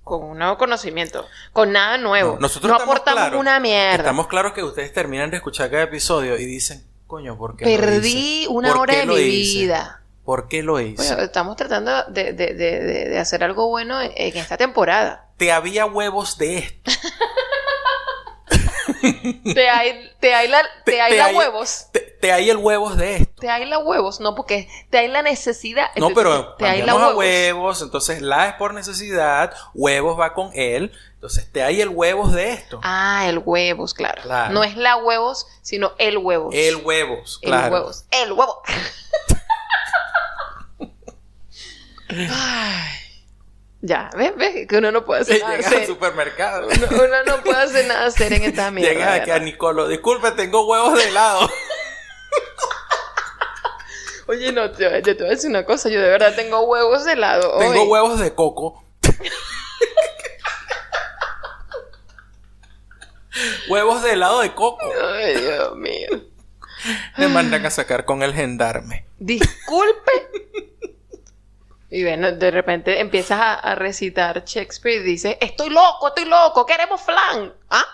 con 0.03 0.21
un 0.23 0.37
nuevo 0.37 0.57
conocimiento, 0.57 1.25
con 1.53 1.71
nada 1.71 1.97
nuevo. 1.97 2.33
No, 2.33 2.41
nosotros 2.41 2.69
no 2.77 2.83
aportamos 2.83 3.21
claros. 3.21 3.39
una 3.39 3.59
mierda. 3.59 3.95
Estamos 3.95 4.27
claros 4.27 4.53
que 4.53 4.61
ustedes 4.63 4.93
terminan 4.93 5.31
de 5.31 5.37
escuchar 5.37 5.71
cada 5.71 5.83
episodio 5.83 6.37
y 6.37 6.45
dicen, 6.45 6.85
coño, 7.07 7.37
¿por 7.37 7.55
qué 7.57 7.65
lo 7.65 7.71
Perdí 7.81 8.41
hice? 8.41 8.47
una 8.49 8.69
¿Por 8.69 8.77
hora 8.81 8.93
qué 8.93 8.99
de 9.01 9.05
lo 9.05 9.13
mi 9.15 9.21
hice? 9.21 9.59
vida. 9.59 10.01
¿Por 10.23 10.47
qué 10.47 10.63
lo 10.63 10.79
hice? 10.79 10.95
Bueno, 11.07 11.21
estamos 11.23 11.55
tratando 11.55 12.03
de, 12.05 12.33
de- 12.33 12.53
de- 12.55 12.79
de- 12.79 13.19
hacer 13.19 13.43
algo 13.43 13.69
bueno 13.69 14.01
en, 14.01 14.11
en 14.15 14.37
esta 14.37 14.57
temporada. 14.57 15.29
Te 15.37 15.51
había 15.51 15.85
huevos 15.85 16.37
de 16.37 16.57
esto. 16.59 16.91
Te 19.53 19.69
hay, 19.69 20.11
te 20.19 20.33
hay, 20.33 20.47
la, 20.47 20.61
te 20.83 20.99
hay 21.01 21.17
la 21.17 21.25
hay- 21.25 21.35
huevos. 21.35 21.87
Te, 21.91 22.14
te 22.25 22.31
hay 22.31 22.49
el 22.49 22.57
huevos 22.57 22.97
de 22.97 23.17
esto. 23.17 23.41
Te 23.41 23.51
hay 23.51 23.65
la 23.65 23.77
huevos, 23.77 24.19
no, 24.19 24.33
porque 24.33 24.67
te 24.89 24.97
hay 24.97 25.07
la 25.09 25.21
necesidad. 25.21 25.91
No, 25.95 26.09
pero 26.09 26.55
te 26.55 26.65
hay 26.65 26.81
la 26.81 26.93
a 26.93 26.95
huevos. 26.95 27.15
huevos, 27.17 27.81
entonces 27.83 28.19
la 28.23 28.47
es 28.47 28.53
por 28.55 28.73
necesidad, 28.73 29.53
huevos 29.75 30.19
va 30.19 30.33
con 30.33 30.49
él, 30.55 30.91
entonces 31.13 31.51
te 31.51 31.61
hay 31.61 31.81
el 31.81 31.89
huevos 31.89 32.33
de 32.33 32.53
esto. 32.53 32.79
Ah, 32.81 33.27
el 33.29 33.37
huevos, 33.37 33.93
claro. 33.93 34.23
Claro. 34.23 34.51
No 34.55 34.63
es 34.63 34.75
la 34.75 34.97
huevos, 34.97 35.45
sino 35.61 35.91
el 35.99 36.17
huevos. 36.17 36.55
El 36.57 36.77
huevos, 36.77 37.37
El 37.43 37.49
claro. 37.49 37.73
huevos. 37.73 38.05
El 38.09 38.31
huevo. 38.31 38.63
Ay. 42.09 42.89
Ya, 43.81 44.09
¿ves? 44.17 44.35
¿Ves? 44.35 44.67
Que 44.67 44.77
uno 44.77 44.91
no 44.91 45.05
puede 45.05 45.21
hacer 45.21 45.41
nada. 45.41 45.57
Llegas 45.57 45.71
al 45.73 45.85
supermercado. 45.85 46.69
Uno, 46.69 46.87
uno 46.89 47.23
no 47.27 47.43
puede 47.43 47.61
hacer 47.61 47.85
nada 47.85 48.09
serio 48.09 48.37
en 48.37 48.43
esta 48.45 48.71
mierda. 48.71 48.91
Llegas 48.93 49.21
aquí 49.21 49.29
a. 49.29 49.37
Nicolo, 49.37 49.87
disculpe, 49.87 50.31
tengo 50.31 50.65
huevos 50.65 50.97
de 50.97 51.09
helado. 51.09 51.47
Oye, 54.27 54.51
no, 54.51 54.71
yo, 54.77 54.89
yo 54.89 55.01
te 55.03 55.13
voy 55.15 55.27
a 55.27 55.29
decir 55.29 55.49
una 55.49 55.65
cosa. 55.65 55.89
Yo 55.89 56.01
de 56.01 56.09
verdad 56.09 56.33
tengo 56.35 56.61
huevos 56.61 57.05
de 57.05 57.13
helado. 57.13 57.57
tengo 57.59 57.83
hoy. 57.83 57.87
huevos 57.87 58.19
de 58.19 58.33
coco. 58.33 58.83
huevos 63.69 64.03
de 64.03 64.13
helado 64.13 64.41
de 64.41 64.53
coco. 64.53 64.85
Ay, 65.13 65.35
Dios 65.35 65.75
mío. 65.75 66.09
Me 67.17 67.27
mandan 67.27 67.65
a 67.65 67.69
sacar 67.69 68.05
con 68.05 68.23
el 68.23 68.33
gendarme. 68.33 69.05
Disculpe. 69.19 70.11
Y 71.89 72.03
bueno, 72.03 72.31
de 72.31 72.51
repente 72.51 72.99
empiezas 72.99 73.39
a, 73.39 73.53
a 73.53 73.75
recitar 73.75 74.43
Shakespeare 74.43 75.01
y 75.01 75.03
dices, 75.03 75.37
estoy 75.39 75.69
loco, 75.69 76.09
estoy 76.09 76.25
loco, 76.25 76.65
queremos 76.65 77.01
flan. 77.01 77.53
¿Ah? 77.69 77.85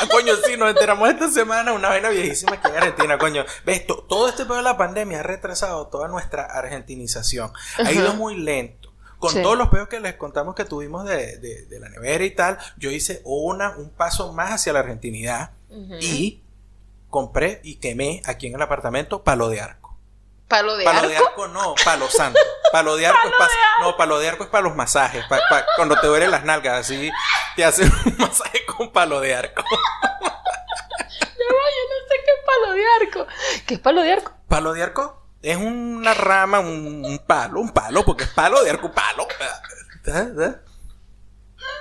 Ah, 0.00 0.06
coño, 0.10 0.34
sí, 0.46 0.56
nos 0.56 0.70
enteramos 0.70 1.08
esta 1.08 1.30
semana 1.30 1.72
una 1.72 1.88
vaina 1.88 2.10
viejísima 2.10 2.54
aquí 2.54 2.68
en 2.68 2.76
Argentina, 2.76 3.18
coño. 3.18 3.44
Ves, 3.64 3.86
to- 3.86 4.04
todo 4.08 4.28
este 4.28 4.44
pedo 4.44 4.56
de 4.56 4.62
la 4.62 4.76
pandemia 4.76 5.20
ha 5.20 5.22
retrasado 5.22 5.86
toda 5.88 6.08
nuestra 6.08 6.44
argentinización. 6.44 7.52
Ha 7.84 7.92
ido 7.92 8.14
muy 8.14 8.36
lento. 8.36 8.92
Con 9.18 9.32
Sí. 9.32 9.42
todos 9.42 9.58
los 9.58 9.68
pedos 9.68 9.88
que 9.88 10.00
les 10.00 10.14
contamos 10.14 10.54
que 10.54 10.64
tuvimos 10.64 11.04
de, 11.04 11.36
de- 11.38 11.66
de 11.66 11.80
la 11.80 11.88
nevera 11.90 12.24
y 12.24 12.30
tal, 12.30 12.56
yo 12.78 12.90
hice 12.90 13.20
una, 13.24 13.76
un 13.76 13.90
paso 13.90 14.32
más 14.32 14.50
hacia 14.52 14.72
la 14.72 14.78
argentinidad 14.80 15.50
y 16.00 16.42
compré 17.10 17.60
y 17.64 17.76
quemé 17.76 18.22
aquí 18.24 18.46
en 18.46 18.54
el 18.54 18.62
apartamento 18.62 19.22
palo 19.22 19.48
de 19.48 19.60
arco. 19.60 19.79
Palo 20.50 20.76
de 20.76 20.84
Palo 20.84 20.98
arco. 20.98 21.08
de 21.08 21.16
arco 21.16 21.48
no, 21.48 21.74
palo 21.84 22.10
santo. 22.10 22.38
Palo 22.72 22.96
de 22.96 23.06
arco 23.06 23.26
es 23.28 23.34
para 23.38 23.50
no, 23.80 23.96
palo 23.96 24.18
de 24.18 24.28
arco 24.28 24.44
es 24.44 24.50
para 24.50 24.62
los 24.64 24.74
masajes, 24.76 25.24
pa- 25.26 25.40
pa- 25.48 25.64
cuando 25.76 25.98
te 25.98 26.06
duelen 26.08 26.30
las 26.30 26.44
nalgas, 26.44 26.80
así 26.80 27.10
te 27.56 27.64
hacen 27.64 27.90
un 28.04 28.16
masaje 28.18 28.66
con 28.66 28.92
palo 28.92 29.20
de 29.20 29.34
arco. 29.34 29.62
Yo 29.62 31.46
no 31.46 32.08
sé 32.08 32.16
qué 32.24 32.30
es 32.32 32.44
palo 32.44 32.72
de 32.74 32.84
arco. 33.00 33.26
¿Qué 33.66 33.74
es 33.74 33.80
palo 33.80 34.02
de 34.02 34.12
arco? 34.12 34.32
Palo 34.48 34.72
de 34.72 34.82
arco 34.82 35.22
es 35.42 35.56
una 35.56 36.12
rama, 36.14 36.58
un, 36.60 37.04
un 37.04 37.18
palo, 37.26 37.60
un 37.60 37.70
palo, 37.70 38.04
porque 38.04 38.24
es 38.24 38.30
palo 38.30 38.62
de 38.62 38.70
arco, 38.70 38.90
palo. 38.92 39.26
¿Eh? 40.06 40.32
¿Eh? 40.40 40.54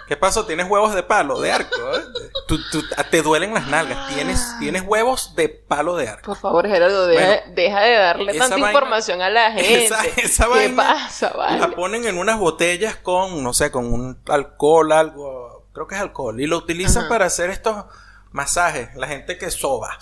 ¿Qué 0.09 0.17
pasó? 0.17 0.45
¿Tienes 0.47 0.67
huevos 0.67 0.95
de 0.95 1.03
palo, 1.03 1.39
de 1.39 1.51
arco? 1.51 1.75
¿eh? 1.95 2.01
Tú- 2.47 2.59
tú- 2.71 2.83
te 3.11 3.21
duelen 3.21 3.53
las 3.53 3.67
nalgas. 3.67 4.07
¿Tienes, 4.13 4.43
tienes 4.59 4.81
huevos 4.81 5.35
de 5.35 5.49
palo 5.49 5.95
de 5.95 6.09
arco. 6.09 6.25
Por 6.25 6.35
favor, 6.37 6.67
Gerardo, 6.67 7.05
deja, 7.05 7.25
Bueno, 7.27 7.41
deja 7.55 7.79
de 7.81 7.93
darle 7.93 8.33
tanta 8.33 8.55
vaina- 8.55 8.67
información 8.71 9.21
a 9.21 9.29
la 9.29 9.51
gente. 9.53 9.85
Esa, 9.85 10.03
esa 10.17 10.43
¿Qué 10.45 10.49
vaina 10.49 10.75
pasa, 10.83 11.29
vale? 11.37 11.59
la 11.59 11.67
ponen 11.69 12.05
en 12.07 12.17
unas 12.17 12.39
botellas 12.39 12.95
con, 12.95 13.43
no 13.43 13.53
sé, 13.53 13.69
con 13.69 13.85
un 13.93 14.19
alcohol, 14.27 14.91
algo, 14.93 15.67
creo 15.73 15.85
que 15.87 15.93
es 15.93 16.01
alcohol, 16.01 16.41
y 16.41 16.47
lo 16.47 16.57
utilizan 16.57 17.03
Ajá. 17.03 17.09
para 17.09 17.25
hacer 17.25 17.51
estos 17.51 17.85
masajes. 18.31 18.89
La 18.95 19.05
gente 19.07 19.37
que 19.37 19.51
soba. 19.51 19.95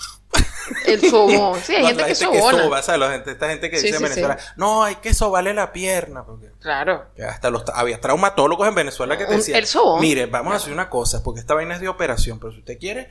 El 0.86 1.10
sobón. 1.10 1.60
Sí, 1.62 1.76
hay 1.76 1.86
gente 1.88 2.02
la 2.02 2.08
que 2.08 2.16
gente 2.16 2.40
sobona. 2.40 2.64
soba, 2.64 2.82
¿sabes? 2.82 3.00
La 3.02 3.12
gente, 3.12 3.32
esta 3.32 3.50
gente 3.50 3.70
que 3.70 3.78
Sí, 3.78 3.88
dice 3.88 3.98
en 3.98 4.00
sí, 4.00 4.04
Venezuela, 4.10 4.38
no, 4.56 4.84
hay 4.84 4.96
que 4.96 5.14
sobarle 5.14 5.54
la 5.54 5.72
pierna, 5.74 6.26
porque 6.26 6.52
Claro. 6.60 7.06
que 7.16 7.24
hasta 7.24 7.50
los 7.50 7.64
había 7.74 8.02
traumatólogos 8.02 8.68
en 8.68 8.76
Venezuela 8.76 9.18
que 9.18 9.26
te 9.26 9.36
decían, 9.36 9.58
el 9.60 9.68
sobón. 9.68 10.02
mire, 10.02 10.26
vamos 10.26 10.54
a 10.54 10.58
hacer 10.58 10.74
una 10.74 10.90
cosa, 10.90 11.24
porque 11.24 11.40
esta 11.40 11.54
vaina 11.54 11.76
es 11.76 11.82
de 11.82 11.88
operación, 11.90 12.40
pero 12.40 12.52
si 12.52 12.60
usted 12.60 12.78
quiere, 12.80 13.10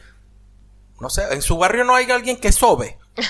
no 1.01 1.11
sé, 1.11 1.23
en 1.33 1.42
su 1.42 1.57
barrio 1.59 1.85
no 1.85 1.95
hay 1.95 2.11
alguien 2.11 2.38
que 2.40 2.53
sobe. 2.53 2.99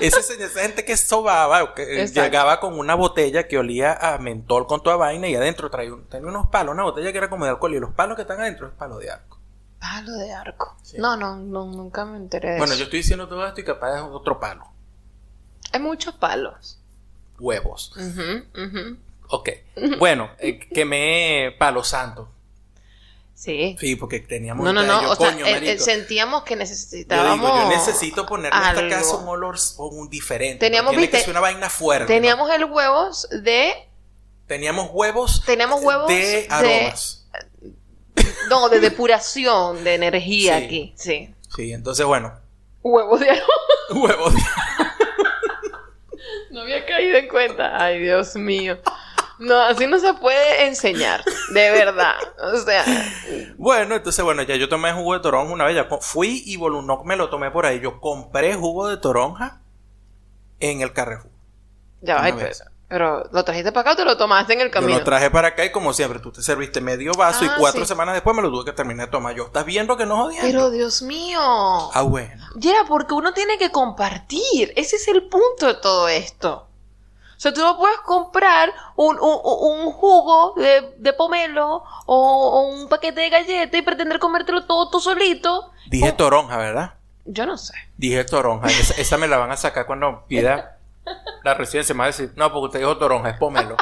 Ese 0.00 0.22
señor- 0.22 0.48
esa 0.50 0.60
gente 0.62 0.84
que 0.84 0.96
sobaba, 0.96 1.62
o 1.62 1.74
que 1.74 1.82
eh, 1.82 2.00
Exacto. 2.02 2.22
llegaba 2.22 2.60
con 2.60 2.78
una 2.78 2.94
botella 2.94 3.46
que 3.46 3.58
olía 3.58 3.92
a 3.92 4.18
mentol 4.18 4.66
con 4.66 4.82
toda 4.82 4.96
vaina 4.96 5.28
y 5.28 5.34
adentro 5.36 5.70
traía 5.70 5.92
tenía 6.10 6.28
unos 6.28 6.48
palos, 6.48 6.74
una 6.74 6.82
botella 6.84 7.12
que 7.12 7.18
era 7.18 7.30
como 7.30 7.44
de 7.44 7.50
alcohol 7.52 7.74
y 7.74 7.78
los 7.80 7.92
palos 7.92 8.16
que 8.16 8.22
están 8.22 8.40
adentro 8.40 8.66
es 8.66 8.72
palo 8.74 8.98
de 8.98 9.10
arco. 9.10 9.38
Palo 9.82 10.12
de 10.12 10.32
arco. 10.32 10.76
Sí. 10.84 10.96
No, 10.98 11.16
no, 11.16 11.34
no, 11.36 11.64
nunca 11.66 12.04
me 12.04 12.16
enteré 12.16 12.52
de 12.52 12.58
Bueno, 12.58 12.72
eso. 12.74 12.78
yo 12.78 12.84
estoy 12.84 13.00
diciendo 13.00 13.26
todo 13.28 13.44
esto 13.46 13.60
y 13.60 13.64
capaz 13.64 13.96
es 13.96 14.02
otro 14.02 14.38
palo. 14.38 14.64
Hay 15.72 15.80
muchos 15.80 16.14
palos. 16.14 16.78
Huevos. 17.40 17.92
Ujú. 17.96 18.96
Ok. 19.30 19.48
Bueno, 19.98 20.30
eh, 20.38 20.60
quemé 20.72 21.54
palo 21.58 21.82
santo. 21.82 22.28
Sí. 23.34 23.76
Sí, 23.80 23.96
porque 23.96 24.20
teníamos. 24.20 24.64
No, 24.64 24.72
no, 24.72 24.84
no. 24.84 25.02
yo, 25.02 25.10
o 25.10 25.16
sea, 25.16 25.32
coño, 25.32 25.46
eh, 25.46 25.72
eh, 25.72 25.78
sentíamos 25.80 26.44
que 26.44 26.54
Yo 26.54 26.58
necesitábamos. 26.58 27.40
digo, 27.50 27.62
yo 27.62 27.68
necesito 27.70 28.24
ponerle 28.24 28.56
a 28.56 28.70
esta 28.70 28.88
casa 28.88 29.16
un 29.16 29.26
olor 29.26 29.56
o 29.78 29.86
un 29.88 30.08
diferente. 30.08 30.64
Teníamos, 30.64 30.92
Tiene 30.92 31.10
que 31.10 31.18
ser 31.18 31.30
una 31.30 31.40
vaina 31.40 31.68
fuerte. 31.68 32.06
Teníamos 32.06 32.48
el 32.52 32.66
huevos 32.66 33.28
de. 33.32 33.72
¿no? 33.76 34.46
Teníamos 34.46 34.90
huevos. 34.92 35.42
Teníamos 35.44 35.82
huevos 35.82 36.06
de 36.06 36.14
de- 36.14 36.46
aromas. 36.50 37.21
No, 38.48 38.68
de 38.68 38.80
depuración 38.80 39.84
de 39.84 39.94
energía 39.94 40.58
Sí. 40.58 40.64
aquí. 40.64 40.92
Sí. 40.96 41.34
Sí, 41.54 41.72
entonces 41.72 42.04
bueno. 42.06 42.32
Huevos 42.82 43.20
de 43.20 43.30
aroma. 43.30 43.46
Huevos. 43.94 44.34
de- 44.34 44.40
No 46.50 46.60
había 46.62 46.84
caído 46.84 47.16
en 47.18 47.28
cuenta. 47.28 47.82
Ay, 47.82 48.00
Dios 48.00 48.36
mío. 48.36 48.78
No, 49.38 49.58
así 49.60 49.86
no 49.86 49.98
se 49.98 50.12
puede 50.14 50.66
enseñar. 50.66 51.24
De 51.52 51.70
verdad. 51.70 52.16
O 52.52 52.56
sea. 52.58 52.84
Bueno, 53.56 53.96
entonces 53.96 54.24
bueno, 54.24 54.42
ya 54.42 54.56
yo 54.56 54.68
tomé 54.68 54.92
jugo 54.92 55.14
de 55.14 55.20
toronja 55.20 55.52
una 55.52 55.64
vez. 55.64 55.74
ya 55.74 55.86
fui 56.00 56.42
y 56.46 56.56
volu- 56.56 56.84
no 56.84 57.02
me 57.04 57.16
lo 57.16 57.28
tomé 57.30 57.50
por 57.50 57.66
ahí. 57.66 57.80
Yo 57.80 58.00
compré 58.00 58.54
jugo 58.54 58.88
de 58.88 58.98
toronja 58.98 59.60
en 60.60 60.80
el 60.82 60.92
Carrefour. 60.92 61.32
Ya 62.02 62.16
va. 62.16 62.28
Pero, 62.92 63.24
¿lo 63.32 63.42
trajiste 63.42 63.72
para 63.72 63.80
acá 63.80 63.92
o 63.92 63.96
te 63.96 64.04
lo 64.04 64.18
tomaste 64.18 64.52
en 64.52 64.60
el 64.60 64.68
Yo 64.68 64.72
camino? 64.72 64.98
lo 64.98 65.04
traje 65.04 65.30
para 65.30 65.48
acá 65.48 65.64
y 65.64 65.72
como 65.72 65.94
siempre, 65.94 66.18
tú 66.20 66.30
te 66.30 66.42
serviste 66.42 66.82
medio 66.82 67.12
vaso 67.14 67.38
Ah, 67.42 67.54
y 67.56 67.58
cuatro 67.58 67.80
sí. 67.80 67.86
semanas 67.88 68.12
después 68.12 68.36
me 68.36 68.42
lo 68.42 68.50
tuve 68.50 68.66
que 68.66 68.72
terminar 68.72 69.06
de 69.06 69.12
tomar. 69.12 69.34
Yo, 69.34 69.46
¿estás 69.46 69.64
viendo 69.64 69.96
que 69.96 70.04
no 70.04 70.16
jodía? 70.16 70.40
Pero 70.42 70.68
Dios 70.70 71.00
mío. 71.00 71.40
Ah, 71.40 72.02
bueno. 72.02 72.44
Ya, 72.56 72.84
porque 72.86 73.14
uno 73.14 73.32
tiene 73.32 73.56
que 73.56 73.70
compartir. 73.70 74.74
Ese 74.76 74.96
es 74.96 75.08
el 75.08 75.22
punto 75.28 75.66
de 75.68 75.74
todo 75.74 76.06
esto. 76.08 76.68
O 77.34 77.40
sea, 77.42 77.52
tú 77.54 77.60
no 77.62 77.76
puedes 77.78 77.98
comprar 78.00 78.72
un, 78.94 79.16
un- 79.18 79.40
un 79.42 79.90
jugo 79.92 80.52
de, 80.56 80.94
de 80.98 81.12
pomelo 81.14 81.82
o, 82.06 82.14
o 82.14 82.60
un 82.74 82.88
paquete 82.88 83.22
de 83.22 83.30
galletas 83.30 83.80
y 83.80 83.82
pretender 83.82 84.18
comértelo 84.18 84.66
todo 84.66 84.90
tú 84.90 85.00
solito. 85.00 85.70
Dije 85.88 86.10
O- 86.10 86.14
toronja, 86.14 86.56
¿verdad? 86.58 86.94
Yo 87.24 87.46
no 87.46 87.56
sé. 87.56 87.74
Dije 87.96 88.22
toronja. 88.24 88.68
Esa, 88.68 88.94
esa 89.00 89.16
me 89.16 89.28
la 89.28 89.38
van 89.38 89.50
a 89.50 89.56
sacar 89.56 89.86
cuando 89.86 90.24
pida 90.28 90.78
la 91.44 91.54
residencia. 91.54 91.94
Me 91.94 92.00
va 92.00 92.04
a 92.04 92.08
decir, 92.08 92.32
no, 92.36 92.52
porque 92.52 92.66
usted 92.66 92.78
dijo 92.80 92.96
toronja, 92.98 93.30
es 93.30 93.38
pomelo. 93.38 93.76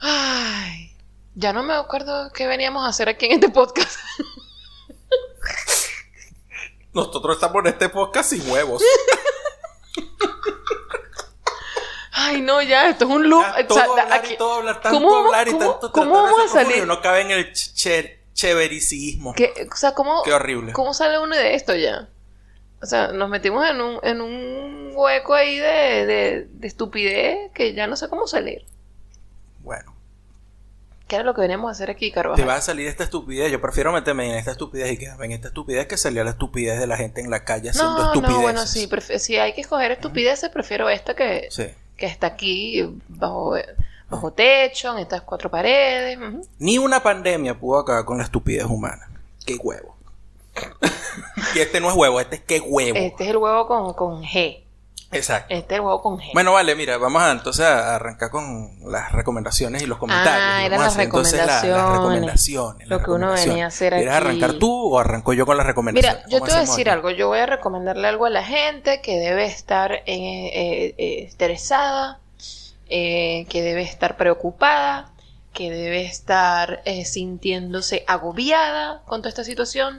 Ay, 0.00 0.96
ya 1.34 1.52
no 1.52 1.62
me 1.62 1.74
acuerdo 1.74 2.30
qué 2.32 2.46
veníamos 2.46 2.84
a 2.84 2.88
hacer 2.88 3.08
aquí 3.08 3.26
en 3.26 3.32
este 3.32 3.48
podcast. 3.50 3.98
Nosotros 6.92 7.36
estamos 7.36 7.60
en 7.60 7.66
este 7.68 7.88
podcast 7.88 8.30
sin 8.30 8.50
huevos. 8.50 8.82
Ay, 12.12 12.40
no, 12.42 12.60
ya, 12.60 12.88
esto 12.88 13.04
es 13.04 13.10
un 13.10 13.28
loop. 13.28 13.42
Ya, 13.42 13.60
O 13.62 13.66
todo 13.66 13.78
sea, 13.78 13.84
hablar 13.88 14.12
aquí- 14.12 14.34
y 14.34 14.36
todo 14.36 14.54
hablar, 14.54 14.80
tanto 14.80 14.98
¿Cómo 14.98 15.10
vamos- 15.10 15.26
hablar 15.34 15.48
y 15.48 15.50
cómo- 15.52 15.70
tanto 15.72 15.92
cómo 15.92 16.10
tratar 16.12 16.26
de 16.26 16.32
vamos 16.36 16.50
a 16.50 16.54
salir? 16.54 16.76
y 16.76 16.80
uno 16.80 17.00
cabe 17.00 17.20
en 17.22 17.30
el 17.30 17.52
ch- 17.52 17.74
che- 17.74 18.20
chévericismo. 18.34 19.32
¿Qué- 19.34 19.68
o 19.72 19.76
sea, 19.76 19.94
¿cómo, 19.94 20.22
Qué 20.22 20.32
horrible. 20.32 20.72
¿cómo 20.72 20.92
sale 20.94 21.18
uno 21.18 21.34
de 21.36 21.54
esto 21.54 21.74
ya? 21.74 22.08
O 22.82 22.86
sea, 22.86 23.08
nos 23.08 23.28
metimos 23.28 23.68
en 23.68 23.80
un, 23.80 24.00
en 24.02 24.20
un 24.20 24.89
hueco 25.00 25.34
ahí 25.34 25.58
de, 25.58 26.06
de, 26.06 26.48
de 26.50 26.66
estupidez 26.66 27.50
que 27.52 27.74
ya 27.74 27.86
no 27.86 27.96
sé 27.96 28.08
cómo 28.08 28.26
salir. 28.26 28.64
Bueno, 29.62 29.94
¿Qué 31.06 31.16
era 31.16 31.24
lo 31.24 31.34
que 31.34 31.40
veníamos 31.40 31.68
a 31.68 31.72
hacer 31.72 31.90
aquí, 31.90 32.10
te 32.10 32.14
Carvajal? 32.14 32.48
va 32.48 32.54
a 32.54 32.60
salir 32.60 32.86
esta 32.86 33.02
estupidez. 33.02 33.50
Yo 33.50 33.60
prefiero 33.60 33.90
meterme 33.92 34.30
en 34.30 34.36
esta 34.36 34.52
estupidez 34.52 34.92
y 34.92 34.96
quedarme 34.96 35.24
en 35.26 35.32
esta 35.32 35.48
estupidez 35.48 35.88
que 35.88 35.96
salir 35.96 36.20
a 36.20 36.24
la 36.24 36.30
estupidez 36.30 36.78
de 36.78 36.86
la 36.86 36.96
gente 36.96 37.20
en 37.20 37.30
la 37.30 37.44
calle 37.44 37.70
haciendo 37.70 37.94
No, 37.94 38.04
estupideces. 38.12 38.36
no, 38.36 38.42
bueno, 38.42 38.64
sí, 38.64 38.88
si 39.18 39.36
hay 39.36 39.52
que 39.52 39.60
escoger 39.62 39.90
estupideces, 39.90 40.50
prefiero 40.50 40.88
esta 40.88 41.14
que, 41.16 41.48
Sí. 41.50 41.64
que 41.96 42.06
está 42.06 42.28
aquí 42.28 42.88
bajo, 43.08 43.56
bajo 44.08 44.32
techo, 44.32 44.92
en 44.92 44.98
estas 45.00 45.22
cuatro 45.22 45.50
paredes. 45.50 46.16
Ni 46.60 46.78
una 46.78 47.02
pandemia 47.02 47.58
pudo 47.58 47.80
acabar 47.80 48.04
con 48.04 48.18
la 48.18 48.22
estupidez 48.24 48.66
humana. 48.66 49.10
Qué 49.44 49.56
huevo. 49.56 49.96
y 51.56 51.58
este 51.58 51.80
no 51.80 51.90
es 51.90 51.96
huevo, 51.96 52.20
este 52.20 52.36
es 52.36 52.42
qué 52.42 52.60
huevo. 52.60 52.96
Este 52.96 53.24
es 53.24 53.30
el 53.30 53.36
huevo 53.38 53.66
con, 53.66 53.94
con 53.94 54.22
G. 54.22 54.62
Exacto. 55.12 55.52
Este 55.52 55.74
es 55.74 55.80
huevo 55.80 56.00
con 56.02 56.18
G. 56.18 56.30
Bueno, 56.34 56.52
vale, 56.52 56.76
mira, 56.76 56.96
vamos 56.96 57.20
a 57.22 57.32
entonces 57.32 57.66
a 57.66 57.96
arrancar 57.96 58.30
con 58.30 58.78
las 58.90 59.10
recomendaciones 59.10 59.82
y 59.82 59.86
los 59.86 59.98
comentarios. 59.98 60.44
Ah, 60.48 60.64
eran 60.64 60.80
las 60.80 60.96
la- 60.96 61.02
recomendaciones. 61.04 62.88
Lo 62.88 62.96
las 62.96 63.04
que 63.04 63.10
uno 63.10 63.32
venía 63.32 63.64
a 63.64 63.68
hacer 63.68 63.92
¿Quieres 63.92 64.08
aquí. 64.14 64.16
arrancar 64.16 64.52
tú 64.54 64.94
o 64.94 64.98
arranco 65.00 65.32
yo 65.32 65.46
con 65.46 65.56
las 65.56 65.66
recomendaciones? 65.66 66.16
Mira, 66.26 66.28
yo 66.30 66.38
¿Cómo 66.38 66.46
te 66.46 66.52
voy 66.52 66.58
a 66.58 66.66
decir 66.66 66.88
aquí? 66.88 66.94
algo. 66.96 67.10
Yo 67.10 67.26
voy 67.28 67.40
a 67.40 67.46
recomendarle 67.46 68.06
algo 68.06 68.26
a 68.26 68.30
la 68.30 68.44
gente 68.44 69.00
que 69.00 69.18
debe 69.18 69.46
estar 69.46 69.92
eh, 69.92 70.02
eh, 70.06 70.94
eh, 70.96 71.24
estresada, 71.26 72.20
eh, 72.88 73.46
que 73.48 73.62
debe 73.62 73.82
estar 73.82 74.16
preocupada, 74.16 75.10
que 75.52 75.70
debe 75.72 76.04
estar 76.04 76.82
eh, 76.84 77.04
sintiéndose 77.04 78.04
agobiada 78.06 79.02
con 79.06 79.20
toda 79.22 79.30
esta 79.30 79.42
situación. 79.42 79.98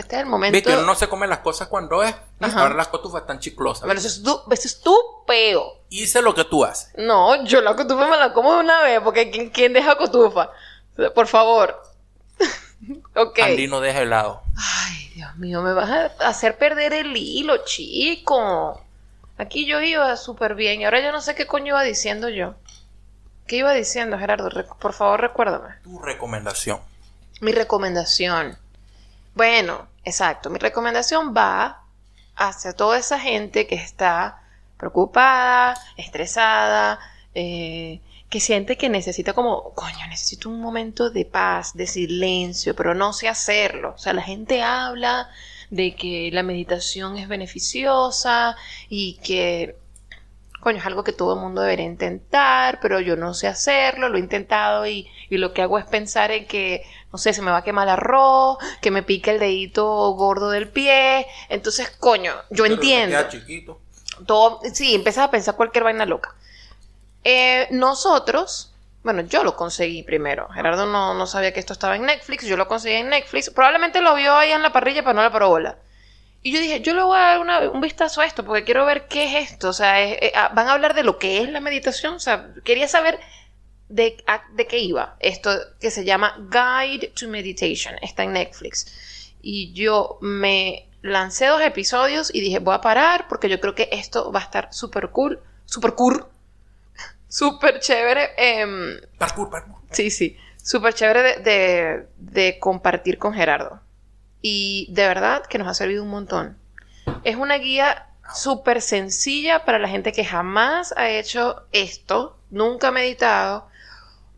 Este 0.00 0.16
es 0.16 0.22
el 0.22 0.26
momento. 0.26 0.70
Uno 0.70 0.82
no 0.82 0.94
se 0.94 1.08
come 1.08 1.26
las 1.26 1.38
cosas 1.38 1.68
cuando 1.68 2.02
es. 2.02 2.14
Ajá. 2.40 2.60
Ahora 2.62 2.74
las 2.74 2.88
cotufas 2.88 3.22
están 3.22 3.38
chiclosas. 3.38 3.84
Bueno, 3.84 3.98
eso 4.00 4.08
es 4.08 4.22
tu, 4.22 4.30
eso 4.50 4.68
es 4.68 4.80
tu 4.80 4.96
peo. 5.26 5.78
Hice 5.90 6.22
lo 6.22 6.34
que 6.34 6.44
tú 6.44 6.64
haces. 6.64 6.92
No, 6.96 7.44
yo 7.44 7.60
la 7.60 7.74
cotufa 7.76 8.08
me 8.08 8.16
la 8.16 8.32
como 8.32 8.54
de 8.54 8.60
una 8.60 8.82
vez, 8.82 9.00
porque 9.02 9.30
¿quién, 9.30 9.50
quién 9.50 9.72
deja 9.72 9.96
cotufa? 9.96 10.50
Por 11.14 11.26
favor. 11.26 11.80
ok. 13.16 13.38
Andy 13.40 13.68
no 13.68 13.80
deja 13.80 14.00
helado. 14.02 14.42
Ay, 14.56 15.10
Dios 15.14 15.36
mío, 15.36 15.62
me 15.62 15.72
vas 15.72 15.90
a 15.90 16.28
hacer 16.28 16.56
perder 16.58 16.92
el 16.92 17.16
hilo, 17.16 17.64
chico. 17.64 18.80
Aquí 19.38 19.66
yo 19.66 19.80
iba 19.80 20.16
súper 20.16 20.54
bien 20.54 20.80
y 20.80 20.84
ahora 20.84 21.00
yo 21.00 21.12
no 21.12 21.20
sé 21.20 21.34
qué 21.34 21.46
coño 21.46 21.68
iba 21.68 21.82
diciendo 21.82 22.28
yo. 22.28 22.54
¿Qué 23.46 23.56
iba 23.56 23.72
diciendo, 23.72 24.18
Gerardo? 24.18 24.48
Re- 24.50 24.66
Por 24.78 24.92
favor, 24.92 25.20
recuérdame. 25.20 25.74
Tu 25.82 25.98
recomendación. 25.98 26.80
Mi 27.40 27.52
recomendación. 27.52 28.56
Bueno, 29.34 29.88
exacto. 30.04 30.50
Mi 30.50 30.58
recomendación 30.58 31.34
va 31.36 31.84
hacia 32.36 32.72
toda 32.72 32.98
esa 32.98 33.18
gente 33.18 33.66
que 33.66 33.74
está 33.74 34.42
preocupada, 34.76 35.74
estresada, 35.96 36.98
eh, 37.34 38.00
que 38.30 38.40
siente 38.40 38.76
que 38.76 38.88
necesita 38.88 39.32
como, 39.32 39.74
coño, 39.74 40.06
necesito 40.08 40.48
un 40.48 40.60
momento 40.60 41.10
de 41.10 41.24
paz, 41.24 41.74
de 41.74 41.86
silencio, 41.86 42.74
pero 42.76 42.94
no 42.94 43.12
sé 43.12 43.28
hacerlo. 43.28 43.94
O 43.94 43.98
sea, 43.98 44.12
la 44.12 44.22
gente 44.22 44.62
habla 44.62 45.28
de 45.68 45.94
que 45.94 46.30
la 46.32 46.42
meditación 46.42 47.18
es 47.18 47.28
beneficiosa 47.28 48.56
y 48.88 49.14
que, 49.22 49.76
coño, 50.60 50.78
es 50.78 50.86
algo 50.86 51.04
que 51.04 51.12
todo 51.12 51.34
el 51.34 51.40
mundo 51.40 51.62
debería 51.62 51.86
intentar, 51.86 52.78
pero 52.80 53.00
yo 53.00 53.16
no 53.16 53.34
sé 53.34 53.48
hacerlo, 53.48 54.08
lo 54.08 54.16
he 54.16 54.20
intentado 54.20 54.86
y, 54.86 55.08
y 55.28 55.38
lo 55.38 55.52
que 55.52 55.62
hago 55.62 55.78
es 55.78 55.84
pensar 55.86 56.30
en 56.30 56.46
que, 56.46 56.82
no 57.12 57.18
sé, 57.18 57.32
se 57.32 57.42
me 57.42 57.50
va 57.50 57.58
a 57.58 57.64
quemar 57.64 57.88
el 57.88 57.94
arroz, 57.94 58.58
que 58.80 58.90
me 58.90 59.02
pica 59.02 59.30
el 59.32 59.38
dedito 59.40 59.86
gordo 60.12 60.50
del 60.50 60.68
pie. 60.68 61.26
Entonces, 61.48 61.90
coño, 61.98 62.34
yo 62.50 62.64
Pero 62.64 62.74
entiendo 62.74 63.06
queda 63.06 63.28
chiquito. 63.28 63.80
todo, 64.26 64.60
sí, 64.72 64.94
empiezas 64.94 65.24
a 65.24 65.30
pensar 65.30 65.56
cualquier 65.56 65.84
vaina 65.84 66.06
loca. 66.06 66.34
Eh, 67.24 67.68
nosotros, 67.70 68.74
bueno, 69.02 69.22
yo 69.22 69.44
lo 69.44 69.56
conseguí 69.56 70.02
primero. 70.02 70.48
Gerardo 70.50 70.86
no, 70.86 71.14
no 71.14 71.26
sabía 71.26 71.52
que 71.52 71.60
esto 71.60 71.72
estaba 71.72 71.96
en 71.96 72.06
Netflix, 72.06 72.44
yo 72.46 72.56
lo 72.56 72.68
conseguí 72.68 72.96
en 72.96 73.08
Netflix. 73.10 73.50
Probablemente 73.50 74.00
lo 74.00 74.14
vio 74.14 74.34
ahí 74.36 74.52
en 74.52 74.62
la 74.62 74.72
parrilla, 74.72 75.02
pero 75.02 75.14
no 75.14 75.22
le 75.22 75.30
paró 75.30 75.48
bola. 75.48 75.78
Y 76.42 76.52
yo 76.52 76.60
dije, 76.60 76.80
yo 76.80 76.94
le 76.94 77.02
voy 77.02 77.16
a 77.18 77.20
dar 77.20 77.40
una- 77.40 77.70
un 77.70 77.80
vistazo 77.80 78.20
a 78.22 78.26
esto 78.26 78.44
porque 78.44 78.64
quiero 78.64 78.86
ver 78.86 79.06
qué 79.08 79.24
es 79.38 79.50
esto. 79.50 79.68
O 79.68 79.72
sea, 79.72 80.00
es- 80.02 80.18
eh, 80.22 80.32
ah, 80.34 80.50
van 80.54 80.68
a 80.68 80.72
hablar 80.72 80.94
de 80.94 81.02
lo 81.02 81.18
que 81.18 81.42
es 81.42 81.48
la 81.50 81.60
meditación. 81.60 82.14
O 82.14 82.18
sea, 82.20 82.48
quería 82.64 82.88
saber 82.88 83.20
de, 83.88 84.16
a- 84.26 84.42
de 84.54 84.66
qué 84.66 84.78
iba. 84.78 85.16
Esto 85.20 85.50
que 85.80 85.90
se 85.90 86.04
llama 86.04 86.36
Guide 86.50 87.08
to 87.08 87.28
Meditation. 87.28 87.94
Está 88.00 88.22
en 88.24 88.32
Netflix. 88.32 89.32
Y 89.42 89.72
yo 89.72 90.18
me 90.22 90.88
lancé 91.02 91.46
dos 91.46 91.60
episodios 91.62 92.34
y 92.34 92.40
dije, 92.40 92.58
voy 92.58 92.74
a 92.74 92.80
parar 92.80 93.26
porque 93.28 93.48
yo 93.48 93.60
creo 93.60 93.74
que 93.74 93.88
esto 93.92 94.30
va 94.32 94.40
a 94.40 94.44
estar 94.44 94.68
súper 94.72 95.10
cool. 95.10 95.40
Súper 95.66 95.94
cool. 95.94 96.24
Súper 97.28 97.80
chévere. 97.80 98.30
em, 98.36 98.98
Parkour, 99.18 99.50
parkour. 99.50 99.76
Sí, 99.90 100.10
sí. 100.10 100.36
Súper 100.62 100.94
chévere 100.94 101.22
de, 101.22 101.36
de- 101.42 102.06
de 102.18 102.58
compartir 102.58 103.18
con 103.18 103.32
Gerardo. 103.34 103.80
Y 104.42 104.88
de 104.90 105.06
verdad 105.06 105.44
que 105.46 105.58
nos 105.58 105.68
ha 105.68 105.74
servido 105.74 106.02
un 106.02 106.10
montón. 106.10 106.58
Es 107.24 107.36
una 107.36 107.56
guía 107.58 108.06
súper 108.34 108.80
sencilla 108.80 109.64
para 109.64 109.78
la 109.78 109.88
gente 109.88 110.12
que 110.12 110.24
jamás 110.24 110.94
ha 110.96 111.10
hecho 111.10 111.66
esto, 111.72 112.38
nunca 112.50 112.88
ha 112.88 112.92
meditado, 112.92 113.68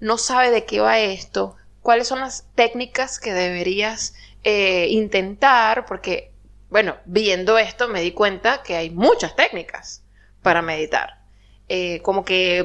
no 0.01 0.19
sabe 0.19 0.51
de 0.51 0.65
qué 0.65 0.81
va 0.81 0.99
esto, 0.99 1.57
cuáles 1.81 2.09
son 2.09 2.21
las 2.21 2.47
técnicas 2.55 3.21
que 3.21 3.33
deberías 3.33 4.15
eh, 4.45 4.89
intentar, 4.91 5.87
porque, 5.87 6.33
bueno, 6.71 6.97
viendo 7.05 7.59
esto 7.59 7.89
me 7.89 8.01
di 8.01 8.13
cuenta 8.13 8.63
que 8.63 8.77
hay 8.77 8.91
muchas 8.91 9.37
técnicas 9.37 10.03
para 10.43 10.63
meditar. 10.63 11.23
Eh, 11.69 12.01
como 12.03 12.25
que 12.25 12.63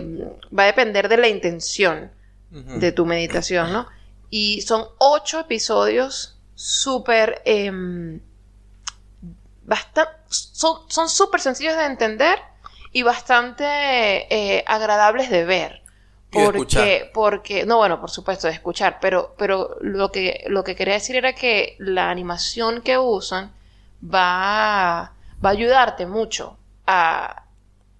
va 0.57 0.63
a 0.63 0.67
depender 0.67 1.07
de 1.07 1.17
la 1.17 1.27
intención 1.27 2.11
de 2.49 2.93
tu 2.93 3.05
meditación, 3.05 3.73
¿no? 3.73 3.87
Y 4.29 4.61
son 4.61 4.85
ocho 4.97 5.39
episodios 5.41 6.36
súper... 6.57 7.41
em, 7.45 8.19
basta- 9.63 10.17
son 10.29 11.09
súper 11.09 11.41
sencillos 11.41 11.75
de 11.77 11.85
entender 11.85 12.39
y 12.91 13.03
bastante 13.03 13.63
eh, 14.33 14.63
agradables 14.67 15.29
de 15.29 15.45
ver. 15.45 15.81
Porque, 16.29 17.09
porque, 17.13 17.65
no, 17.65 17.77
bueno, 17.77 18.01
por 18.01 18.09
supuesto, 18.11 18.47
de 18.47 18.53
escuchar, 18.53 18.99
pero, 18.99 19.33
pero 19.37 19.77
lo 19.81 20.11
que, 20.11 20.43
lo 20.47 20.63
que 20.63 20.75
quería 20.75 20.95
decir 20.95 21.15
era 21.15 21.33
que 21.33 21.75
la 21.79 22.09
animación 22.09 22.81
que 22.81 22.97
usan 22.97 23.51
va, 24.03 24.99
a- 25.03 25.13
va 25.43 25.49
a 25.49 25.53
ayudarte 25.53 26.05
mucho 26.05 26.57
a, 26.85 27.43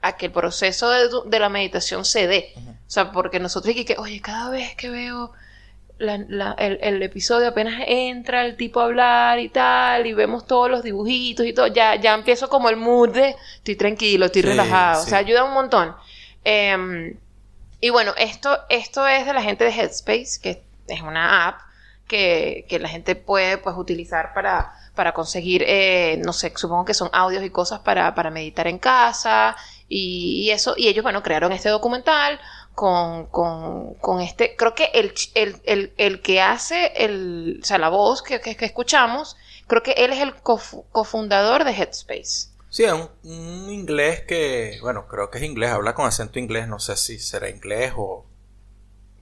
a 0.02 0.18
que 0.18 0.26
el 0.28 0.32
proceso 0.34 0.90
de, 0.90 1.10
de 1.26 1.40
la 1.40 1.50
meditación 1.50 2.04
se 2.06 2.28
dé. 2.28 2.54
O 2.58 2.90
sea, 2.90 3.12
porque 3.12 3.40
nosotros 3.40 3.76
y 3.76 3.86
que, 3.86 3.96
oye, 3.98 4.22
cada 4.22 4.50
vez 4.50 4.76
que 4.76 4.90
veo 4.90 5.32
la- 6.00 6.24
la- 6.28 6.56
el, 6.60 6.80
el 6.82 7.02
episodio 7.04 7.48
apenas 7.50 7.82
entra 7.88 8.46
el 8.46 8.56
tipo 8.58 8.80
a 8.80 8.86
hablar 8.86 9.40
y 9.40 9.50
tal, 9.50 10.06
y 10.06 10.14
vemos 10.14 10.46
todos 10.48 10.70
los 10.70 10.84
dibujitos 10.84 11.46
y 11.46 11.54
todo, 11.54 11.68
ya, 11.68 11.96
ya 11.96 12.14
empiezo 12.14 12.50
como 12.50 12.70
el 12.70 12.76
mood 12.78 13.10
de 13.10 13.36
estoy 13.56 13.76
tranquilo, 13.76 14.26
estoy 14.28 14.42
Sí, 14.44 14.48
relajado. 14.50 15.02
sí. 15.02 15.08
O 15.08 15.10
sea, 15.10 15.18
ayuda 15.20 15.44
un 15.44 15.54
montón. 15.54 15.96
Em, 16.44 17.18
y 17.82 17.90
bueno, 17.90 18.14
esto, 18.18 18.58
esto 18.70 19.06
es 19.08 19.26
de 19.26 19.34
la 19.34 19.42
gente 19.42 19.64
de 19.66 19.72
Headspace, 19.72 20.40
que 20.42 20.64
es 20.88 21.02
una 21.02 21.48
app 21.48 21.62
que, 22.08 22.66
que 22.70 22.80
la 22.80 22.88
gente 22.90 23.16
puede 23.16 23.58
pues, 23.58 23.76
utilizar 23.78 24.34
para, 24.34 24.74
para 24.96 25.14
conseguir, 25.14 25.64
eh, 25.68 26.20
no 26.24 26.32
sé, 26.34 26.54
supongo 26.56 26.86
que 26.86 26.94
son 26.94 27.10
audios 27.12 27.44
y 27.44 27.50
cosas 27.50 27.80
para, 27.82 28.16
para 28.16 28.32
meditar 28.32 28.68
en 28.68 28.80
casa 28.80 29.56
y, 29.90 30.44
y 30.46 30.52
eso. 30.52 30.74
Y 30.78 30.88
ellos, 30.88 31.04
bueno, 31.04 31.22
crearon 31.22 31.52
este 31.52 31.70
documental 31.70 32.40
con, 32.78 33.26
con, 33.26 33.96
con 33.96 34.22
este, 34.22 34.56
creo 34.56 34.76
que 34.76 34.92
el, 34.94 35.12
el, 35.34 35.56
el, 35.66 35.94
el 35.98 36.22
que 36.22 36.42
hace, 36.42 36.94
el, 36.96 37.60
o 37.64 37.66
sea, 37.66 37.80
la 37.80 37.90
voz 37.90 38.22
que, 38.22 38.40
que, 38.40 38.56
que 38.56 38.66
escuchamos, 38.66 39.36
creo 39.66 39.82
que 39.82 39.94
él 39.94 40.14
es 40.14 40.20
el 40.20 40.36
cofu- 40.36 40.86
cofundador 40.92 41.64
de 41.64 41.72
Headspace. 41.72 42.50
Sí, 42.70 42.84
es 42.84 42.94
un, 42.94 43.10
un 43.24 43.72
inglés 43.72 44.22
que, 44.28 44.78
bueno, 44.84 45.08
creo 45.08 45.32
que 45.32 45.40
es 45.40 45.44
inglés, 45.44 45.72
habla 45.72 45.96
con 45.96 46.06
acento 46.06 46.38
inglés, 46.38 46.68
no 46.68 46.78
sé 46.80 46.96
si 46.98 47.18
será 47.18 47.50
inglés 47.50 47.94
o... 47.98 48.26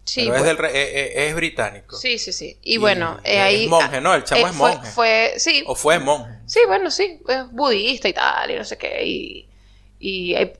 Sí, 0.03 0.23
pero 0.25 0.35
es, 0.35 0.41
bueno. 0.43 0.47
del 0.47 0.57
re- 0.57 0.77
eh, 0.77 1.05
eh, 1.23 1.27
es 1.29 1.35
británico. 1.35 1.95
sí, 1.95 2.17
sí, 2.19 2.33
sí. 2.33 2.57
Y, 2.61 2.75
bueno, 2.77 3.21
eh, 3.23 3.35
es 3.37 3.41
ahí... 3.41 3.67
monje, 3.69 4.01
¿no? 4.01 4.13
El 4.13 4.25
chamo 4.25 4.47
eh, 4.47 4.49
es 4.49 4.55
monje. 4.57 4.91
Fue, 4.91 5.33
sí, 5.37 5.63
O 5.65 5.75
fue 5.75 5.97
monje. 5.99 6.33
Sí, 6.45 6.59
bueno, 6.67 6.91
sí, 6.91 7.21
es 7.29 7.49
budista 7.53 8.09
y 8.09 8.13
tal, 8.13 8.51
y 8.51 8.55
no 8.55 8.65
sé 8.65 8.77
qué, 8.77 9.01
y, 9.05 9.47
y 9.99 10.35
ahí, 10.35 10.51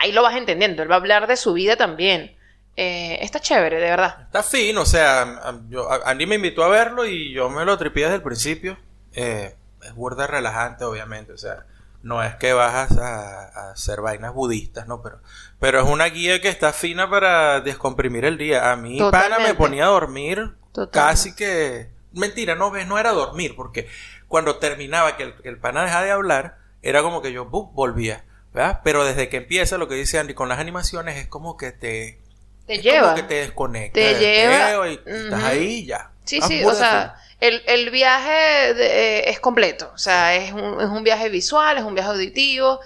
ahí 0.00 0.12
lo 0.12 0.22
vas 0.22 0.36
entendiendo, 0.36 0.82
él 0.82 0.90
va 0.90 0.94
a 0.96 0.98
hablar 0.98 1.26
de 1.26 1.36
su 1.36 1.52
vida 1.52 1.76
también. 1.76 2.36
Eh, 2.76 3.18
está 3.22 3.40
chévere, 3.40 3.76
de 3.78 3.90
verdad. 3.90 4.22
Está 4.22 4.42
fino, 4.42 4.82
o 4.82 4.86
sea, 4.86 5.54
yo, 5.68 5.90
a- 5.90 6.14
me 6.14 6.34
invitó 6.36 6.64
a 6.64 6.68
verlo 6.68 7.04
y 7.06 7.32
yo 7.32 7.50
me 7.50 7.64
lo 7.64 7.76
tripié 7.76 8.04
desde 8.04 8.16
el 8.16 8.22
principio. 8.22 8.78
Eh, 9.12 9.54
es 9.82 9.94
burda 9.94 10.26
relajante, 10.26 10.84
obviamente, 10.84 11.32
o 11.32 11.38
sea, 11.38 11.66
no 12.02 12.22
es 12.22 12.34
que 12.36 12.52
vas 12.52 12.92
a, 12.92 13.50
a 13.68 13.70
hacer 13.72 14.00
vainas 14.00 14.32
budistas, 14.32 14.86
¿no? 14.86 15.02
Pero, 15.02 15.20
pero 15.58 15.80
es 15.80 15.86
una 15.86 16.06
guía 16.06 16.40
que 16.40 16.48
está 16.48 16.72
fina 16.72 17.10
para 17.10 17.60
descomprimir 17.60 18.24
el 18.24 18.38
día. 18.38 18.72
A 18.72 18.76
mí, 18.76 18.98
pana, 19.10 19.38
me 19.38 19.54
ponía 19.54 19.84
a 19.84 19.88
dormir 19.88 20.54
Totalmente. 20.72 20.92
casi 20.92 21.34
que... 21.34 21.90
Mentira, 22.12 22.54
no, 22.56 22.72
no 22.86 22.98
era 22.98 23.12
dormir, 23.12 23.54
porque 23.54 23.88
cuando 24.26 24.56
terminaba 24.56 25.16
que 25.16 25.34
el, 25.44 25.58
pana 25.58 25.84
dejaba 25.84 26.04
de 26.04 26.10
hablar, 26.10 26.56
era 26.82 27.02
como 27.02 27.22
que 27.22 27.32
yo 27.32 27.44
volvía, 27.46 28.24
¿verdad? 28.52 28.80
Pero 28.84 29.04
desde 29.04 29.28
que 29.28 29.38
empieza 29.38 29.78
lo 29.78 29.88
que 29.88 29.94
dice 29.94 30.18
Andy 30.18 30.34
con 30.34 30.48
las 30.48 30.58
animaciones 30.58 31.16
es 31.16 31.26
como 31.26 31.56
que 31.56 31.72
te... 31.72 32.18
Te 32.66 32.78
lleva. 32.78 33.00
Como 33.02 33.14
que 33.16 33.22
te 33.24 33.34
desconecta. 33.34 33.94
Te 34.00 34.18
lleva. 34.18 34.88
Y 34.88 35.00
estás 35.04 35.42
ahí 35.44 35.86
ya. 35.86 36.10
Sí, 36.24 36.38
Ah, 36.42 36.46
sí, 36.46 36.64
o 36.64 36.72
sea, 36.74 37.16
el, 37.40 37.62
el 37.66 37.90
viaje 37.90 38.74
de- 38.74 39.18
eh, 39.18 39.30
es 39.30 39.40
completo, 39.40 39.90
o 39.94 39.98
sea, 39.98 40.36
es 40.36 40.52
un, 40.52 40.80
es 40.80 40.86
un 40.88 41.02
viaje 41.02 41.28
visual, 41.28 41.78
es 41.78 41.82
un 41.84 41.94
viaje 41.94 42.10
auditivo 42.10 42.78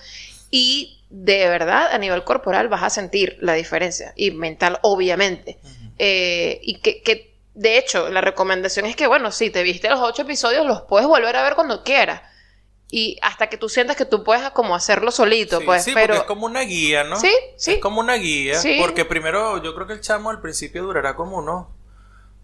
y 0.51 1.03
de 1.11 1.49
verdad 1.49 1.89
a 1.93 1.99
nivel 1.99 2.25
corporal 2.25 2.69
vas 2.69 2.83
a 2.83 2.91
sentir 2.91 3.37
la 3.41 3.53
diferencia 3.55 4.13
y 4.17 4.31
mental 4.31 4.79
obviamente. 4.83 5.59
Eh, 5.99 6.59
y 6.63 6.77
que, 6.79 7.03
que, 7.03 7.35
de 7.55 7.77
hecho 7.79 8.09
la 8.09 8.21
recomendación 8.23 8.87
es 8.87 8.97
que, 8.97 9.07
bueno, 9.07 9.31
si 9.31 9.51
te 9.51 9.63
viste 9.63 9.91
los 9.91 10.01
ocho 10.01 10.23
episodios 10.23 10.65
los 10.67 10.83
puedes 10.83 11.07
volver 11.07 11.37
a 11.37 11.43
ver 11.43 11.55
cuando 11.55 11.85
quieras. 11.85 12.23
Y 12.91 13.19
hasta 13.23 13.49
que 13.49 13.57
tú 13.57 13.69
sientas 13.69 13.97
que 13.97 14.05
tú 14.05 14.23
puedes 14.25 14.49
como 14.51 14.75
hacerlo 14.75 15.11
solito, 15.11 15.59
Sí, 15.61 15.65
pues, 15.67 15.85
sí, 15.85 15.91
porque 15.93 16.07
pero 16.07 16.19
es 16.21 16.25
como 16.25 16.47
una 16.47 16.61
guía, 16.63 17.05
¿no? 17.05 17.19
Sí, 17.19 17.33
sí. 17.57 17.73
Es 17.73 17.79
como 17.81 18.01
una 18.01 18.15
guía. 18.15 18.55
Sí. 18.61 18.77
Porque 18.81 19.05
primero, 19.05 19.63
yo 19.63 19.75
creo 19.75 19.87
que 19.87 19.95
el 19.95 20.01
chamo 20.01 20.31
al 20.31 20.41
principio 20.41 20.83
durará 20.85 21.17
como 21.17 21.39
unos, 21.39 21.67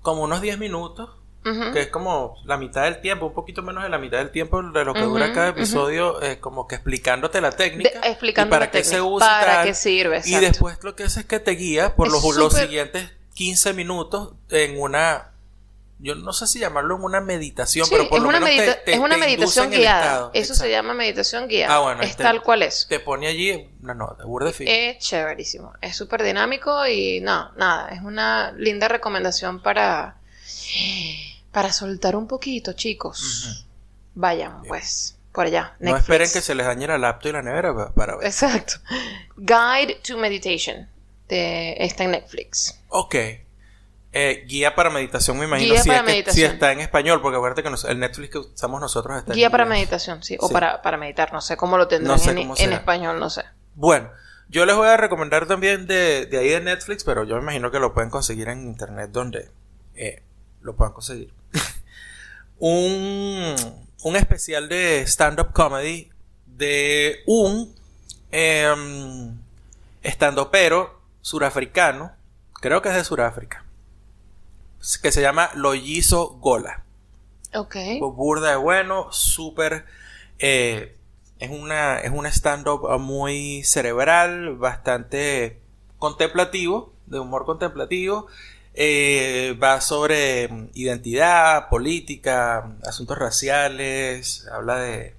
como 0.03 0.23
unos 0.23 0.41
10 0.41 0.59
minutos. 0.59 1.11
Que 1.73 1.81
es 1.81 1.89
como 1.89 2.37
la 2.45 2.59
mitad 2.59 2.83
del 2.83 3.01
tiempo, 3.01 3.25
un 3.25 3.33
poquito 3.33 3.63
menos 3.63 3.83
de 3.83 3.89
la 3.89 3.97
mitad 3.97 4.19
del 4.19 4.31
tiempo 4.31 4.63
de 4.63 4.85
lo 4.85 4.93
que 4.93 5.01
dura 5.01 5.33
cada 5.33 5.49
episodio, 5.49 6.21
eh, 6.21 6.39
como 6.39 6.69
que 6.69 6.75
explicándote 6.75 7.41
la 7.41 7.51
técnica. 7.51 7.99
De- 7.99 8.09
explicando 8.11 8.49
y 8.55 8.59
para 8.59 8.71
qué 8.71 8.85
se 8.85 9.01
usa 9.01 9.27
para 9.27 9.53
tal. 9.55 9.67
qué 9.67 9.73
sirve, 9.73 10.21
Y 10.27 10.35
después 10.35 10.77
lo 10.83 10.95
que 10.95 11.05
hace 11.05 11.21
es 11.21 11.27
que 11.27 11.41
te 11.41 11.53
guía 11.53 11.97
por 11.97 12.09
Es 12.09 12.13
los, 12.13 12.37
los 12.37 12.53
siguientes 12.53 13.11
15 13.33 13.73
minutos 13.73 14.35
en 14.51 14.79
una. 14.79 15.30
Yo 16.03 16.15
no 16.15 16.33
sé 16.33 16.47
si 16.47 16.59
llamarlo 16.59 16.97
en 16.97 17.03
una 17.03 17.21
meditación, 17.21 17.85
Sí, 17.87 17.93
pero 17.95 18.09
por 18.09 18.19
es 18.19 18.23
lo 18.23 18.29
una, 18.31 18.41
menos 18.41 18.55
te- 18.57 18.63
medita- 18.67 18.85
te- 18.85 18.93
es 18.95 18.99
una 18.99 19.15
te 19.17 19.21
meditación 19.21 19.71
guiada. 19.71 20.31
Eso 20.33 20.53
Exacto. 20.53 20.63
se 20.63 20.71
llama 20.71 20.95
meditación 20.95 21.47
guiada. 21.49 21.75
Ah, 21.77 21.81
bueno, 21.81 22.03
es 22.03 22.11
este- 22.11 22.23
tal 22.23 22.43
cual 22.43 22.63
es. 22.63 22.87
Te 22.89 23.01
pone 23.01 23.27
allí 23.27 23.69
una 23.83 23.95
nota, 23.95 24.25
burda 24.25 24.47
de 24.49 24.53
fin. 24.55 24.69
Es 24.69 24.99
chéverísimo. 24.99 25.73
Es 25.83 25.97
súper 25.97 26.23
dinámico 26.23 26.87
y 26.87 27.21
no, 27.21 27.53
nada. 27.53 27.91
Es 27.91 28.01
una 28.03 28.53
linda 28.53 28.89
recomendación 28.89 29.63
para, 29.63 30.17
para 31.53 31.73
soltar 31.73 32.17
un 32.17 32.27
poquito, 32.27 32.73
chicos. 32.73 33.67
Vayan, 34.15 34.63
pues, 34.63 35.17
por 35.33 35.47
allá. 35.47 35.75
No 35.81 35.97
esperen 35.97 36.31
que 36.33 36.41
se 36.41 36.55
les 36.55 36.67
dañe 36.67 36.87
la 36.87 36.99
laptop 36.99 37.29
y 37.29 37.33
la 37.33 37.43
nevera 37.43 37.75
pa- 37.75 37.93
para 37.93 38.17
ver. 38.17 38.27
Exacto. 38.27 38.75
Guide 39.37 40.01
to 40.07 40.17
Meditation. 40.19 40.89
De, 41.29 41.77
está 41.79 42.05
en 42.05 42.11
Netflix. 42.13 42.81
Ok. 42.89 43.15
Eh, 44.13 44.45
guía 44.49 44.75
para 44.75 44.91
meditación, 44.91 45.39
me 45.39 45.45
imagino. 45.45 45.73
Guía 45.73 45.83
si, 45.83 45.89
para 45.89 46.01
es 46.01 46.07
que- 46.07 46.13
meditación. 46.13 46.49
si 46.49 46.53
está 46.55 46.73
en 46.73 46.81
español, 46.81 47.23
porque 47.23 47.37
acuérdate 47.37 47.63
que 47.63 47.71
nos- 47.71 47.85
el 47.85 48.01
Netflix 48.01 48.31
que 48.31 48.39
usamos 48.39 48.81
nosotros 48.81 49.17
está 49.19 49.33
en 49.33 49.37
Guía 49.37 49.51
para 49.51 49.65
meditación, 49.65 50.23
sí. 50.25 50.37
O 50.41 50.49
Sí. 50.49 50.53
para, 50.53 50.83
para 50.83 50.97
meditar, 50.97 51.33
no 51.33 51.41
sé 51.41 51.57
cómo 51.57 51.77
lo 51.79 51.87
tendrán 51.87 52.17
No 52.17 52.19
sé 52.23 52.31
en, 52.31 52.73
español, 52.73 53.21
no 53.21 53.31
sé. 53.31 53.45
Bueno, 53.77 54.11
yo 54.49 54.67
les 54.67 54.75
voy 54.75 54.89
a 54.89 54.97
recomendar 54.97 55.47
también 55.47 55.87
de, 55.87 56.27
de 56.27 56.39
ahí 56.39 56.49
de 56.49 56.61
Netflix, 56.61 57.05
pero 57.05 57.23
yo 57.25 57.37
me 57.37 57.43
imagino 57.43 57.71
que 57.71 57.79
lo 57.79 57.95
pueden 57.95 58.11
conseguir 58.11 58.49
en 58.49 58.63
internet 58.67 59.11
donde 59.13 59.49
eh, 59.95 60.23
lo 60.61 60.75
puedan 60.75 60.93
conseguir. 60.93 61.33
un, 62.59 63.55
un 64.03 64.17
especial 64.17 64.69
de 64.69 65.03
stand-up 65.07 65.53
comedy 65.53 66.11
de 66.47 67.21
un 67.27 67.75
eh, 68.33 68.75
stand-upero 70.03 71.01
surafricano, 71.21 72.13
creo 72.61 72.83
que 72.83 72.89
es 72.89 72.95
de 72.95 73.05
Suráfrica, 73.05 73.65
que 75.03 75.13
se 75.13 75.23
llama 75.23 75.51
Loyizo 75.55 76.39
Gola. 76.41 76.85
Ok. 77.55 77.77
Burda 77.99 78.51
de 78.51 78.57
bueno, 78.57 79.09
súper. 79.13 79.85
eh, 80.39 80.97
es 81.39 81.51
una, 81.51 81.99
es 82.01 82.11
un 82.13 82.27
stand-up 82.27 82.87
muy 83.01 83.63
cerebral, 83.65 84.57
bastante 84.57 85.59
contemplativo, 85.99 86.93
de 87.07 87.19
humor 87.21 87.45
contemplativo. 87.47 88.27
eh, 88.75 89.57
va 89.63 89.81
sobre 89.81 90.49
mm, 90.49 90.71
identidad, 90.75 91.69
política, 91.69 92.77
asuntos 92.87 93.19
raciales, 93.19 94.47
habla 94.53 94.77
de 94.81 95.15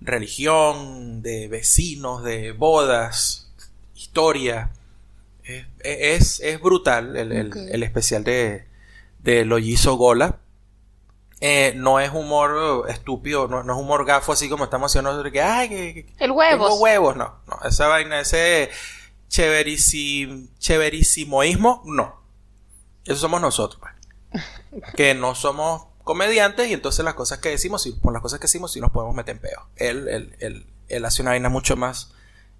religión, 0.00 1.22
de 1.22 1.48
vecinos, 1.48 2.22
de 2.24 2.52
bodas, 2.52 3.50
historia. 3.94 4.70
Es, 5.44 5.66
es, 5.80 6.40
es 6.40 6.60
brutal 6.60 7.16
el, 7.16 7.32
el 7.32 7.82
especial 7.82 8.24
de, 8.24 8.66
de 9.22 9.44
Loyizo 9.44 9.94
Gola. 9.96 10.40
Eh, 11.42 11.72
no 11.76 12.00
es 12.00 12.12
humor 12.12 12.84
estúpido, 12.90 13.48
no, 13.48 13.62
no 13.62 13.72
es 13.72 13.78
humor 13.80 14.04
gafo 14.04 14.32
así 14.32 14.48
como 14.50 14.64
estamos 14.64 14.92
haciendo 14.92 15.22
de 15.22 15.32
que, 15.32 15.40
ay, 15.40 15.68
que, 15.70 15.94
que- 15.94 16.14
El 16.24 16.32
huevos. 16.32 16.68
tengo 16.68 16.80
huevos, 16.82 17.16
no, 17.16 17.34
no, 17.46 17.58
esa 17.66 17.86
vaina, 17.88 18.20
ese 18.20 18.68
chéverísimo, 19.28 20.48
chéverísimoísmo, 20.58 21.82
no. 21.86 22.20
Eso 23.04 23.16
somos 23.16 23.40
nosotros, 23.40 23.80
pues. 23.80 24.44
que 24.96 25.14
no 25.14 25.34
somos 25.34 25.86
comediantes 26.04 26.68
y 26.68 26.74
entonces 26.74 27.04
las 27.04 27.14
cosas 27.14 27.38
que 27.38 27.48
decimos, 27.48 27.82
sí, 27.82 27.98
con 28.00 28.12
las 28.12 28.20
cosas 28.22 28.38
que 28.38 28.44
decimos, 28.44 28.72
sí 28.72 28.80
nos 28.80 28.90
podemos 28.90 29.14
meter 29.14 29.36
en 29.36 29.40
peo. 29.42 29.66
Él, 29.76 30.08
él, 30.08 30.36
él, 30.40 30.66
él 30.88 31.04
hace 31.04 31.22
una 31.22 31.30
vaina 31.32 31.48
mucho 31.48 31.74
más 31.76 32.12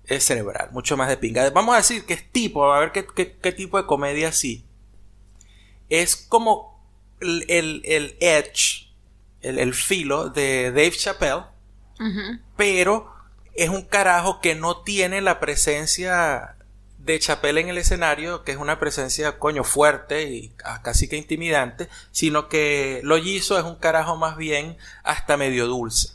eh, 0.04 0.20
cerebral, 0.20 0.70
mucho 0.72 0.96
más 0.96 1.08
de 1.08 1.16
pinga. 1.18 1.48
Vamos 1.50 1.74
a 1.74 1.78
decir 1.78 2.06
que 2.06 2.14
es 2.14 2.32
tipo, 2.32 2.72
a 2.72 2.80
ver 2.80 2.92
qué, 2.92 3.06
qué, 3.14 3.36
qué 3.36 3.52
tipo 3.52 3.76
de 3.76 3.86
comedia 3.86 4.32
sí. 4.32 4.64
Es 5.90 6.16
como 6.16 6.82
el, 7.20 7.44
el, 7.48 7.82
el 7.84 8.16
edge, 8.20 8.90
el, 9.42 9.58
el 9.58 9.74
filo 9.74 10.30
de 10.30 10.70
Dave 10.70 10.92
Chappelle, 10.92 11.44
pero 12.56 13.12
es 13.54 13.68
un 13.68 13.82
carajo 13.82 14.40
que 14.40 14.54
no 14.54 14.78
tiene 14.78 15.20
la 15.20 15.38
presencia 15.38 16.56
de 16.98 17.18
Chappelle 17.18 17.60
en 17.60 17.68
el 17.68 17.78
escenario, 17.78 18.44
que 18.44 18.52
es 18.52 18.58
una 18.58 18.78
presencia 18.78 19.38
coño 19.38 19.64
fuerte 19.64 20.22
y 20.30 20.52
ah, 20.64 20.82
casi 20.82 21.08
que 21.08 21.16
intimidante, 21.16 21.88
sino 22.10 22.48
que 22.48 23.00
lo 23.02 23.18
hizo 23.18 23.58
es 23.58 23.64
un 23.64 23.76
carajo 23.76 24.16
más 24.16 24.36
bien 24.36 24.76
hasta 25.02 25.36
medio 25.36 25.66
dulce. 25.66 26.10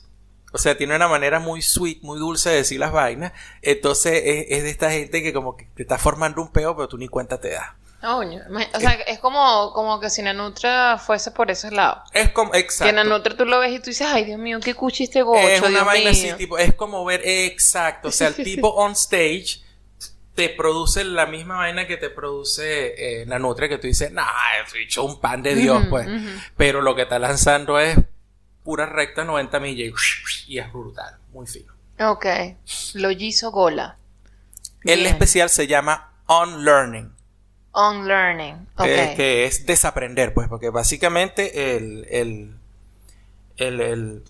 O 0.54 0.58
sea, 0.58 0.78
tiene 0.78 0.96
una 0.96 1.08
manera 1.08 1.40
muy 1.40 1.62
sweet, 1.62 2.02
muy 2.02 2.18
dulce 2.18 2.50
de 2.50 2.56
decir 2.58 2.80
las 2.80 2.94
vainas. 2.94 3.34
Entonces 3.62 4.22
es, 4.24 4.46
es 4.50 4.64
de 4.64 4.70
esta 4.70 4.90
gente 4.90 5.22
que 5.22 5.34
como 5.34 5.58
que 5.58 5.66
te 5.76 5.82
está 5.82 5.98
formando 5.98 6.42
un 6.42 6.52
peo, 6.52 6.76
pero 6.76 6.88
tú 6.88 6.98
ni 6.98 7.10
cuenta 7.10 7.40
te 7.40 7.50
das. 7.50 7.74
Ima- 8.06 8.68
O 8.74 8.80
sea, 8.80 8.92
es 8.94 9.20
como, 9.20 9.72
como 9.74 10.00
que 10.00 10.10
si 10.10 10.22
Nanutra 10.22 10.98
fuese 10.98 11.32
por 11.32 11.50
ese 11.52 11.72
lado. 11.72 12.04
Es 12.14 12.30
como, 12.32 12.52
Que 12.52 12.60
exacto. 12.60 12.94
Nanutra 12.94 13.36
tú 13.36 13.46
lo 13.46 13.60
ves 13.60 13.72
y 13.74 13.80
tú 13.80 13.86
dices, 13.92 14.08
ay 14.10 14.26
Dios 14.26 14.40
mío, 14.40 14.60
qué 14.64 14.74
cuchi 14.74 15.04
este 15.06 15.22
gocho, 15.22 15.40
es 15.48 15.60
una 15.62 15.70
Dios 15.70 15.86
vaina 15.86 16.12
mío. 16.12 16.30
así, 16.34 16.38
tipo, 16.38 16.58
es 16.58 16.74
como 16.76 17.04
ver, 17.06 17.22
exacto, 17.26 18.10
o 18.10 18.12
sea, 18.12 18.28
el 18.30 18.36
tipo 18.44 18.70
on 18.70 18.92
stage 18.94 19.62
te 20.36 20.50
produce 20.50 21.04
la 21.06 21.26
misma 21.28 21.58
vaina 21.58 21.88
que 21.88 21.96
te 21.98 22.10
produce 22.10 23.22
eh, 23.22 23.26
Nanutria, 23.26 23.70
que 23.70 23.78
tú 23.78 23.88
dices, 23.88 24.12
nah, 24.12 24.26
he 24.74 24.78
dicho 24.80 25.04
un 25.06 25.20
pan 25.22 25.42
de 25.42 25.56
Dios, 25.56 25.84
pues, 25.90 26.08
pero 26.58 26.82
lo 26.82 26.94
que 26.96 27.04
está 27.04 27.20
lanzando 27.20 27.80
es 27.80 27.98
pura 28.64 28.86
recta 28.86 29.24
90 29.24 29.60
millas 29.62 29.94
y, 30.48 30.54
y 30.56 30.60
es 30.60 30.72
brutal, 30.74 31.18
muy 31.32 31.48
fino. 31.48 31.72
Ok. 32.00 32.26
Loyizo 32.96 33.52
Gola. 33.52 33.98
El 34.84 35.00
Bien. 35.00 35.14
especial 35.14 35.50
se 35.50 35.68
llama 35.68 36.12
Unlearning, 36.28 37.15
Unlearning. 37.76 38.68
Ok. 38.78 38.86
eh, 38.88 39.14
que 39.16 39.46
es 39.46 39.66
desaprender, 39.66 40.34
pues, 40.34 40.48
porque 40.48 40.70
básicamente 40.70 41.76
el, 41.76 42.06
el, 42.10 42.56
el, 43.58 43.82
el- 43.82 44.24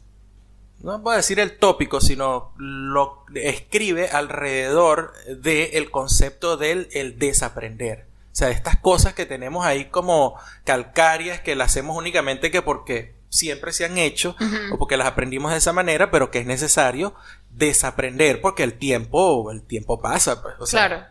no 0.79 0.99
voy 0.99 1.13
a 1.13 1.17
decir 1.17 1.39
el 1.39 1.57
tópico, 1.57 2.01
sino 2.01 2.51
lo 2.57 3.23
escribe 3.33 4.09
alrededor 4.09 5.13
del 5.39 5.89
concepto 5.89 6.57
del 6.57 6.89
el 6.91 7.17
desaprender. 7.17 8.05
O 8.31 8.35
sea, 8.35 8.49
estas 8.49 8.77
cosas 8.77 9.13
que 9.13 9.25
tenemos 9.25 9.65
ahí 9.65 9.85
como 9.85 10.35
calcarias 10.65 11.39
que 11.39 11.55
las 11.55 11.71
hacemos 11.71 11.97
únicamente 11.97 12.51
que 12.51 12.61
porque 12.61 13.15
siempre 13.29 13.71
se 13.71 13.85
han 13.85 13.97
hecho 13.97 14.35
o 14.71 14.77
porque 14.77 14.97
las 14.97 15.07
aprendimos 15.07 15.51
de 15.51 15.57
esa 15.57 15.73
manera, 15.73 16.11
pero 16.11 16.29
que 16.31 16.39
es 16.39 16.45
necesario 16.45 17.15
desaprender 17.51 18.41
porque 18.41 18.63
el 18.63 18.73
tiempo, 18.77 19.49
el 19.51 19.61
tiempo 19.63 20.01
pasa, 20.01 20.41
pues. 20.43 20.55
o 20.59 20.65
sea, 20.67 20.87
claro. 20.87 21.05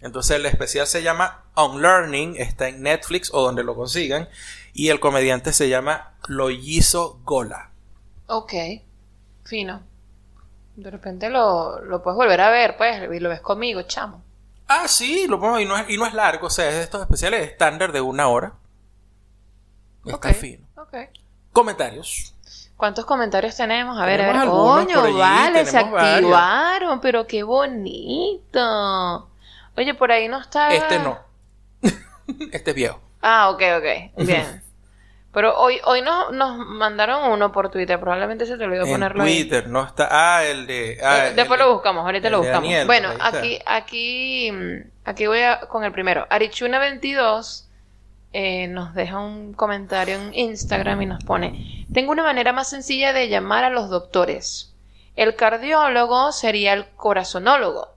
Entonces 0.00 0.36
el 0.36 0.46
especial 0.46 0.86
se 0.86 1.02
llama 1.02 1.44
Unlearning, 1.56 2.36
está 2.36 2.68
en 2.68 2.82
Netflix 2.82 3.30
o 3.32 3.42
donde 3.42 3.64
lo 3.64 3.74
consigan, 3.74 4.28
y 4.72 4.88
el 4.88 5.00
comediante 5.00 5.52
se 5.52 5.68
llama 5.68 6.14
Loyizo 6.28 7.20
Gola. 7.24 7.70
Ok. 8.26 8.52
Fino. 9.44 9.82
De 10.76 10.90
repente 10.90 11.28
lo, 11.28 11.80
lo 11.82 12.02
puedes 12.02 12.16
volver 12.16 12.40
a 12.40 12.50
ver, 12.50 12.76
pues, 12.76 13.02
y 13.12 13.18
lo 13.20 13.28
ves 13.28 13.40
conmigo, 13.40 13.82
chamo. 13.82 14.22
Ah, 14.68 14.86
sí, 14.86 15.26
lo 15.26 15.40
pongo 15.40 15.58
y 15.58 15.64
no 15.66 15.76
es, 15.76 15.90
y 15.90 15.96
no 15.98 16.06
es 16.06 16.14
largo, 16.14 16.46
o 16.46 16.50
sea, 16.50 16.68
es 16.68 16.74
de 16.76 16.82
estos 16.82 17.02
especiales 17.02 17.42
estándar 17.42 17.90
de 17.92 18.00
una 18.00 18.28
hora. 18.28 18.52
Está 20.06 20.28
Ok. 20.30 20.34
fino. 20.36 20.66
Ok. 20.76 20.94
Comentarios. 21.52 22.34
¿Cuántos 22.76 23.04
comentarios 23.04 23.56
tenemos? 23.56 23.98
A 23.98 24.06
ver, 24.06 24.22
a 24.22 24.32
ver. 24.32 24.46
Coño, 24.48 25.02
allí, 25.02 25.12
vale, 25.18 25.66
se 25.66 25.82
varios. 25.82 26.00
activaron, 26.14 27.00
pero 27.00 27.26
qué 27.26 27.42
bonito. 27.42 29.28
Oye, 29.76 29.94
por 29.94 30.12
ahí 30.12 30.28
no 30.28 30.40
está. 30.40 30.72
Este 30.74 30.98
no. 30.98 31.18
este 32.52 32.70
es 32.70 32.76
viejo. 32.76 33.00
Ah, 33.22 33.50
ok, 33.50 33.62
ok. 33.78 34.24
Bien. 34.26 34.62
Pero 35.32 35.56
hoy, 35.58 35.80
hoy 35.84 36.02
nos, 36.02 36.32
nos 36.32 36.56
mandaron 36.58 37.30
uno 37.30 37.52
por 37.52 37.70
Twitter. 37.70 38.00
Probablemente 38.00 38.46
se 38.46 38.56
te 38.58 38.64
olvidó 38.64 38.84
En 38.84 38.90
ponerlo 38.90 39.22
ahí. 39.22 39.42
Twitter 39.42 39.68
no 39.68 39.84
está. 39.84 40.08
Ah, 40.10 40.44
el 40.44 40.66
de. 40.66 40.98
ah, 41.04 41.28
el 41.28 41.36
Después 41.36 41.58
de- 41.58 41.64
lo 41.66 41.72
buscamos, 41.74 42.04
ahorita 42.04 42.30
lo 42.30 42.38
buscamos. 42.38 42.62
Daniel, 42.62 42.86
bueno, 42.86 43.10
aquí, 43.20 43.60
aquí, 43.64 44.52
aquí 45.04 45.26
voy 45.28 45.40
a, 45.42 45.60
con 45.60 45.84
el 45.84 45.92
primero. 45.92 46.26
Arichuna22 46.30 47.66
eh, 48.32 48.66
nos 48.68 48.92
deja 48.94 49.18
un 49.20 49.52
comentario 49.54 50.16
en 50.16 50.34
Instagram 50.34 51.02
y 51.02 51.06
nos 51.06 51.22
pone: 51.22 51.86
Tengo 51.92 52.10
una 52.10 52.24
manera 52.24 52.52
más 52.52 52.68
sencilla 52.68 53.12
de 53.12 53.28
llamar 53.28 53.62
a 53.62 53.70
los 53.70 53.88
doctores. 53.88 54.74
El 55.14 55.36
cardiólogo 55.36 56.32
sería 56.32 56.72
el 56.72 56.86
corazonólogo. 56.96 57.88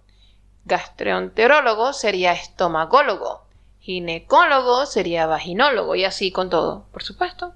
Gastroenterólogo 0.66 1.94
sería 1.94 2.34
estomagólogo. 2.34 3.44
Ginecólogo 3.82 4.86
sería 4.86 5.26
vaginólogo. 5.26 5.96
Y 5.96 6.06
así 6.06 6.32
con 6.32 6.50
todo, 6.50 6.86
por 6.92 7.04
supuesto. 7.04 7.54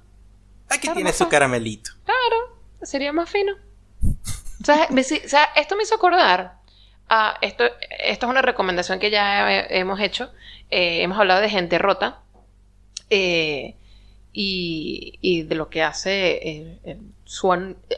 Aquí 0.69 0.89
tiene 0.89 1.13
su 1.13 1.27
caramelito. 1.29 1.91
Claro, 2.05 2.57
sería 2.81 3.13
más 3.13 3.29
fino. 3.29 3.53
O 4.61 4.65
sea, 4.65 5.43
esto 5.55 5.75
me 5.75 5.83
hizo 5.83 5.95
acordar. 5.95 6.57
a 7.09 7.37
esto, 7.41 7.63
esto 7.99 8.25
es 8.25 8.29
una 8.29 8.41
recomendación 8.41 8.99
que 8.99 9.09
ya 9.09 9.49
he- 9.49 9.79
hemos 9.79 9.99
hecho. 10.01 10.29
Eh, 10.69 11.01
hemos 11.03 11.17
hablado 11.17 11.39
de 11.39 11.49
gente 11.49 11.77
rota. 11.77 12.19
eh, 13.09 13.75
y, 14.33 15.17
y 15.21 15.43
de 15.43 15.55
lo 15.55 15.69
que 15.69 15.81
hace 15.81 16.31
eh, 16.47 16.79
eh, 16.83 16.97
su 17.25 17.47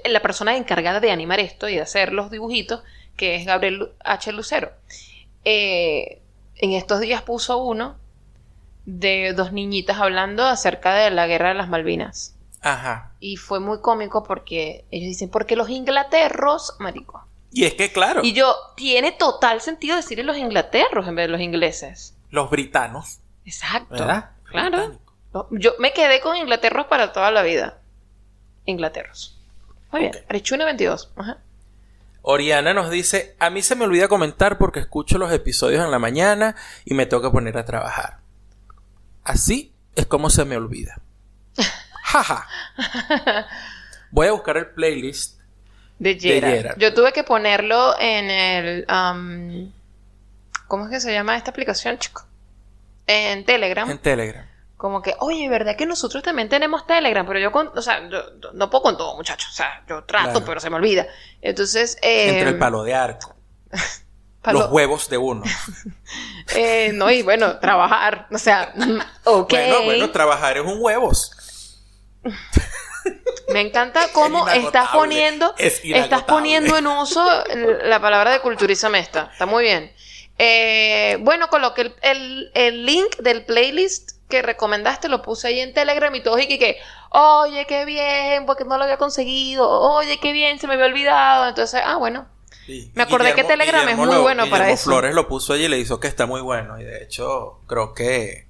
la 0.06 0.20
persona 0.22 0.56
encargada 0.56 1.00
de 1.02 1.12
animar 1.12 1.40
esto 1.42 1.68
y 1.68 1.76
de 1.76 1.82
hacer 1.82 2.14
los 2.14 2.30
dibujitos, 2.32 2.82
que 3.20 3.36
es 3.36 3.46
Gabriel 3.46 3.92
H. 4.00 4.32
Lucero. 4.32 4.72
Eh, 5.44 6.22
en 6.56 6.72
estos 6.72 7.02
días 7.02 7.22
puso 7.22 7.58
uno 7.58 7.98
de 8.86 9.34
dos 9.34 9.52
niñitas 9.52 9.98
hablando 9.98 10.46
acerca 10.46 10.96
de 10.96 11.12
la 11.12 11.28
guerra 11.28 11.50
de 11.50 11.56
las 11.56 11.68
Malvinas. 11.68 12.38
Ajá. 12.62 13.12
Y 13.20 13.36
fue 13.36 13.60
muy 13.60 13.82
cómico 13.82 14.24
porque 14.24 14.86
ellos 14.90 15.10
dicen, 15.10 15.30
porque 15.30 15.58
los 15.58 15.70
inglaterros, 15.70 16.78
marico. 16.80 17.26
Y 17.52 17.66
es 17.66 17.74
que, 17.74 17.92
claro, 17.92 18.22
Y 18.24 18.32
yo, 18.32 18.56
tiene 18.78 19.12
total 19.12 19.60
sentido 19.60 19.98
decirle 19.98 20.24
los 20.24 20.38
inglaterros 20.38 21.06
en 21.06 21.16
vez 21.16 21.26
de 21.28 21.32
los 21.34 21.42
ingleses. 21.42 22.16
los 22.30 22.50
britanos, 22.50 23.20
Exacto. 23.44 23.96
¿verdad? 23.96 24.32
Claro. 24.46 24.98
Yo 25.52 25.74
me 25.80 25.92
quedé 25.92 26.22
con 26.22 26.38
inglaterros 26.38 26.86
para 26.88 27.12
toda 27.12 27.32
la 27.32 27.42
vida. 27.44 27.80
Inglaterros. 28.66 29.38
Muy 29.92 30.02
bien. 30.02 30.16
Ok. 30.16 30.24
Arichuna 30.30 30.64
22. 30.66 31.12
Ajá. 31.18 31.38
Oriana 32.22 32.74
nos 32.74 32.90
dice, 32.90 33.36
a 33.40 33.50
mí 33.50 33.62
se 33.62 33.76
me 33.76 33.86
olvida 33.86 34.08
comentar 34.08 34.58
porque 34.58 34.80
escucho 34.80 35.18
los 35.18 35.32
episodios 35.32 35.84
en 35.84 35.92
la 35.92 36.00
mañana 36.00 36.56
y 36.86 36.94
me 36.94 37.08
que 37.22 37.30
poner 37.30 37.58
a 37.58 37.66
trabajar. 37.66 38.18
Así 39.24 39.74
es 39.96 40.06
como 40.06 40.30
se 40.30 40.46
me 40.46 40.58
olvida. 40.58 41.02
Jaja. 42.04 42.48
Voy 44.12 44.28
a 44.28 44.32
buscar 44.32 44.58
el 44.58 44.68
playlist. 44.68 45.40
De 46.00 46.18
Gerard. 46.20 46.52
Gerard. 46.52 46.80
Yo 46.80 46.94
tuve 46.94 47.12
que 47.14 47.24
ponerlo 47.24 47.98
en 48.00 48.30
el... 48.30 48.86
am, 48.88 49.72
¿Cómo 50.68 50.86
es 50.86 50.92
que 50.92 51.00
se 51.00 51.12
llama 51.12 51.36
esta 51.36 51.52
aplicación, 51.52 51.98
chico? 51.98 52.26
En 53.08 53.44
Telegram. 53.44 53.90
En 53.90 53.98
Telegram. 53.98 54.49
Como 54.80 55.02
que, 55.02 55.14
oye, 55.20 55.50
¿verdad 55.50 55.76
que 55.76 55.86
nosotros 55.86 56.24
también 56.24 56.48
tenemos 56.48 56.88
Telegram? 56.88 57.28
Pero 57.28 57.38
yo, 57.40 57.52
con, 57.52 57.70
o 57.78 57.82
sea, 57.82 58.08
yo, 58.10 58.24
no 58.54 58.70
puedo 58.70 58.82
con 58.84 58.96
todo, 58.98 59.14
muchachos. 59.18 59.50
O 59.52 59.54
sea, 59.54 59.84
yo 59.90 60.06
trato, 60.06 60.30
Claro. 60.32 60.46
pero 60.46 60.60
se 60.62 60.70
me 60.70 60.78
olvida. 60.78 61.06
Entonces, 61.42 61.98
eh, 62.02 62.30
Entre 62.30 62.50
el 62.52 62.58
palo 62.58 62.84
de 62.84 62.96
arco. 62.96 63.36
palo- 64.42 64.60
Los 64.62 64.72
huevos 64.72 65.10
de 65.10 65.18
uno. 65.18 65.44
eh, 66.56 66.92
no, 66.94 67.12
y 67.12 67.24
bueno, 67.24 67.60
trabajar. 67.60 68.28
O 68.32 68.38
sea, 68.38 68.72
mm, 68.74 69.00
ok. 69.26 69.50
Bueno, 69.50 69.84
bueno, 69.84 70.12
trabajar 70.12 70.56
es 70.56 70.64
un 70.64 70.78
huevos. 70.80 71.34
Me 73.54 73.62
encanta 73.62 74.08
cómo 74.14 74.48
Es 74.48 74.64
estás 74.64 74.90
poniendo, 74.90 75.54
Es 75.58 75.82
estás 75.84 76.24
poniendo 76.24 76.78
en 76.78 76.88
uso 76.88 77.26
la 77.84 78.00
palabra 78.00 78.32
de 78.32 78.40
culturízame 78.40 79.00
esta. 79.00 79.30
Está 79.32 79.46
muy 79.46 79.64
bien. 79.64 79.92
Eh, 80.38 81.18
bueno, 81.20 81.50
coloqué 81.50 81.82
el, 81.82 81.96
el- 82.02 82.52
el 82.54 82.86
link 82.86 83.18
del 83.18 83.44
playlist 83.46 84.19
que 84.30 84.42
recomendaste, 84.42 85.10
lo 85.10 85.22
puse 85.22 85.48
ahí 85.48 85.60
en 85.60 85.74
Telegram 85.74 86.14
y 86.16 86.22
todos 86.24 86.40
y 86.42 86.58
que, 86.60 86.78
oye, 87.12 87.66
qué 87.68 87.84
bien, 87.86 88.46
porque 88.46 88.64
no 88.64 88.78
lo 88.78 88.84
había 88.84 88.98
conseguido, 88.98 89.68
oye, 89.70 90.20
qué 90.22 90.32
bien, 90.32 90.60
se 90.60 90.68
me 90.68 90.76
había 90.76 90.86
olvidado. 90.86 91.48
Entonces, 91.50 91.82
ah, 91.84 91.98
bueno, 91.98 92.28
Sí. 92.66 92.92
Me 92.94 93.02
acordé 93.02 93.34
que 93.34 93.44
Telegram 93.44 93.88
es 93.90 93.98
muy 93.98 94.06
lo- 94.06 94.22
bueno 94.22 94.48
para 94.48 94.70
eso. 94.70 94.84
Flores 94.92 95.16
lo 95.16 95.28
puso 95.28 95.54
allí 95.54 95.66
y 95.66 95.68
le 95.68 95.80
hizo 95.80 96.00
que 96.00 96.08
está 96.08 96.28
muy 96.28 96.40
bueno. 96.42 96.80
Y 96.80 96.84
de 96.84 97.04
hecho, 97.04 97.62
creo 97.68 97.94
que. 97.96 98.48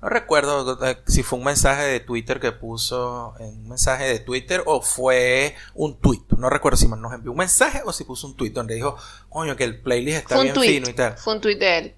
No 0.00 0.08
recuerdo 0.08 0.84
eh, 0.84 0.98
si 1.06 1.22
fue 1.22 1.38
un 1.38 1.44
mensaje 1.44 1.84
de 1.84 2.00
Twitter 2.00 2.40
que 2.40 2.50
puso. 2.50 3.34
en 3.38 3.46
Un 3.46 3.68
mensaje 3.68 4.04
de 4.04 4.18
Twitter 4.18 4.64
o 4.66 4.82
fue 4.82 5.54
un 5.74 5.96
tweet. 6.00 6.22
No 6.36 6.50
recuerdo 6.50 6.76
si 6.76 6.88
nos 6.88 7.12
envió 7.12 7.30
un 7.30 7.38
mensaje 7.38 7.82
o 7.84 7.92
si 7.92 8.02
puso 8.02 8.26
un 8.26 8.36
tweet 8.36 8.50
donde 8.50 8.74
dijo, 8.74 8.96
coño, 9.28 9.54
que 9.54 9.62
el 9.62 9.80
playlist 9.80 10.18
está 10.18 10.34
fue 10.34 10.42
bien 10.44 10.54
tweet. 10.56 10.68
fino 10.68 10.90
y 10.90 10.94
tal. 10.94 11.16
Fue 11.18 11.32
un 11.34 11.40
tweet 11.40 11.56
de 11.56 11.78
él. 11.78 11.94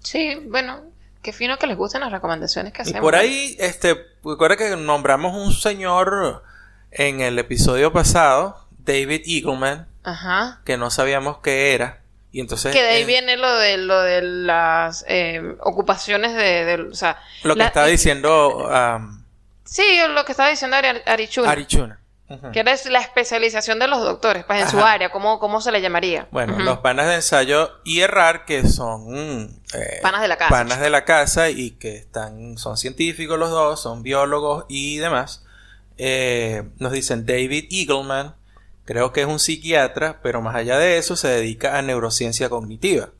Sí, 0.00 0.34
bueno, 0.48 0.82
qué 1.22 1.32
fino 1.32 1.56
que 1.58 1.66
les 1.66 1.76
gusten 1.76 2.00
las 2.00 2.12
recomendaciones 2.12 2.72
que 2.72 2.82
Y 2.82 2.84
hacemos. 2.84 3.00
por 3.00 3.14
ahí, 3.14 3.56
este, 3.60 3.96
recuerda 4.24 4.56
que 4.56 4.76
nombramos 4.76 5.34
un 5.36 5.52
señor 5.52 6.42
en 6.90 7.20
el 7.20 7.38
episodio 7.38 7.92
pasado, 7.92 8.66
David 8.78 9.22
Eagleman, 9.26 9.86
Ajá. 10.04 10.60
que 10.64 10.76
no 10.76 10.90
sabíamos 10.90 11.38
qué 11.38 11.74
era. 11.74 12.00
Y 12.32 12.40
entonces. 12.40 12.72
Que 12.72 12.82
de 12.82 12.88
ahí 12.88 13.02
eh, 13.02 13.06
viene 13.06 13.36
lo 13.36 13.54
de 13.56 13.76
lo 13.76 14.00
de 14.00 14.22
las 14.22 15.04
eh, 15.06 15.40
ocupaciones 15.60 16.34
de, 16.34 16.64
de- 16.64 16.82
o 16.90 16.94
sea, 16.94 17.18
Lo 17.42 17.54
que 17.54 17.58
la- 17.58 17.66
estaba 17.66 17.86
diciendo 17.86 18.56
um, 18.68 19.22
Sí, 19.64 19.82
lo 20.08 20.24
que 20.24 20.32
estaba 20.32 20.48
diciendo 20.50 20.76
Ari, 20.76 20.88
Arichuna, 21.06 21.50
Arichuna. 21.50 21.98
Que 22.52 22.60
era 22.60 22.74
la 22.90 23.00
especialización 23.00 23.78
de 23.78 23.88
los 23.88 24.00
doctores, 24.00 24.44
pues 24.46 24.62
en 24.62 24.70
su 24.70 24.80
área, 24.80 25.10
¿cómo, 25.10 25.38
cómo 25.38 25.60
se 25.60 25.70
le 25.70 25.82
llamaría? 25.82 26.28
Bueno, 26.30 26.58
los 26.60 26.78
panas 26.78 27.06
de 27.08 27.16
ensayo 27.16 27.70
y 27.84 28.00
errar, 28.00 28.46
que 28.46 28.66
son 28.66 29.10
mm, 29.10 29.60
eh, 29.74 29.98
Panas 30.00 30.22
de 30.22 30.28
la 30.28 30.38
casa. 30.38 30.48
panas 30.50 30.80
de 30.80 30.88
la 30.88 31.04
casa 31.04 31.50
y 31.50 31.72
que 31.72 31.96
están, 31.96 32.56
son 32.56 32.78
científicos 32.78 33.38
los 33.38 33.50
dos, 33.50 33.82
son 33.82 34.02
biólogos 34.02 34.64
y 34.68 34.96
demás. 34.96 35.44
eh, 35.98 36.62
nos 36.78 36.92
dicen 36.92 37.26
David 37.26 37.66
Eagleman, 37.70 38.34
creo 38.86 39.12
que 39.12 39.20
es 39.20 39.26
un 39.26 39.38
psiquiatra, 39.38 40.20
pero 40.22 40.40
más 40.40 40.56
allá 40.56 40.78
de 40.78 40.96
eso 40.96 41.16
se 41.16 41.28
dedica 41.28 41.76
a 41.76 41.82
neurociencia 41.82 42.48
cognitiva. 42.48 43.10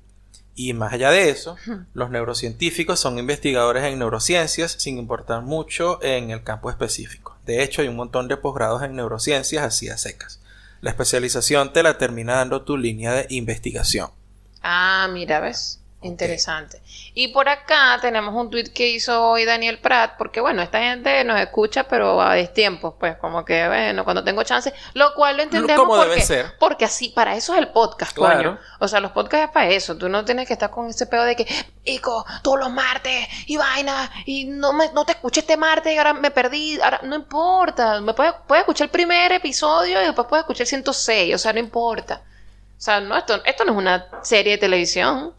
Y 0.54 0.72
más 0.72 0.92
allá 0.92 1.10
de 1.10 1.28
eso, 1.30 1.56
los 1.94 2.10
neurocientíficos 2.10 2.98
son 2.98 3.18
investigadores 3.18 3.84
en 3.84 3.98
neurociencias 3.98 4.72
sin 4.72 4.96
importar 4.98 5.42
mucho 5.42 5.98
en 6.02 6.30
el 6.30 6.42
campo 6.44 6.70
específico. 6.70 7.21
De 7.44 7.62
hecho, 7.62 7.82
hay 7.82 7.88
un 7.88 7.96
montón 7.96 8.28
de 8.28 8.36
posgrados 8.36 8.82
en 8.82 8.94
neurociencias 8.94 9.64
así 9.64 9.88
a 9.88 9.98
secas. 9.98 10.40
La 10.80 10.90
especialización 10.90 11.72
te 11.72 11.82
la 11.82 11.98
termina 11.98 12.36
dando 12.36 12.62
tu 12.62 12.76
línea 12.76 13.12
de 13.12 13.26
investigación. 13.30 14.10
Ah, 14.62 15.08
mira, 15.12 15.40
¿ves? 15.40 15.81
Interesante. 16.02 16.82
Y 17.14 17.28
por 17.28 17.48
acá 17.48 17.98
tenemos 18.00 18.34
un 18.34 18.50
tweet 18.50 18.72
que 18.72 18.88
hizo 18.88 19.24
hoy 19.28 19.44
Daniel 19.44 19.78
Pratt, 19.78 20.14
porque 20.18 20.40
bueno, 20.40 20.60
esta 20.60 20.80
gente 20.80 21.22
nos 21.24 21.38
escucha, 21.40 21.84
pero 21.84 22.20
a 22.20 22.34
destiempos, 22.34 22.94
pues 22.98 23.16
como 23.18 23.44
que 23.44 23.66
bueno, 23.68 24.02
cuando 24.04 24.24
tengo 24.24 24.42
chance, 24.42 24.72
lo 24.94 25.14
cual 25.14 25.36
lo 25.36 25.42
entendemos 25.44 25.86
porque, 25.86 26.08
debe 26.10 26.20
ser. 26.22 26.46
porque 26.58 26.84
así, 26.86 27.10
para 27.10 27.36
eso 27.36 27.52
es 27.54 27.60
el 27.60 27.68
podcast, 27.68 28.16
Claro. 28.16 28.36
coño. 28.36 28.58
O 28.80 28.88
sea, 28.88 28.98
los 29.00 29.12
podcasts 29.12 29.46
es 29.46 29.52
para 29.52 29.68
eso, 29.70 29.96
tú 29.96 30.08
no 30.08 30.24
tienes 30.24 30.46
que 30.48 30.54
estar 30.54 30.70
con 30.70 30.88
ese 30.88 31.06
pedo 31.06 31.22
de 31.24 31.36
que, 31.36 31.46
Ico, 31.84 32.24
todos 32.42 32.58
los 32.58 32.70
martes, 32.70 33.28
y 33.46 33.56
vaina, 33.56 34.10
y 34.26 34.44
no, 34.46 34.72
me, 34.72 34.90
no 34.92 35.04
te 35.04 35.12
escuché 35.12 35.40
este 35.40 35.56
martes, 35.56 35.92
y 35.92 35.98
ahora 35.98 36.14
me 36.14 36.30
perdí, 36.32 36.80
ahora 36.80 37.00
no 37.04 37.14
importa, 37.14 38.00
me 38.00 38.12
puedes, 38.14 38.34
puedes 38.46 38.62
escuchar 38.62 38.86
el 38.86 38.90
primer 38.90 39.30
episodio 39.32 40.00
y 40.02 40.06
después 40.06 40.26
puedes 40.28 40.42
escuchar 40.42 40.62
el 40.62 40.68
106, 40.68 41.34
o 41.34 41.38
sea, 41.38 41.52
no 41.52 41.60
importa. 41.60 42.22
O 42.76 42.84
sea, 42.84 42.98
no, 43.00 43.16
esto, 43.16 43.40
esto 43.44 43.64
no 43.64 43.70
es 43.72 43.78
una 43.78 44.06
serie 44.22 44.54
de 44.54 44.58
televisión 44.58 45.32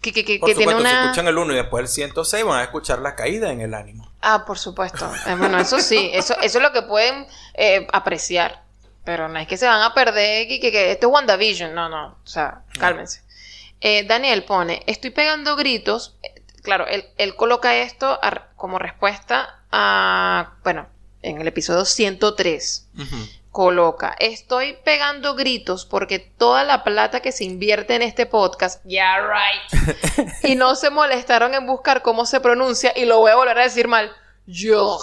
que, 0.00 0.12
que, 0.12 0.24
que, 0.24 0.38
Por 0.38 0.48
que 0.48 0.54
tiene 0.54 0.72
supuesto, 0.72 0.88
si 0.88 0.94
una... 0.94 1.04
escuchan 1.04 1.28
el 1.28 1.38
1 1.38 1.52
y 1.52 1.56
después 1.56 1.82
el 1.82 1.88
106 1.88 2.44
van 2.44 2.58
a 2.60 2.62
escuchar 2.64 2.98
la 3.00 3.14
caída 3.16 3.50
en 3.52 3.60
el 3.60 3.74
ánimo. 3.74 4.10
Ah, 4.22 4.44
por 4.46 4.58
supuesto. 4.58 5.10
Eh, 5.26 5.34
bueno, 5.36 5.58
eso 5.58 5.80
sí, 5.80 6.10
eso, 6.12 6.34
eso 6.40 6.58
es 6.58 6.62
lo 6.62 6.72
que 6.72 6.82
pueden 6.82 7.26
eh, 7.54 7.86
apreciar. 7.92 8.62
Pero 9.04 9.28
no 9.28 9.38
es 9.38 9.48
que 9.48 9.56
se 9.56 9.66
van 9.66 9.80
a 9.82 9.94
perder, 9.94 10.46
que, 10.48 10.60
que, 10.60 10.70
que 10.70 10.92
esto 10.92 11.06
es 11.08 11.12
WandaVision. 11.12 11.74
No, 11.74 11.88
no, 11.88 12.18
o 12.22 12.26
sea, 12.26 12.62
cálmense. 12.78 13.22
Eh, 13.80 14.04
Daniel 14.06 14.44
pone, 14.44 14.82
estoy 14.86 15.10
pegando 15.10 15.56
gritos. 15.56 16.14
Eh, 16.22 16.34
Claro, 16.60 16.86
él, 16.86 17.06
él 17.16 17.34
coloca 17.36 17.76
esto 17.76 18.18
a- 18.22 18.48
como 18.56 18.78
respuesta 18.78 19.60
a, 19.72 20.54
bueno, 20.64 20.86
en 21.22 21.40
el 21.40 21.46
episodio 21.48 21.84
103 21.86 22.88
Ujú. 22.98 23.16
Coloca, 23.50 24.14
estoy 24.18 24.78
pegando 24.84 25.34
gritos 25.34 25.84
porque 25.84 26.18
toda 26.18 26.64
la 26.64 26.84
plata 26.84 27.20
que 27.20 27.32
se 27.32 27.44
invierte 27.44 27.94
en 27.94 28.02
este 28.02 28.26
podcast, 28.26 28.84
yeah, 28.84 29.18
right, 29.20 30.28
y 30.44 30.54
no 30.54 30.74
se 30.74 30.90
molestaron 30.90 31.54
en 31.54 31.66
buscar 31.66 32.02
cómo 32.02 32.26
se 32.26 32.40
pronuncia 32.40 32.92
y 32.94 33.04
lo 33.04 33.18
voy 33.18 33.30
a 33.30 33.36
volver 33.36 33.58
a 33.58 33.64
decir 33.64 33.88
mal, 33.88 34.12
yo. 34.46 34.98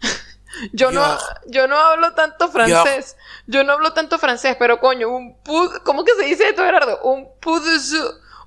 Yo 0.72 0.90
no, 0.90 1.16
Yo. 1.46 1.68
no 1.68 1.76
hablo 1.76 2.12
tanto 2.14 2.50
francés. 2.50 3.16
Yo 3.46 3.62
no 3.62 3.74
hablo 3.74 3.92
tanto 3.92 4.18
francés, 4.18 4.56
pero 4.58 4.80
coño, 4.80 5.08
un 5.08 5.38
pu, 5.42 5.70
¿cómo 5.84 6.04
que 6.04 6.12
se 6.14 6.24
dice 6.24 6.48
esto, 6.48 6.62
Gerardo? 6.62 7.00
Un 7.02 7.28
pu 7.40 7.60
de 7.60 7.78
su, 7.78 7.96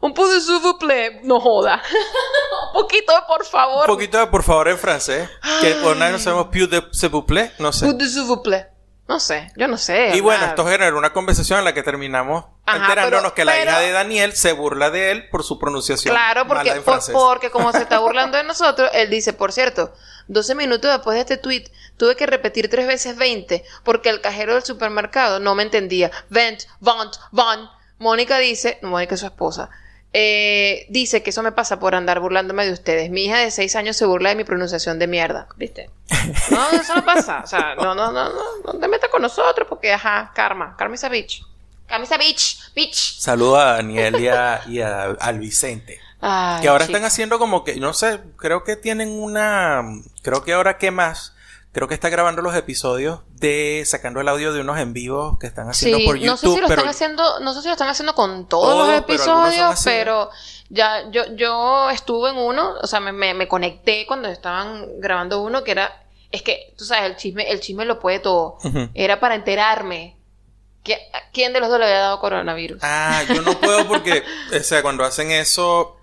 un 0.02 0.14
pu 0.14 0.26
de. 0.26 1.22
No 1.24 1.40
joda. 1.40 1.82
un 2.68 2.74
poquito, 2.74 3.14
por 3.26 3.46
favor. 3.46 3.90
Un 3.90 3.96
poquito 3.96 4.18
de 4.18 4.28
por 4.28 4.44
favor 4.44 4.68
en 4.68 4.78
francés. 4.78 5.30
Que 5.62 5.76
por 5.76 5.96
nada 5.96 6.12
no 6.12 6.20
sabemos 6.20 6.48
più 6.48 6.68
de. 6.68 6.84
No 7.60 7.72
sé. 7.72 7.94
De. 7.94 8.73
No 9.08 9.20
sé, 9.20 9.52
yo 9.58 9.68
no 9.68 9.78
sé. 9.78 10.16
Y 10.16 10.22
bueno, 10.22 10.46
esto 10.46 10.66
generó 10.66 10.98
una 10.98 11.12
conversación 11.12 11.60
en 11.60 11.66
la 11.66 11.74
que 11.74 11.84
terminamos 11.84 12.46
Ajá, 12.66 12.78
enterándonos 12.78 13.22
pero- 13.22 13.34
que 13.36 13.46
la 13.46 13.52
pero- 13.52 13.72
hija 13.72 13.80
de 13.82 13.92
Daniel 13.92 14.34
se 14.34 14.54
burla 14.54 14.90
de 14.92 15.12
él 15.12 15.28
por 15.30 15.44
su 15.44 15.60
pronunciación 15.60 16.14
Claro, 16.16 16.48
porque, 16.48 16.64
mala 16.70 16.76
en 16.78 16.84
por- 16.84 16.94
francés. 16.94 17.14
porque 17.14 17.52
como 17.52 17.72
se 17.74 17.80
está 17.80 18.00
burlando 18.00 18.38
de 18.38 18.44
nosotros, 18.46 18.90
él 18.94 19.10
dice, 19.10 19.34
por 19.34 19.52
cierto, 19.52 19.94
12 20.28 20.56
minutos 20.56 20.90
después 20.90 21.16
de 21.16 21.22
este 21.22 21.36
tweet, 21.38 21.66
tuve 21.98 22.16
que 22.16 22.26
repetir 22.26 22.70
tres 22.70 22.88
veces 22.88 23.18
20 23.18 23.66
porque 23.84 24.10
el 24.10 24.22
cajero 24.22 24.54
del 24.54 24.64
supermercado 24.64 25.42
no 25.42 25.54
me 25.54 25.64
entendía. 25.64 26.10
Vent, 26.30 26.62
vant, 26.80 27.14
van. 27.32 27.70
Mónica 28.00 28.38
dice, 28.38 28.80
Mónica 28.84 29.16
es 29.16 29.20
su 29.20 29.26
esposa, 29.28 29.70
Eh, 30.16 30.86
dice 30.90 31.24
que 31.24 31.32
eso 31.32 31.42
me 31.42 31.52
pasa 31.52 31.80
por 31.80 31.96
andar 31.96 32.20
burlándome 32.20 32.66
de 32.66 32.72
ustedes. 32.72 33.10
Mi 33.10 33.26
hija 33.26 33.40
de 33.40 33.50
6 33.50 33.76
años 33.76 33.98
se 33.98 34.06
burla 34.06 34.30
de 34.30 34.36
mi 34.36 34.44
pronunciación 34.44 35.00
de 35.00 35.08
mierda. 35.08 35.48
¿Viste? 35.58 35.90
No, 36.52 36.70
eso 36.70 36.96
no 36.96 37.04
pasa. 37.04 37.42
O 37.44 37.48
sea, 37.48 37.74
no, 37.76 37.96
no, 37.96 38.12
no, 38.12 38.30
no, 38.30 38.42
no 38.64 38.80
te 38.80 38.88
metas 38.88 39.10
con 39.10 39.22
nosotros 39.24 39.68
porque, 39.68 39.92
ajá, 39.92 40.32
karma. 40.36 40.76
Karma 40.78 40.96
is 40.96 41.04
a 41.04 41.10
bitch. 41.10 41.42
Karma 41.88 42.06
is 42.06 42.12
a 42.12 42.18
bitch. 42.18 42.58
Bitch. 42.76 43.20
Saludo 43.20 43.58
a 43.58 43.74
Daniel 43.74 44.20
y, 44.20 44.28
a- 44.28 44.62
y 44.68 44.82
a- 44.82 45.06
al 45.20 45.40
Vicente. 45.40 46.00
Ay, 46.22 46.62
que 46.62 46.70
ahora 46.70 46.86
chico. 46.86 46.96
están 46.98 47.08
haciendo 47.08 47.38
como 47.40 47.64
que, 47.64 47.76
no 47.78 47.94
sé, 47.94 48.20
creo 48.38 48.64
que 48.64 48.76
tienen 48.78 49.10
una, 49.10 49.82
creo 50.22 50.44
que 50.44 50.54
ahora 50.54 50.78
qué 50.78 50.90
más, 50.92 51.33
creo 51.74 51.88
que 51.90 51.94
está 51.96 52.08
grabando 52.08 52.42
los 52.42 52.56
episodios 52.56 53.20
de, 53.32 53.84
sacando 53.86 54.22
el 54.22 54.30
audio 54.30 54.54
de 54.54 54.62
unos 54.62 54.80
en 54.80 54.94
vivos 54.94 55.38
que 55.40 55.48
están 55.48 55.68
haciendo 55.70 55.98
Sí, 55.98 56.06
por 56.06 56.16
YouTube. 56.16 56.28
no 56.28 56.38
sé 56.38 56.48
si 56.48 56.62
lo 56.62 56.68
pero 56.68 56.80
están 56.82 56.90
haciendo, 56.90 57.40
no 57.42 57.54
sé 57.54 57.62
si 57.62 57.68
lo 57.68 57.74
están 57.74 57.90
haciendo 57.90 58.16
con 58.16 58.48
todos 58.48 58.70
Todos, 58.70 58.88
los 58.88 58.96
son 58.96 59.04
episodios, 59.04 59.82
pero 59.84 60.30
ya 60.70 61.10
yo, 61.12 61.24
yo 61.36 61.90
estuve 61.90 62.30
en 62.30 62.38
uno, 62.38 62.76
o 62.82 62.88
sea, 62.88 63.00
me, 63.02 63.12
me, 63.12 63.34
me 63.34 63.48
conecté 63.48 64.06
cuando 64.08 64.30
estaban 64.30 64.86
grabando 65.00 65.42
uno 65.42 65.64
que 65.64 65.72
era, 65.72 66.04
es 66.32 66.42
que, 66.44 66.74
tú 66.78 66.86
sabes, 66.86 67.10
el 67.12 67.18
chisme, 67.18 67.52
el 67.52 67.60
chisme 67.60 67.86
lo 67.86 68.00
puede 68.00 68.20
todo. 68.20 68.58
Era 68.94 69.20
para 69.20 69.36
enterarme 69.36 70.16
quién 71.32 71.54
de 71.54 71.60
los 71.60 71.70
dos 71.70 71.80
le 71.80 71.86
había 71.86 72.00
dado 72.00 72.20
coronavirus. 72.20 72.80
Ah, 72.84 73.24
yo 73.28 73.42
no 73.42 73.60
puedo 73.60 73.88
porque, 73.88 74.24
o 74.56 74.64
sea, 74.64 74.82
cuando 74.82 75.04
hacen 75.04 75.32
eso, 75.32 75.96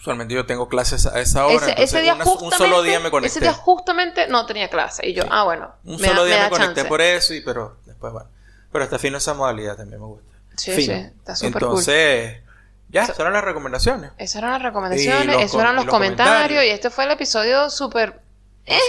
usualmente 0.00 0.34
yo 0.34 0.46
tengo 0.46 0.68
clases 0.68 1.06
a 1.06 1.20
esa 1.20 1.44
hora. 1.46 1.56
ese, 1.56 1.68
entonces 1.70 1.84
ese 1.94 2.02
día 2.02 2.14
una- 2.14 2.24
justamente, 2.24 2.54
un 2.56 2.58
solo 2.70 2.82
día 2.82 2.98
me 3.00 3.10
conecté. 3.10 3.38
ese 3.38 3.40
día 3.40 3.52
justamente 3.52 4.26
no 4.28 4.46
tenía 4.46 4.68
clase 4.70 5.06
y 5.06 5.12
yo, 5.14 5.22
Sí. 5.24 5.28
ah, 5.30 5.44
bueno, 5.44 5.74
un 5.84 6.00
me 6.00 6.08
solo 6.08 6.22
da- 6.22 6.26
día 6.26 6.36
me 6.38 6.42
me, 6.44 6.50
conecté 6.50 6.74
chance. 6.76 6.88
por 6.88 7.00
eso, 7.00 7.34
y 7.34 7.40
pero 7.42 7.76
después, 7.86 8.12
bueno. 8.12 8.28
Pero 8.72 8.84
está 8.84 8.98
fino 8.98 9.18
esa 9.18 9.34
modalidad 9.34 9.76
también 9.76 10.00
me 10.00 10.06
gusta. 10.06 10.32
Sí, 10.56 10.72
Fino. 10.72 10.94
sí, 10.94 11.00
está 11.18 11.36
súper 11.36 11.52
cool. 11.54 11.62
Entonces, 11.70 12.40
ya, 12.88 13.04
So- 13.06 13.12
esas 13.12 13.20
eran 13.20 13.32
las 13.34 13.44
recomendaciones. 13.44 14.10
Esas 14.18 14.36
eran 14.36 14.52
las 14.52 14.62
recomendaciones, 14.62 15.26
los 15.26 15.42
esos 15.42 15.60
eran 15.60 15.76
los 15.76 15.86
los 15.86 15.92
comentarios, 15.94 16.34
comentarios. 16.34 16.64
y 16.64 16.68
este 16.70 16.90
fue 16.90 17.04
el 17.04 17.10
episodio 17.12 17.68
súper 17.70 18.20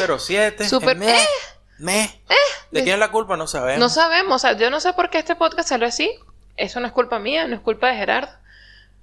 07. 0.08 0.68
Súper- 0.70 0.98
me, 0.98 1.14
eh. 1.22 1.28
me. 1.80 2.22
¿De 2.72 2.84
quién 2.84 2.94
es 2.96 3.00
la 3.00 3.12
culpa? 3.12 3.36
No 3.38 3.48
sabemos. 3.48 3.80
No 3.80 3.90
sabemos, 3.90 4.36
o 4.36 4.40
sea, 4.40 4.54
yo 4.58 4.70
no 4.70 4.80
sé 4.80 4.94
por 4.94 5.10
qué 5.10 5.20
este 5.20 5.36
podcast 5.36 5.68
salió 5.70 5.88
así. 5.88 6.12
Eso 6.58 6.80
no 6.80 6.88
es 6.88 6.94
culpa 6.94 7.20
mía, 7.20 7.48
no 7.48 7.56
es 7.56 7.62
culpa 7.62 7.88
de 7.88 7.96
Gerardo, 7.96 8.32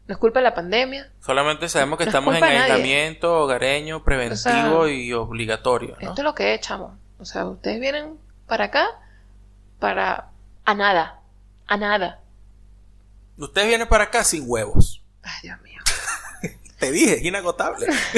no 0.09 0.15
es 0.15 0.19
culpa 0.19 0.41
de 0.41 0.45
la 0.45 0.55
pandemia. 0.55 1.13
Solamente 1.21 1.69
sabemos 1.69 1.99
que 1.99 2.07
No 2.07 2.09
estamos 2.11 2.35
en 2.35 2.41
de 2.41 2.47
nadie. 2.47 2.61
aislamiento 2.63 3.41
hogareño, 3.43 4.03
preventivo 4.03 4.81
O 4.81 4.85
sea, 4.87 4.95
y 4.95 5.13
obligatorio, 5.13 5.97
¿no? 6.01 6.09
Esto 6.09 6.23
es 6.23 6.25
lo 6.25 6.35
que 6.35 6.55
es, 6.55 6.61
chamo. 6.63 6.99
O 7.19 7.25
sea, 7.27 7.45
ustedes 7.45 7.79
vienen 7.79 8.19
para 8.47 8.65
acá 8.65 8.87
para 9.79 10.31
a 10.65 10.75
nada, 10.75 11.21
a 11.67 11.77
nada. 11.77 12.21
Usted 13.37 13.67
viene 13.69 13.85
para 13.87 14.05
acá 14.05 14.25
sin 14.25 14.45
huevos. 14.47 15.03
Ay, 15.23 15.33
Dios 15.43 15.61
mío. 15.61 15.81
Te 16.79 16.93
dije, 16.93 17.15
es 17.15 17.25
inagotable. 17.25 17.87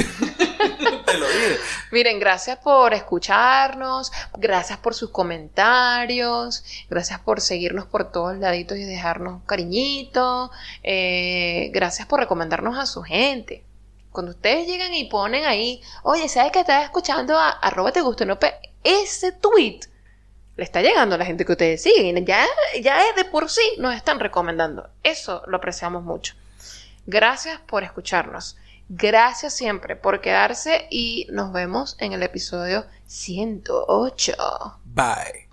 Te 1.07 1.19
lo 1.19 1.27
dije. 1.27 1.59
Miren, 1.93 2.21
gracias 2.21 2.59
por 2.59 2.93
escucharnos, 2.93 4.13
gracias 4.37 4.79
por 4.79 4.95
sus 4.95 5.11
comentarios, 5.11 6.63
gracias 6.91 7.21
por 7.21 7.41
seguirnos 7.41 7.87
por 7.87 8.13
todos 8.13 8.37
laditos 8.37 8.77
y 8.77 8.85
dejarnos 8.85 9.43
cariñito, 9.47 10.51
eh, 10.83 11.71
gracias 11.73 12.07
por 12.07 12.21
recomendarnos 12.21 12.79
a 12.79 12.85
su 12.85 13.03
gente. 13.03 13.65
Cuando 14.13 14.33
ustedes 14.33 14.67
llegan 14.67 14.93
y 14.93 15.05
ponen 15.05 15.47
ahí, 15.47 15.81
oye, 16.03 16.29
¿sabes 16.29 16.53
que 16.53 16.61
estás 16.61 16.85
escuchando 16.85 17.39
a 17.39 17.49
arroba 17.51 17.93
te 17.93 18.03
gusta 18.03 18.25
no 18.25 18.39
pe-?" 18.39 18.55
Ese 18.83 19.33
tweet 19.33 19.81
le 20.57 20.65
está 20.65 20.83
llegando 20.83 21.15
a 21.15 21.19
la 21.19 21.25
gente 21.25 21.47
que 21.47 21.53
ustedes 21.53 21.83
siguen. 21.83 22.27
Ya, 22.27 22.45
ya 22.83 23.09
es 23.09 23.17
de 23.17 23.25
por 23.25 23.49
sí 23.49 23.63
nos 23.79 23.95
están 23.95 24.21
recomendando. 24.21 24.89
Eso 25.03 25.43
lo 25.47 25.57
apreciamos 25.57 26.03
mucho. 26.03 26.35
Gracias 27.07 27.61
por 27.61 27.83
escucharnos. 27.83 28.57
Gracias 28.89 29.55
siempre 29.55 29.95
por 29.95 30.21
quedarse 30.21 30.89
y 30.91 31.29
nos 31.31 31.53
vemos 31.53 31.97
en 32.01 32.13
el 32.13 32.23
episodio 32.23 32.87
108. 33.07 34.35
Bye. 34.85 35.50